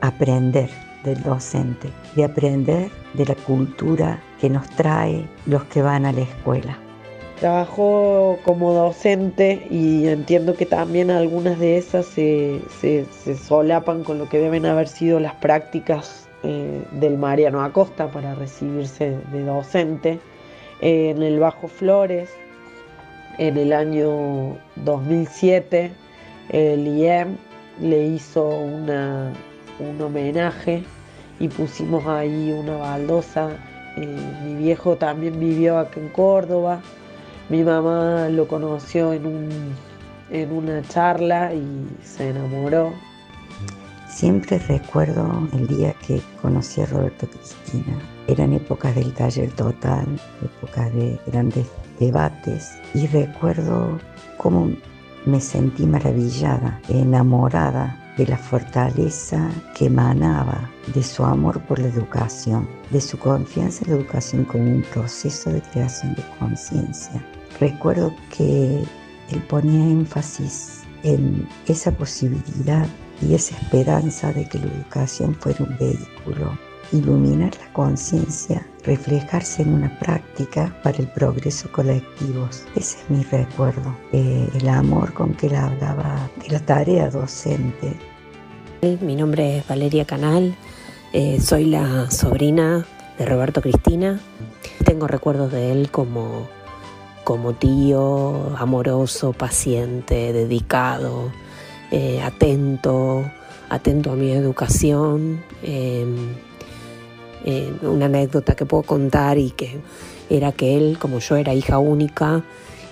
aprender 0.00 0.70
del 1.04 1.22
docente, 1.22 1.88
de 2.16 2.24
aprender 2.24 2.90
de 3.12 3.26
la 3.26 3.36
cultura 3.36 4.20
que 4.40 4.50
nos 4.50 4.68
trae 4.70 5.28
los 5.46 5.62
que 5.66 5.82
van 5.82 6.04
a 6.04 6.12
la 6.12 6.22
escuela. 6.22 6.83
Trabajo 7.40 8.38
como 8.44 8.72
docente 8.72 9.66
y 9.68 10.06
entiendo 10.06 10.54
que 10.54 10.66
también 10.66 11.10
algunas 11.10 11.58
de 11.58 11.78
esas 11.78 12.06
se, 12.06 12.60
solapan 13.36 14.04
con 14.04 14.18
lo 14.18 14.28
que 14.28 14.38
deben 14.38 14.66
haber 14.66 14.86
sido 14.86 15.18
las 15.18 15.34
prácticas 15.34 16.28
eh, 16.44 16.82
del 16.92 17.18
Mariano 17.18 17.62
Acosta 17.62 18.06
para 18.08 18.34
recibirse 18.34 19.18
de 19.32 19.44
docente. 19.44 20.20
en 20.80 21.22
el 21.22 21.40
Bajo 21.40 21.66
Flores, 21.66 22.30
en 23.38 23.56
el 23.56 23.72
año 23.72 24.56
2007, 24.76 25.90
el 26.50 26.86
IEM 26.86 27.36
le 27.80 28.06
hizo 28.06 28.48
una, 28.48 29.32
un 29.80 30.00
homenaje 30.00 30.84
y 31.40 31.48
pusimos 31.48 32.06
ahí 32.06 32.52
una 32.52 32.76
baldosa. 32.76 33.50
Eh, 33.96 34.06
mi 34.44 34.54
viejo 34.54 34.96
también 34.96 35.38
vivió 35.40 35.78
acá 35.78 35.98
en 35.98 36.08
Córdoba 36.10 36.80
mi 37.48 37.62
mamá 37.62 38.28
lo 38.28 38.48
conoció 38.48 39.12
en, 39.12 39.26
un, 39.26 39.48
en 40.30 40.52
una 40.52 40.82
charla 40.82 41.54
y 41.54 41.88
se 42.02 42.30
enamoró. 42.30 42.92
Siempre 44.08 44.58
recuerdo 44.58 45.48
el 45.52 45.66
día 45.66 45.92
que 46.06 46.20
conocí 46.40 46.80
a 46.80 46.86
Roberto 46.86 47.26
Cristina. 47.26 47.98
Eran 48.28 48.52
épocas 48.52 48.94
del 48.94 49.12
taller 49.12 49.50
total, 49.52 50.06
épocas 50.42 50.94
de 50.94 51.18
grandes 51.26 51.66
debates 51.98 52.78
y 52.94 53.06
recuerdo 53.08 53.98
cómo 54.38 54.70
me 55.26 55.40
sentí 55.40 55.84
maravillada, 55.86 56.80
enamorada 56.88 58.03
de 58.16 58.26
la 58.26 58.38
fortaleza 58.38 59.50
que 59.76 59.86
emanaba 59.86 60.70
de 60.94 61.02
su 61.02 61.24
amor 61.24 61.60
por 61.62 61.78
la 61.78 61.88
educación, 61.88 62.68
de 62.90 63.00
su 63.00 63.18
confianza 63.18 63.84
en 63.84 63.90
la 63.90 63.96
educación 63.98 64.44
como 64.44 64.64
un 64.64 64.82
proceso 64.82 65.50
de 65.50 65.62
creación 65.62 66.14
de 66.14 66.22
conciencia. 66.38 67.24
Recuerdo 67.60 68.14
que 68.36 68.84
él 69.30 69.42
ponía 69.48 69.84
énfasis 69.84 70.82
en 71.02 71.46
esa 71.66 71.90
posibilidad 71.92 72.86
y 73.20 73.34
esa 73.34 73.56
esperanza 73.56 74.32
de 74.32 74.48
que 74.48 74.58
la 74.58 74.66
educación 74.66 75.34
fuera 75.34 75.64
un 75.64 75.76
vehículo, 75.78 76.58
iluminar 76.92 77.52
la 77.58 77.72
conciencia, 77.72 78.66
reflejarse 78.84 79.62
en 79.62 79.74
una 79.74 79.98
práctica 79.98 80.76
para 80.82 80.98
el 80.98 81.08
progreso 81.08 81.70
colectivo. 81.72 82.48
Ese 82.76 82.98
es 82.98 83.10
mi 83.10 83.22
recuerdo, 83.24 83.96
el 84.12 84.68
amor 84.68 85.12
con 85.14 85.34
que 85.34 85.46
él 85.46 85.56
hablaba 85.56 86.30
de 86.40 86.48
la 86.50 86.60
tarea 86.60 87.10
docente. 87.10 87.96
Mi 89.00 89.16
nombre 89.16 89.58
es 89.58 89.66
Valeria 89.66 90.04
Canal, 90.04 90.54
eh, 91.16 91.40
soy 91.40 91.66
la 91.66 92.10
sobrina 92.10 92.84
de 93.16 93.24
Roberto 93.24 93.62
Cristina. 93.62 94.20
Tengo 94.84 95.06
recuerdos 95.06 95.52
de 95.52 95.70
él 95.70 95.90
como, 95.92 96.48
como 97.22 97.54
tío, 97.54 98.54
amoroso, 98.58 99.32
paciente, 99.32 100.32
dedicado, 100.32 101.30
eh, 101.92 102.20
atento, 102.20 103.24
atento 103.70 104.10
a 104.10 104.16
mi 104.16 104.32
educación. 104.32 105.40
Em, 105.62 106.34
eh, 107.44 107.72
una 107.82 108.06
anécdota 108.06 108.54
que 108.54 108.66
puedo 108.66 108.82
contar 108.82 109.38
y 109.38 109.50
que 109.50 109.78
era 110.30 110.52
que 110.52 110.76
él, 110.76 110.98
como 110.98 111.18
yo 111.18 111.36
era 111.36 111.54
hija 111.54 111.78
única 111.78 112.42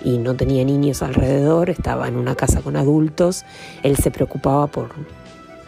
y 0.03 0.17
no 0.17 0.35
tenía 0.35 0.63
niños 0.63 1.01
alrededor, 1.01 1.69
estaba 1.69 2.07
en 2.07 2.17
una 2.17 2.35
casa 2.35 2.61
con 2.61 2.75
adultos, 2.75 3.45
él 3.83 3.97
se 3.97 4.11
preocupaba 4.11 4.67
por, 4.67 4.89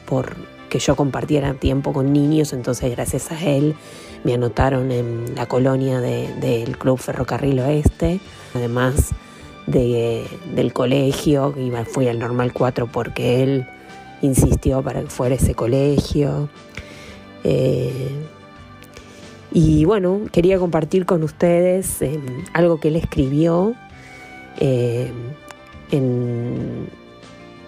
por 0.06 0.36
que 0.70 0.80
yo 0.80 0.96
compartiera 0.96 1.54
tiempo 1.54 1.94
con 1.94 2.12
niños, 2.12 2.54
entonces 2.54 2.92
gracias 2.92 3.32
a 3.32 3.42
él 3.42 3.76
me 4.24 4.34
anotaron 4.34 4.92
en 4.92 5.36
la 5.36 5.46
colonia 5.46 6.02
del 6.02 6.78
Club 6.78 6.98
Ferrocarril 6.98 7.60
Oeste, 7.60 8.20
además 8.54 9.12
del 9.68 10.74
colegio, 10.74 11.54
fui 11.92 12.08
al 12.08 12.20
Normal 12.20 12.52
4 12.54 12.88
porque 12.92 13.44
él 13.44 13.68
insistió 14.22 14.82
para 14.82 15.02
que 15.02 15.10
fuera 15.10 15.36
ese 15.36 15.56
colegio. 15.56 16.50
Eh, 17.44 18.10
y 19.58 19.86
bueno, 19.86 20.20
quería 20.34 20.60
compartir 20.60 21.06
con 21.06 21.24
ustedes 21.24 22.02
eh, 22.02 22.20
algo 22.52 22.82
que 22.82 22.90
él 22.90 22.98
escribió 22.98 23.74
eh, 24.58 25.14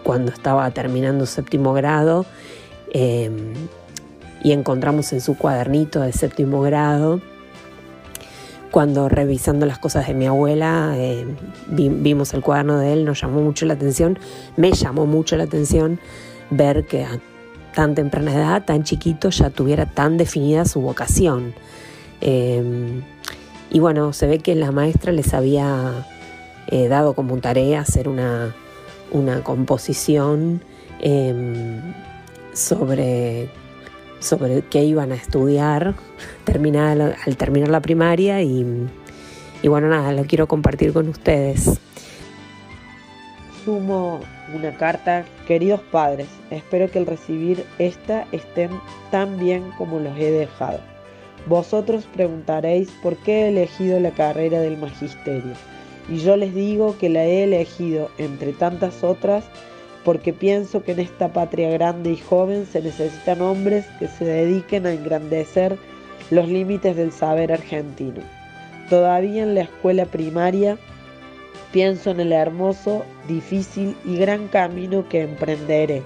cuando 0.04 0.34
estaba 0.34 0.70
terminando 0.72 1.26
séptimo 1.26 1.72
grado 1.72 2.26
y 2.94 4.52
encontramos 4.52 5.14
en 5.14 5.22
su 5.22 5.38
cuadernito 5.38 6.02
de 6.02 6.12
séptimo 6.12 6.62
grado, 6.62 7.22
cuando 8.70 9.08
revisando 9.08 9.66
las 9.66 9.80
cosas 9.80 10.08
de 10.08 10.14
mi 10.14 10.26
abuela, 10.26 10.94
vimos 11.70 12.34
el 12.34 12.42
cuaderno 12.42 12.80
de 12.80 12.92
él, 12.92 13.06
nos 13.06 13.22
llamó 13.22 13.40
mucho 13.40 13.66
la 13.66 13.76
atención, 13.76 14.20
me 14.58 14.74
llamó 14.74 15.06
mucho 15.06 15.38
la 15.38 15.46
atención 15.46 16.02
ver 16.50 16.86
que 16.86 17.06
a 17.06 17.20
tan 17.78 17.94
temprana 17.94 18.34
edad, 18.34 18.66
tan 18.66 18.84
chiquito, 18.84 19.30
ya 19.30 19.52
tuviera 19.52 19.86
tan 19.86 20.18
definida 20.18 20.66
su 20.66 20.82
vocación. 20.82 21.54
Em, 22.22 23.04
y 23.70 23.80
bueno, 23.80 24.14
se 24.14 24.28
ve 24.28 24.40
que 24.40 24.56
la 24.56 24.72
maestra 24.72 25.12
les 25.12 25.34
había 25.34 26.06
eh, 26.68 26.88
dado 26.88 27.14
como 27.14 27.38
tarea 27.38 27.82
hacer 27.82 28.08
una, 28.08 28.56
una 29.12 29.44
composición 29.44 30.62
em, 31.00 31.82
sobre 32.54 33.50
sobre 34.20 34.62
qué 34.64 34.84
iban 34.84 35.12
a 35.12 35.16
estudiar 35.16 35.96
terminar, 36.44 37.16
al 37.26 37.38
terminar 37.38 37.70
la 37.70 37.82
primaria 37.82 38.42
y, 38.42 38.88
y 39.62 39.68
bueno, 39.68 39.90
nada, 39.90 40.12
lo 40.12 40.24
quiero 40.26 40.48
compartir 40.48 40.94
con 40.94 41.10
ustedes. 41.10 41.80
Sumo 43.64 44.22
una 44.54 44.76
carta, 44.78 45.26
queridos 45.46 45.82
padres, 45.92 46.28
espero 46.52 46.90
que 46.90 47.00
al 47.00 47.06
recibir 47.06 47.66
esta 47.80 48.26
estén 48.32 48.72
tan 49.12 49.38
bien 49.38 49.72
como 49.78 50.00
los 50.00 50.18
he 50.18 50.32
dejado. 50.32 50.80
Vosotros 51.48 52.06
preguntaréis 52.14 52.90
por 53.02 53.16
qué 53.18 53.44
he 53.44 53.50
elegido 53.50 54.00
la 54.00 54.12
carrera 54.12 54.60
del 54.60 54.78
magisterio, 54.78 55.54
y 56.10 56.18
yo 56.18 56.36
les 56.36 56.54
digo 56.54 56.98
que 56.98 57.10
la 57.10 57.26
he 57.26 57.44
elegido 57.44 58.10
entre 58.18 58.54
tantas 58.54 59.04
otras 59.04 59.46
porque 60.04 60.32
pienso 60.32 60.84
que 60.84 60.94
en 60.94 61.02
esta 61.02 61.34
patria 61.34 61.70
grande 61.70 62.12
y 62.12 62.18
joven 62.18 62.66
se 62.66 62.82
necesitan 62.82 63.42
hombres 63.42 63.86
que 64.00 64.08
se 64.08 64.24
dediquen 64.24 64.86
a 64.86 64.94
engrandecer 64.94 65.78
los 66.32 66.48
límites 66.48 66.96
del 66.96 67.12
saber 67.12 67.52
argentino. 67.52 68.22
Todavía 68.90 69.44
en 69.44 69.56
la 69.56 69.64
escuela 69.64 70.06
primaria 70.06 70.78
pienso 71.74 72.12
en 72.12 72.22
el 72.22 72.32
hermoso, 72.32 73.04
difícil 73.28 73.98
y 74.06 74.18
gran 74.18 74.48
camino 74.48 75.08
que 75.10 75.24
emprenderé. 75.24 76.04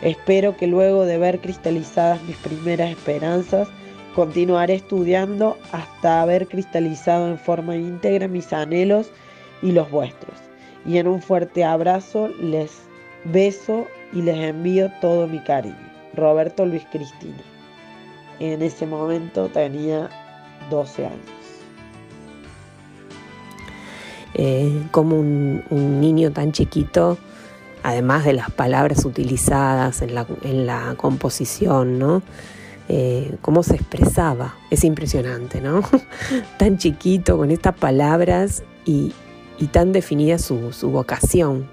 Espero 0.00 0.56
que 0.56 0.68
luego 0.68 1.04
de 1.04 1.18
ver 1.18 1.40
cristalizadas 1.40 2.22
mis 2.22 2.36
primeras 2.36 2.90
esperanzas, 2.90 3.68
continuaré 4.20 4.74
estudiando 4.74 5.56
hasta 5.72 6.20
haber 6.20 6.46
cristalizado 6.46 7.28
en 7.28 7.38
forma 7.38 7.74
íntegra 7.74 8.28
mis 8.28 8.52
anhelos 8.52 9.10
y 9.62 9.72
los 9.72 9.90
vuestros. 9.90 10.36
Y 10.84 10.98
en 10.98 11.06
un 11.06 11.22
fuerte 11.22 11.64
abrazo 11.64 12.28
les 12.38 12.70
Beso 13.24 13.86
y 14.12 14.20
les 14.20 14.36
envío 14.36 14.90
todo 15.00 15.26
mi 15.26 15.38
cariño. 15.38 15.74
Roberto 16.14 16.66
Luis 16.66 16.82
Cristina. 16.92 17.42
En 18.40 18.60
ese 18.60 18.84
momento 18.84 19.48
tenía 19.48 20.10
12 20.68 21.06
años. 21.06 21.18
Eh, 24.34 24.82
como 24.90 25.18
un, 25.18 26.00
niño 26.02 26.30
tan 26.30 26.52
chiquito, 26.52 27.16
además 27.82 28.26
de 28.26 28.34
las 28.34 28.50
palabras 28.50 29.06
utilizadas 29.06 30.02
en 30.02 30.14
la, 30.66 30.94
composición, 30.98 31.98
¿no? 31.98 32.20
Eh, 32.92 33.36
cómo 33.40 33.62
se 33.62 33.76
expresaba, 33.76 34.56
es 34.68 34.82
impresionante, 34.82 35.60
¿no? 35.60 35.80
tan 36.58 36.76
chiquito, 36.76 37.36
con 37.36 37.52
estas 37.52 37.76
palabras 37.76 38.64
y, 38.84 39.12
tan 39.70 39.92
definida 39.92 40.40
su, 40.40 40.72
su 40.72 40.90
vocación, 40.90 41.68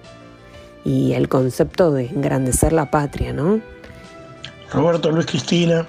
y 0.85 1.13
el 1.13 1.27
concepto 1.27 1.91
de 1.91 2.05
engrandecer 2.05 2.71
la 2.71 2.91
patria, 2.91 3.33
¿no? 3.33 3.61
Roberto 4.71 5.09
Luis 5.09 5.25
Cristina, 5.25 5.87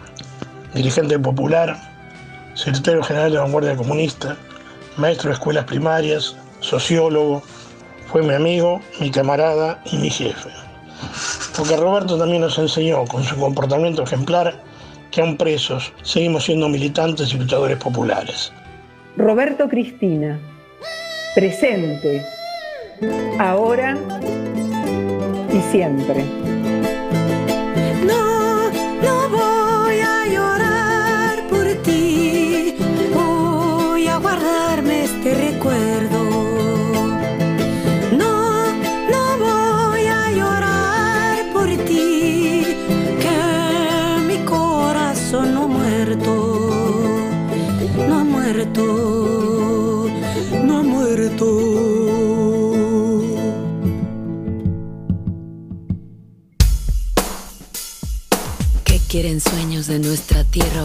dirigente 0.73 1.19
popular, 1.19 1.77
secretario 2.55 3.03
general 3.03 3.31
de 3.31 3.37
la 3.37 3.43
Vanguardia 3.43 3.77
Comunista, 3.77 4.35
maestro 4.97 5.29
de 5.29 5.35
escuelas 5.35 5.67
primarias, 5.67 6.37
sociólogo, 6.61 7.43
fue 8.11 8.23
mi 8.23 8.33
amigo, 8.33 8.81
mi 8.99 9.11
camarada 9.11 9.83
y 9.93 9.99
mi 9.99 10.09
jefe. 10.09 10.49
Porque 11.55 11.77
Roberto 11.77 12.17
también 12.17 12.41
nos 12.41 12.57
enseñó 12.57 13.05
con 13.05 13.23
su 13.23 13.37
comportamiento 13.37 14.05
ejemplar 14.05 14.67
que 15.11 15.21
aún 15.21 15.37
presos 15.37 15.93
seguimos 16.03 16.45
siendo 16.45 16.69
militantes 16.69 17.33
y 17.33 17.39
luchadores 17.39 17.79
populares. 17.79 18.53
Roberto 19.17 19.69
Cristina, 19.69 20.39
presente, 21.35 22.23
ahora 23.39 23.97
y 25.53 25.61
siempre. 25.73 26.48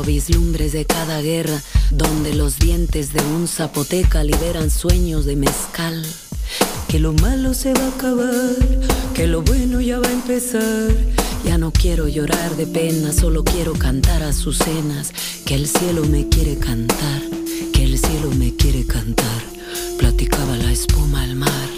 Vislumbres 0.06 0.74
de 0.74 0.86
cada 0.86 1.22
guerra, 1.22 1.62
donde 1.92 2.34
los 2.34 2.60
dientes 2.60 3.14
de 3.14 3.22
un 3.22 3.48
zapoteca 3.48 4.24
liberan 4.24 4.70
sueños 4.70 5.26
de 5.26 5.36
mezcal. 5.36 6.06
Que 6.88 7.00
lo 7.00 7.14
malo 7.14 7.54
se 7.54 7.74
va 7.74 7.86
a 7.86 7.90
acabar, 7.90 8.56
que 9.14 9.28
lo 9.28 9.42
bueno 9.42 9.82
ya 9.82 10.00
va 10.00 10.08
a 10.08 10.12
empezar. 10.12 10.92
Ya 11.44 11.58
no 11.58 11.72
quiero 11.72 12.08
llorar 12.08 12.56
de 12.56 12.68
pena, 12.68 13.12
solo 13.12 13.44
quiero 13.44 13.74
cantar 13.74 14.24
a 14.24 14.32
sus 14.34 14.58
cenas. 14.60 15.12
Que 15.46 15.56
el 15.56 15.68
cielo 15.68 16.06
me 16.06 16.30
quiere 16.30 16.58
cantar, 16.58 17.22
que 17.74 17.84
el 17.84 17.98
cielo 17.98 18.30
me 18.32 18.56
quiere 18.56 18.86
cantar. 18.86 19.44
Platicaba 19.98 20.58
la 20.58 20.72
espuma 20.72 21.24
al 21.24 21.36
mar, 21.36 21.70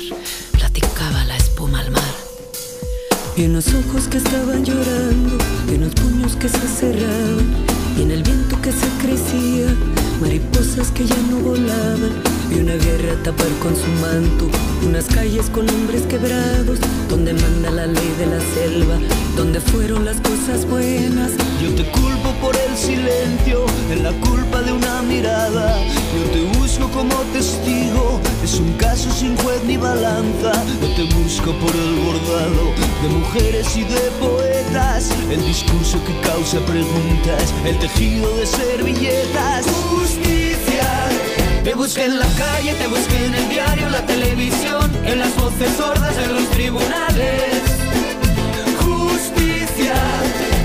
Y 3.37 3.43
en 3.43 3.53
los 3.53 3.67
ojos 3.73 4.07
que 4.07 4.17
estaban 4.17 4.63
llorando, 4.63 5.37
y 5.69 5.75
en 5.75 5.81
los 5.81 5.93
puños 5.93 6.37
que 6.37 6.47
se 6.47 6.67
cerraban, 6.67 7.45
y 7.97 8.03
en 8.03 8.11
el 8.11 8.23
viento 8.23 8.61
que 8.61 8.71
se 8.71 8.87
crecía, 9.01 9.75
mariposas 10.21 10.91
que 10.91 11.05
ya 11.05 11.17
no 11.29 11.37
volaban, 11.37 12.11
y 12.51 12.59
una 12.59 12.75
guerra 12.75 13.15
tapar 13.23 13.49
con 13.61 13.75
su 13.75 13.87
manto, 14.01 14.47
unas 14.85 15.05
calles 15.05 15.49
con 15.49 15.69
hombres 15.69 16.03
quebrados, 16.03 16.79
donde 17.09 17.33
manda 17.33 17.71
la 17.71 17.87
ley 17.87 18.13
de 18.19 18.27
la 18.27 18.39
selva, 18.53 18.97
donde 19.35 19.59
fueron 19.59 20.05
las 20.05 20.17
cosas 20.21 20.65
buenas. 20.69 21.31
Yo 21.61 21.73
te 21.75 21.83
culpo 21.91 22.31
por 22.41 22.55
el 22.55 22.77
silencio, 22.77 23.65
en 23.91 24.03
la 24.03 24.11
culpa 24.11 24.61
de 24.61 24.71
una 24.71 25.01
mirada, 25.01 25.77
yo 26.15 26.23
te 26.31 26.59
busco 26.59 26.87
como 26.89 27.15
testigo 27.33 28.21
Es 28.43 28.59
un 28.59 28.71
caso 28.73 29.11
sin 29.11 29.35
juez 29.37 29.63
ni 29.65 29.75
balanza. 29.75 30.51
Yo 30.81 30.87
te 30.95 31.03
busco 31.13 31.51
por 31.53 31.75
el 31.75 31.95
bordado 32.05 32.73
de 33.01 33.09
mujeres 33.09 33.75
y 33.75 33.83
de 33.83 33.99
poetas. 34.19 35.09
El 35.29 35.43
discurso 35.45 35.97
que 36.05 36.13
causa 36.27 36.59
preguntas, 36.65 37.53
el 37.65 37.77
tejido 37.79 38.35
de 38.37 38.45
servilletas. 38.45 39.65
Justicia. 40.05 40.87
Te 41.63 41.73
busqué 41.73 42.05
en 42.05 42.19
la 42.19 42.27
calle, 42.37 42.75
te 42.75 42.87
busqué 42.87 43.25
en 43.25 43.33
el 43.33 43.49
diario, 43.49 43.89
la 43.89 44.05
televisión, 44.05 44.91
en 45.03 45.17
las 45.17 45.35
voces 45.35 45.67
sordas 45.75 46.15
de 46.15 46.27
los 46.27 46.47
tribunales. 46.51 47.63
Justicia. 48.85 49.95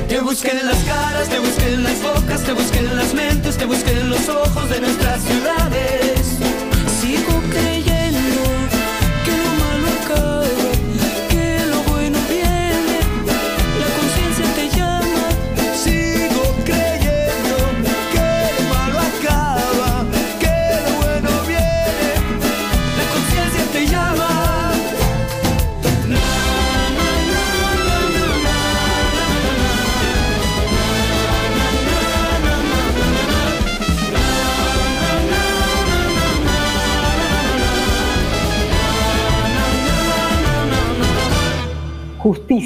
Te 0.08 0.20
busqué 0.20 0.50
en 0.50 0.66
las 0.66 0.76
caras, 0.84 1.30
te 1.30 1.38
busqué 1.38 1.72
en 1.72 1.84
las 1.84 2.02
bocas, 2.02 2.42
te 2.42 2.52
busqué 2.52 2.80
en 2.80 2.94
las 2.94 3.14
mentes, 3.14 3.56
te 3.56 3.64
busqué 3.64 3.92
en 3.92 4.10
los 4.10 4.28
ojos 4.28 4.68
de 4.68 4.80
nuestras 4.82 5.22
ciudades. 5.22 6.49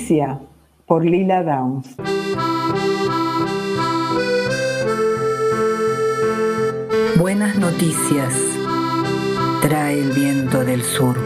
Justicia 0.05 0.39
por 0.85 1.03
Lila 1.03 1.43
Downs. 1.43 1.97
Buenas 7.17 7.57
noticias 7.57 8.35
trae 9.63 9.99
el 9.99 10.11
viento 10.13 10.63
del 10.63 10.83
sur. 10.83 11.17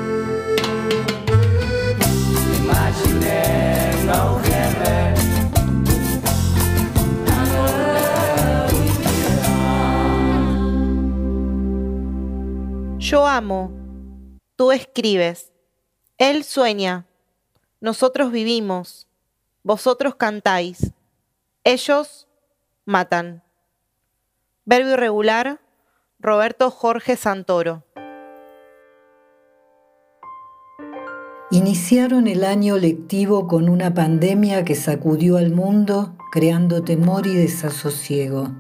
Yo 13.01 13.27
amo, 13.27 13.73
tú 14.55 14.71
escribes, 14.71 15.53
él 16.19 16.45
sueña, 16.45 17.08
nosotros 17.81 18.33
vivimos, 18.33 19.07
vosotros 19.63 20.17
cantáis, 20.17 20.93
ellos 21.65 22.27
matan. 22.85 23.43
Verbo 24.65 24.91
irregular, 24.91 25.61
Roberto 26.19 26.71
Jorge 26.71 27.17
Santoro. 27.17 27.85
Iniciaron 31.51 32.27
el 32.27 32.45
año 32.45 32.77
lectivo 32.77 33.47
con 33.47 33.69
una 33.69 33.95
pandemia 33.95 34.65
que 34.65 34.75
sacudió 34.75 35.39
al 35.39 35.51
mundo, 35.51 36.15
creando 36.31 36.83
temor 36.85 37.27
y 37.27 37.35
desasosiego. 37.35 38.53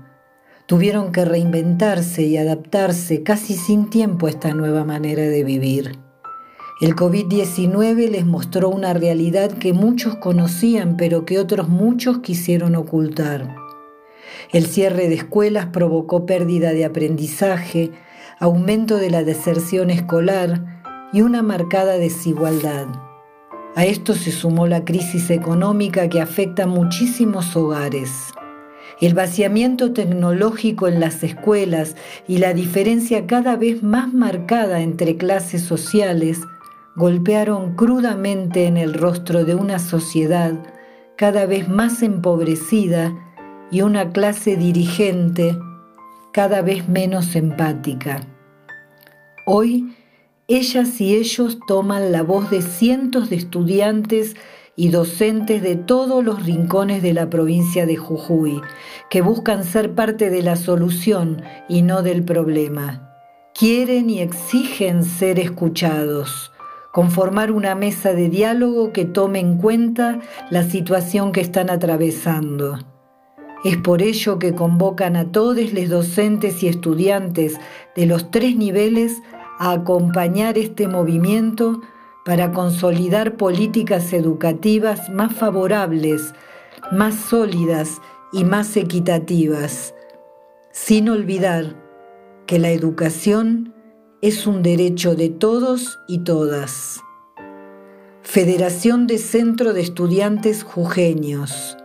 Tuvieron 0.65 1.13
que 1.13 1.25
reinventarse 1.25 2.23
y 2.23 2.39
adaptarse 2.39 3.23
casi 3.23 3.55
sin 3.55 3.91
tiempo 3.91 4.27
a 4.27 4.31
esta 4.31 4.55
nueva 4.55 4.85
manera 4.85 5.23
de 5.23 5.45
vivir. 5.45 5.99
El 6.81 6.95
COVID-19 6.95 8.09
les 8.09 8.25
mostró 8.25 8.69
una 8.69 8.95
realidad 8.95 9.51
que 9.51 9.73
muchos 9.73 10.15
conocían, 10.15 10.97
pero 10.97 11.25
que 11.25 11.41
otros 11.41 11.69
muchos 11.69 12.21
quisieron 12.21 12.77
ocultar. 12.77 13.57
El 14.53 14.65
cierre 14.67 15.09
de 15.09 15.17
escuelas 15.17 15.67
provocó 15.67 16.25
pérdida 16.25 16.71
de 16.71 16.85
aprendizaje, 16.85 17.91
aumento 18.39 18.99
de 18.99 19.11
la 19.11 19.25
deserción 19.25 19.91
escolar 19.91 20.83
y 21.13 21.23
una 21.23 21.43
marcada 21.43 21.99
desigualdad. 21.99 22.87
A 23.75 23.85
esto 23.85 24.15
se 24.15 24.31
sumó 24.31 24.69
la 24.69 24.85
crisis 24.85 25.31
económica 25.31 26.09
que 26.09 26.21
afecta 26.21 26.63
a 26.63 26.69
muchísimos 26.69 27.57
hogares. 27.57 28.11
El 29.01 29.15
vaciamiento 29.15 29.93
tecnológico 29.93 30.87
en 30.87 31.01
las 31.01 31.25
escuelas 31.25 31.97
y 32.29 32.39
la 32.39 32.55
diferencia 32.55 33.27
cada 33.27 33.57
vez 33.57 33.83
más 33.83 34.15
marcada 34.15 34.81
entre 34.81 35.17
clases 35.17 35.63
sociales 35.63 36.41
golpearon 36.99 37.77
crudamente 37.77 38.67
en 38.67 38.77
el 38.77 38.93
rostro 38.93 39.45
de 39.45 39.55
una 39.55 39.79
sociedad 39.79 40.53
cada 41.17 41.47
vez 41.47 41.69
más 41.69 42.03
empobrecida 42.03 43.15
y 43.71 43.83
una 43.83 44.11
clase 44.11 44.57
dirigente 44.57 45.57
cada 46.33 46.61
vez 46.61 46.89
menos 46.89 47.37
empática. 47.37 48.27
Hoy, 49.47 49.95
ellas 50.49 51.01
y 51.01 51.15
ellos 51.15 51.59
toman 51.69 52.11
la 52.11 52.23
voz 52.23 52.51
de 52.51 52.63
cientos 52.63 53.31
de 53.31 53.37
estudiantes 53.37 54.35
y 54.75 54.89
docentes 54.89 55.63
de 55.63 55.77
todos 55.77 56.25
los 56.25 56.45
rincones 56.45 57.03
de 57.03 57.13
la 57.13 57.31
provincia 57.31 57.87
de 57.87 57.97
Jujuy, 57.97 58.61
que 59.09 59.23
buscan 59.23 59.63
ser 59.63 59.95
parte 59.95 60.31
de 60.31 60.43
la 60.43 60.57
solución 60.57 61.43
y 61.69 61.83
no 61.83 62.03
del 62.03 62.25
problema. 62.25 63.05
Quieren 63.55 64.11
y 64.11 64.21
exigen 64.21 65.05
ser 65.05 65.39
escuchados, 65.39 66.53
conformar 66.93 67.53
una 67.53 67.75
mesa 67.75 68.13
de 68.13 68.29
diálogo 68.29 68.93
que 68.93 69.05
tome 69.05 69.41
en 69.41 69.59
cuenta 69.59 70.21
la 70.51 70.63
situación 70.63 71.33
que 71.33 71.41
están 71.41 71.71
atravesando. 71.71 72.79
Es 73.65 73.77
por 73.77 74.03
ello 74.03 74.39
que 74.39 74.55
convocan 74.55 75.17
a 75.17 75.33
todos 75.33 75.73
los 75.73 75.89
docentes 75.89 76.63
y 76.63 76.69
estudiantes 76.69 77.59
de 77.97 78.07
los 78.07 78.31
tres 78.31 78.57
niveles 78.57 79.21
a 79.59 79.73
acompañar 79.73 80.57
este 80.59 80.87
movimiento 80.87 81.81
para 82.25 82.53
consolidar 82.53 83.37
políticas 83.37 84.13
educativas 84.13 85.11
más 85.11 85.35
favorables, 85.35 86.35
más 86.93 87.17
sólidas 87.17 88.01
y 88.33 88.45
más 88.45 88.77
equitativas, 88.77 89.95
sin 90.71 91.09
olvidar 91.09 91.75
que 92.47 92.59
la 92.59 92.71
educación 92.71 93.75
es 94.21 94.49
un 94.49 94.65
derecho 94.65 95.15
de 95.15 95.29
todos 95.29 96.01
y 96.09 96.19
todas. 96.19 97.01
Federación 98.23 99.07
de 99.07 99.17
Centro 99.19 99.73
de 99.73 99.81
Estudiantes 99.81 100.65
Jujeños, 100.65 101.77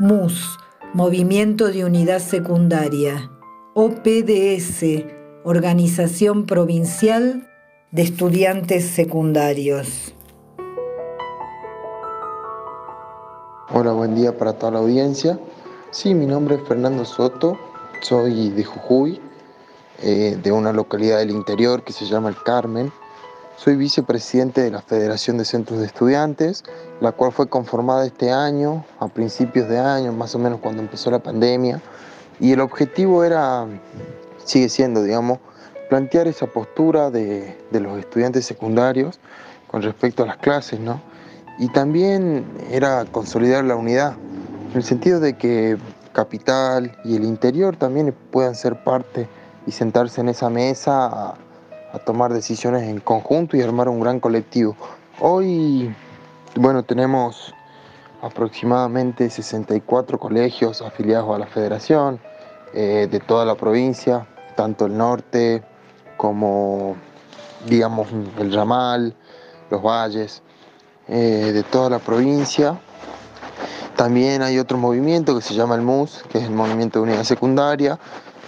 MUS, 0.00 0.58
Movimiento 0.92 1.68
de 1.68 1.84
Unidad 1.84 2.18
Secundaria, 2.18 3.30
OPDS, 3.74 5.04
Organización 5.44 6.46
Provincial 6.46 7.48
de 7.92 8.02
Estudiantes 8.02 8.84
Secundarios. 8.86 10.14
Hola, 13.72 13.92
buen 13.92 14.16
día 14.16 14.36
para 14.36 14.54
toda 14.54 14.72
la 14.72 14.78
audiencia. 14.80 15.38
Sí, 15.92 16.12
mi 16.12 16.26
nombre 16.26 16.56
es 16.56 16.62
Fernando 16.66 17.04
Soto, 17.04 17.56
soy 18.02 18.50
de 18.50 18.64
Jujuy, 18.64 19.20
eh, 20.02 20.36
de 20.42 20.50
una 20.50 20.72
localidad 20.72 21.18
del 21.18 21.30
interior 21.30 21.84
que 21.84 21.92
se 21.92 22.06
llama 22.06 22.28
El 22.28 22.36
Carmen. 22.42 22.92
Soy 23.56 23.76
vicepresidente 23.76 24.60
de 24.60 24.72
la 24.72 24.82
Federación 24.82 25.38
de 25.38 25.44
Centros 25.44 25.78
de 25.78 25.86
Estudiantes, 25.86 26.64
la 27.00 27.12
cual 27.12 27.30
fue 27.30 27.48
conformada 27.48 28.04
este 28.04 28.32
año, 28.32 28.84
a 28.98 29.06
principios 29.06 29.68
de 29.68 29.78
año, 29.78 30.12
más 30.12 30.34
o 30.34 30.40
menos 30.40 30.58
cuando 30.58 30.82
empezó 30.82 31.10
la 31.12 31.20
pandemia. 31.20 31.80
Y 32.40 32.50
el 32.50 32.60
objetivo 32.60 33.22
era, 33.22 33.66
sigue 34.44 34.68
siendo, 34.68 35.04
digamos, 35.04 35.38
plantear 35.88 36.26
esa 36.26 36.46
postura 36.46 37.10
de, 37.10 37.56
de 37.70 37.80
los 37.80 37.96
estudiantes 37.98 38.44
secundarios 38.44 39.20
con 39.68 39.82
respecto 39.82 40.24
a 40.24 40.26
las 40.26 40.38
clases, 40.38 40.80
¿no? 40.80 41.00
Y 41.60 41.68
también 41.68 42.44
era 42.70 43.04
consolidar 43.04 43.64
la 43.64 43.76
unidad, 43.76 44.14
en 44.70 44.76
el 44.78 44.82
sentido 44.82 45.20
de 45.20 45.36
que 45.36 45.76
capital 46.12 46.96
y 47.04 47.14
el 47.14 47.24
interior 47.24 47.76
también 47.76 48.12
puedan 48.32 48.56
ser 48.56 48.82
parte 48.82 49.28
y 49.66 49.72
sentarse 49.72 50.20
en 50.20 50.28
esa 50.28 50.50
mesa 50.50 51.34
a, 51.92 51.98
tomar 52.06 52.32
decisiones 52.32 52.84
en 52.84 53.00
conjunto 53.00 53.56
y 53.56 53.60
armar 53.60 53.88
un 53.88 54.00
gran 54.00 54.18
colectivo. 54.18 54.74
Hoy, 55.20 55.94
bueno, 56.56 56.82
tenemos 56.84 57.52
aproximadamente 58.22 59.28
64 59.28 60.18
colegios 60.18 60.80
afiliados 60.80 61.34
a 61.34 61.38
la 61.38 61.46
federación 61.46 62.18
eh, 62.72 63.08
de 63.10 63.20
toda 63.20 63.44
la 63.44 63.56
provincia, 63.56 64.26
tanto 64.56 64.86
el 64.86 64.96
norte 64.96 65.62
como, 66.16 66.96
digamos, 67.66 68.08
el 68.38 68.52
ramal, 68.54 69.14
los 69.68 69.82
valles, 69.82 70.42
eh, 71.08 71.50
de 71.52 71.62
toda 71.62 71.90
la 71.90 71.98
provincia. 71.98 72.80
También 73.96 74.40
hay 74.40 74.58
otro 74.58 74.78
movimiento 74.78 75.34
que 75.34 75.42
se 75.42 75.54
llama 75.54 75.74
el 75.74 75.82
MUS, 75.82 76.24
que 76.30 76.38
es 76.38 76.44
el 76.44 76.52
Movimiento 76.52 77.00
de 77.00 77.02
Unidad 77.04 77.24
Secundaria, 77.24 77.98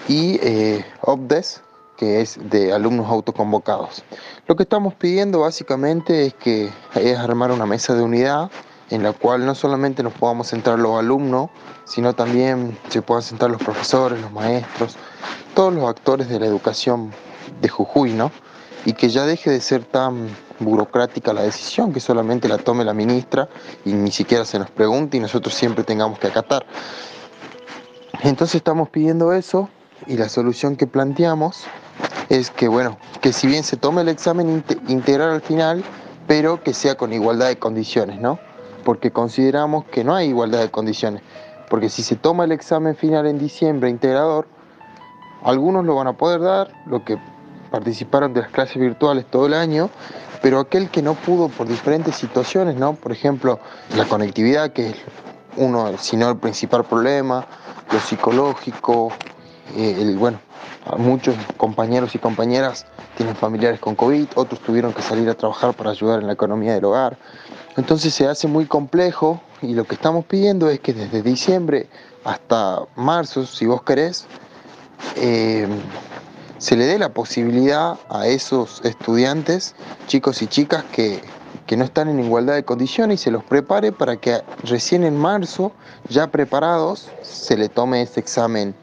y 0.09 0.39
eh, 0.43 0.85
OPDES, 1.03 1.63
que 1.97 2.21
es 2.21 2.39
de 2.51 2.73
alumnos 2.73 3.09
autoconvocados. 3.09 4.05
Lo 4.47 4.57
que 4.57 4.65
estamos 4.65 4.95
pidiendo 4.95 5.41
básicamente 5.41 6.27
es 6.27 6.35
que 6.35 6.71
es 6.95 7.19
armar 7.19 7.53
una 7.53 7.67
mesa 7.67 7.95
de 7.95 8.03
unidad 8.03 8.51
en 8.91 9.03
la 9.03 9.13
cual 9.13 9.47
no 9.47 9.55
solamente 9.55 10.03
nos 10.03 10.13
podamos 10.13 10.49
sentar 10.49 10.79
los 10.79 10.99
alumnos, 10.99 11.51
sino 11.85 12.15
también 12.15 12.77
se 12.89 13.03
puedan 13.03 13.23
sentar 13.23 13.51
los 13.51 13.63
profesores, 13.63 14.21
los 14.21 14.33
maestros, 14.33 14.97
todos 15.55 15.73
los 15.73 15.89
actores 15.89 16.29
de 16.29 16.39
la 16.39 16.47
educación 16.47 17.11
de 17.61 17.69
Jujuy, 17.69 18.13
¿no? 18.13 18.31
Y 18.85 18.93
que 18.93 19.09
ya 19.09 19.25
deje 19.25 19.51
de 19.51 19.61
ser 19.61 19.85
tan 19.85 20.29
burocrática 20.59 21.33
la 21.33 21.43
decisión, 21.43 21.93
que 21.93 22.01
solamente 22.01 22.49
la 22.49 22.59
tome 22.59 22.85
la 22.85 22.93
ministra 22.93 23.49
y 23.85 23.93
ni 23.93 24.13
siquiera 24.13 24.45
se 24.45 24.59
nos 24.59 24.71
pregunte 24.71 25.17
y 25.17 25.21
nosotros 25.21 25.55
siempre 25.55 25.85
tengamos 25.85 26.19
que 26.19 26.27
acatar. 26.27 26.67
Entonces 28.23 28.57
estamos 28.57 28.91
pidiendo 28.91 29.33
eso 29.33 29.69
y 30.07 30.17
la 30.17 30.29
solución 30.29 30.77
que 30.77 30.87
planteamos 30.87 31.65
es 32.29 32.51
que, 32.51 32.69
bueno, 32.69 32.99
que 33.21 33.33
si 33.33 33.47
bien 33.47 33.65
se 33.65 33.77
tome 33.77 34.03
el 34.03 34.09
examen 34.09 34.65
integral 34.89 35.31
al 35.31 35.43
final, 35.43 35.85
pero 36.27 36.63
que 36.63 36.75
sea 36.75 36.97
con 36.97 37.13
igualdad 37.13 37.49
de 37.49 37.59
condiciones, 37.59 38.21
¿no? 38.21 38.39
Porque 38.85 39.11
consideramos 39.11 39.85
que 39.87 40.05
no 40.05 40.15
hay 40.15 40.29
igualdad 40.29 40.61
de 40.61 40.71
condiciones. 40.71 41.23
Porque 41.69 41.89
si 41.89 42.03
se 42.03 42.17
toma 42.17 42.45
el 42.45 42.53
examen 42.53 42.97
final 42.97 43.27
en 43.27 43.39
diciembre 43.39 43.89
integrador, 43.89 44.47
algunos 45.43 45.85
lo 45.85 45.95
van 45.95 46.07
a 46.07 46.15
poder 46.15 46.41
dar, 46.41 46.71
lo 46.87 47.05
que 47.05 47.19
participaron 47.71 48.33
de 48.33 48.43
las 48.43 48.51
clases 48.51 48.77
virtuales 48.77 49.27
todo 49.27 49.47
el 49.47 49.55
año, 49.55 49.91
pero 50.41 50.61
aquel 50.61 50.91
que 50.91 51.03
no 51.03 51.15
pudo 51.15 51.49
por 51.49 51.67
diferentes 51.67 52.15
situaciones, 52.15 52.77
¿no? 52.77 52.95
Por 52.95 53.13
ejemplo, 53.13 53.59
la 53.97 54.05
conectividad, 54.05 54.73
que 54.73 54.91
es 54.91 54.97
uno, 55.57 55.97
si 55.99 56.17
no 56.17 56.31
el 56.31 56.37
principal 56.37 56.85
problema, 56.85 57.47
lo 57.91 58.01
psicológico, 58.01 59.13
eh, 59.77 60.17
muchos 60.99 61.35
compañeros 61.57 62.15
y 62.15 62.19
compañeras 62.19 62.87
tienen 63.17 63.35
familiares 63.35 63.81
con 63.81 63.95
COVID, 63.95 64.27
otros 64.35 64.61
tuvieron 64.61 64.93
que 64.93 65.03
salir 65.03 65.29
a 65.29 65.35
trabajar 65.35 65.75
para 65.75 65.91
ayudar 65.91 66.21
en 66.21 66.27
la 66.27 66.35
economía 66.35 66.75
del 66.75 66.85
hogar. 66.85 67.17
Entonces 67.77 68.15
se 68.15 68.27
hace 68.27 68.47
muy 68.47 68.67
complejo 68.67 69.41
y 69.63 69.75
lo 69.75 69.85
que 69.85 69.95
estamos 69.95 70.25
pidiendo 70.25 70.69
es 70.69 70.81
que 70.81 70.93
desde 70.93 71.23
diciembre 71.23 71.89
hasta 72.25 72.83
marzo, 72.97 73.47
si 73.47 73.67
vos 73.67 73.83
querés, 73.83 74.27
eh, 75.17 75.67
se 76.59 76.77
le 76.77 76.87
dé 76.87 76.99
la 76.99 77.11
posibilidad 77.11 77.99
a 78.09 78.27
esos 78.27 78.81
estudiantes, 78.85 79.75
chicos 80.07 80.41
y 80.43 80.47
chicas 80.47 80.85
que, 80.93 81.21
que 81.67 81.77
no 81.77 81.85
están 81.85 82.09
en 82.09 82.21
igualdad 82.21 82.55
de 82.55 82.65
condiciones 82.65 83.21
y 83.21 83.25
se 83.25 83.31
los 83.31 83.45
prepare 83.45 83.93
para 83.93 84.17
que 84.17 84.41
recién 84.63 85.05
en 85.05 85.17
marzo, 85.17 85.73
ya 86.09 86.29
preparados, 86.29 87.09
se 87.23 87.57
le 87.57 87.69
tome 87.69 88.03
ese 88.03 88.21
examen 88.21 88.75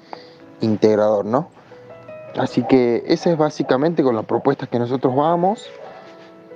integrador, 0.62 1.26
¿no? 1.26 1.50
Así 2.38 2.64
que 2.64 3.04
esa 3.08 3.32
es 3.32 3.38
básicamente 3.38 4.04
con 4.04 4.16
las 4.16 4.26
propuestas 4.26 4.70
que 4.70 4.80
nosotros 4.80 5.16
vamos, 5.16 5.70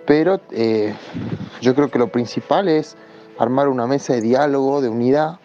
pero 0.06 0.39
eh, 0.51 0.95
yo 1.62 1.76
creo 1.76 1.91
que 1.91 1.99
lo 1.99 2.08
principal 2.08 2.70
es 2.70 2.95
armar 3.38 3.68
una 3.68 3.86
mesa 3.86 4.14
de 4.14 4.22
diálogo, 4.22 4.82
de 4.82 4.89
unidad, 4.89 5.39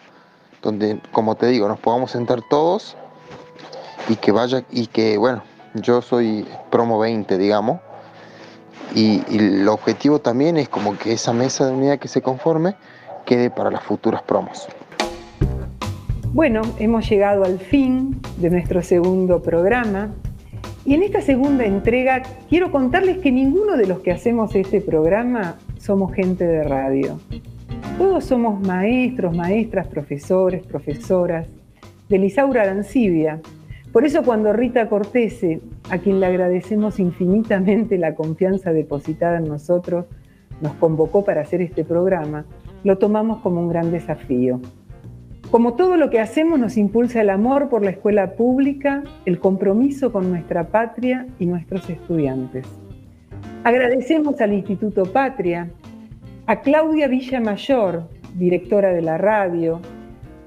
donde, 0.61 1.01
como 1.11 1.35
te 1.35 1.47
digo, 1.47 1.67
nos 1.67 1.79
podamos 1.79 2.11
sentar 2.11 2.41
todos 2.49 2.95
y 4.07 4.15
que 4.15 4.31
vaya, 4.31 4.63
y 4.71 4.87
que, 4.87 5.17
bueno, 5.17 5.43
yo 5.73 6.01
soy 6.01 6.47
promo 6.69 6.99
20, 6.99 7.37
digamos, 7.37 7.79
y, 8.95 9.23
y 9.29 9.37
el 9.37 9.67
objetivo 9.67 10.19
también 10.19 10.57
es 10.57 10.69
como 10.69 10.97
que 10.97 11.13
esa 11.13 11.33
mesa 11.33 11.65
de 11.65 11.73
unidad 11.73 11.99
que 11.99 12.07
se 12.07 12.21
conforme 12.21 12.75
quede 13.25 13.49
para 13.49 13.71
las 13.71 13.83
futuras 13.83 14.21
promos. 14.21 14.67
Bueno, 16.33 16.61
hemos 16.79 17.09
llegado 17.09 17.43
al 17.43 17.59
fin 17.59 18.21
de 18.37 18.49
nuestro 18.49 18.81
segundo 18.81 19.41
programa 19.41 20.13
y 20.85 20.93
en 20.93 21.03
esta 21.03 21.19
segunda 21.19 21.65
entrega 21.65 22.21
quiero 22.47 22.71
contarles 22.71 23.17
que 23.17 23.33
ninguno 23.33 23.75
de 23.75 23.85
los 23.85 23.99
que 23.99 24.13
hacemos 24.13 24.55
este 24.55 24.79
programa 24.79 25.57
somos 25.77 26.13
gente 26.13 26.47
de 26.47 26.63
radio. 26.63 27.19
Todos 27.97 28.23
somos 28.23 28.65
maestros, 28.65 29.35
maestras, 29.35 29.87
profesores, 29.87 30.63
profesoras 30.65 31.47
de 32.07 32.17
Lisaura 32.17 32.61
Arancibia. 32.61 33.41
Por 33.91 34.05
eso 34.05 34.23
cuando 34.23 34.53
Rita 34.53 34.87
Cortese, 34.87 35.59
a 35.89 35.97
quien 35.97 36.21
le 36.21 36.27
agradecemos 36.27 37.01
infinitamente 37.01 37.97
la 37.97 38.15
confianza 38.15 38.71
depositada 38.71 39.39
en 39.39 39.49
nosotros, 39.49 40.05
nos 40.61 40.75
convocó 40.75 41.25
para 41.25 41.41
hacer 41.41 41.61
este 41.61 41.83
programa, 41.83 42.45
lo 42.85 42.97
tomamos 42.97 43.41
como 43.41 43.59
un 43.59 43.67
gran 43.67 43.91
desafío. 43.91 44.61
Como 45.51 45.73
todo 45.73 45.97
lo 45.97 46.09
que 46.09 46.21
hacemos 46.21 46.57
nos 46.57 46.77
impulsa 46.77 47.19
el 47.19 47.29
amor 47.29 47.67
por 47.67 47.83
la 47.83 47.91
escuela 47.91 48.35
pública, 48.35 49.03
el 49.25 49.37
compromiso 49.37 50.13
con 50.13 50.29
nuestra 50.29 50.67
patria 50.67 51.27
y 51.39 51.45
nuestros 51.45 51.89
estudiantes. 51.89 52.65
Agradecemos 53.65 54.39
al 54.39 54.53
Instituto 54.53 55.03
Patria, 55.03 55.69
a 56.45 56.61
Claudia 56.61 57.09
Villamayor, 57.09 58.03
directora 58.35 58.93
de 58.93 59.01
la 59.01 59.17
radio, 59.17 59.81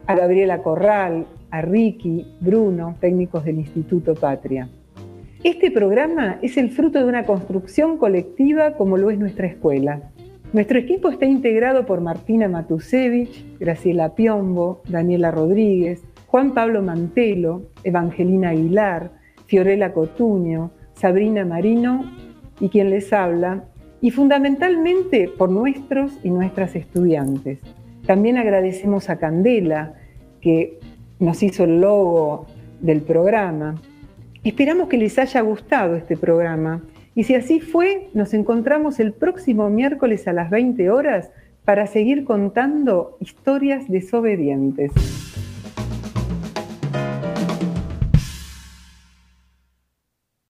a 0.06 0.14
Gabriela 0.14 0.62
Corral, 0.62 1.26
a 1.50 1.60
Ricky, 1.60 2.26
Bruno, 2.40 2.96
técnicos 2.98 3.44
del 3.44 3.58
Instituto 3.58 4.14
Patria. 4.14 4.70
Este 5.42 5.70
programa 5.70 6.38
es 6.40 6.56
el 6.56 6.70
fruto 6.70 6.98
de 6.98 7.04
una 7.04 7.24
construcción 7.24 7.98
colectiva 7.98 8.72
como 8.72 8.96
lo 8.96 9.10
es 9.10 9.18
nuestra 9.18 9.48
escuela. 9.48 10.13
Nuestro 10.54 10.78
equipo 10.78 11.08
está 11.08 11.26
integrado 11.26 11.84
por 11.84 12.00
Martina 12.00 12.48
Matusevich, 12.48 13.44
Graciela 13.58 14.14
Piombo, 14.14 14.82
Daniela 14.86 15.32
Rodríguez, 15.32 16.04
Juan 16.28 16.54
Pablo 16.54 16.80
Mantelo, 16.80 17.62
Evangelina 17.82 18.50
Aguilar, 18.50 19.10
Fiorella 19.46 19.92
Cotuño, 19.92 20.70
Sabrina 20.92 21.44
Marino 21.44 22.04
y 22.60 22.68
quien 22.68 22.90
les 22.90 23.12
habla, 23.12 23.64
y 24.00 24.12
fundamentalmente 24.12 25.28
por 25.28 25.50
nuestros 25.50 26.12
y 26.22 26.30
nuestras 26.30 26.76
estudiantes. 26.76 27.58
También 28.06 28.36
agradecemos 28.36 29.10
a 29.10 29.18
Candela, 29.18 29.94
que 30.40 30.78
nos 31.18 31.42
hizo 31.42 31.64
el 31.64 31.80
logo 31.80 32.46
del 32.80 33.00
programa. 33.00 33.74
Esperamos 34.44 34.86
que 34.86 34.98
les 34.98 35.18
haya 35.18 35.40
gustado 35.40 35.96
este 35.96 36.16
programa 36.16 36.80
y 37.14 37.24
si 37.24 37.34
así 37.34 37.60
fue, 37.60 38.08
nos 38.12 38.34
encontramos 38.34 38.98
el 38.98 39.12
próximo 39.12 39.70
miércoles 39.70 40.26
a 40.26 40.32
las 40.32 40.50
20 40.50 40.90
horas 40.90 41.30
para 41.64 41.86
seguir 41.86 42.24
contando 42.24 43.16
historias 43.20 43.88
desobedientes. 43.88 44.92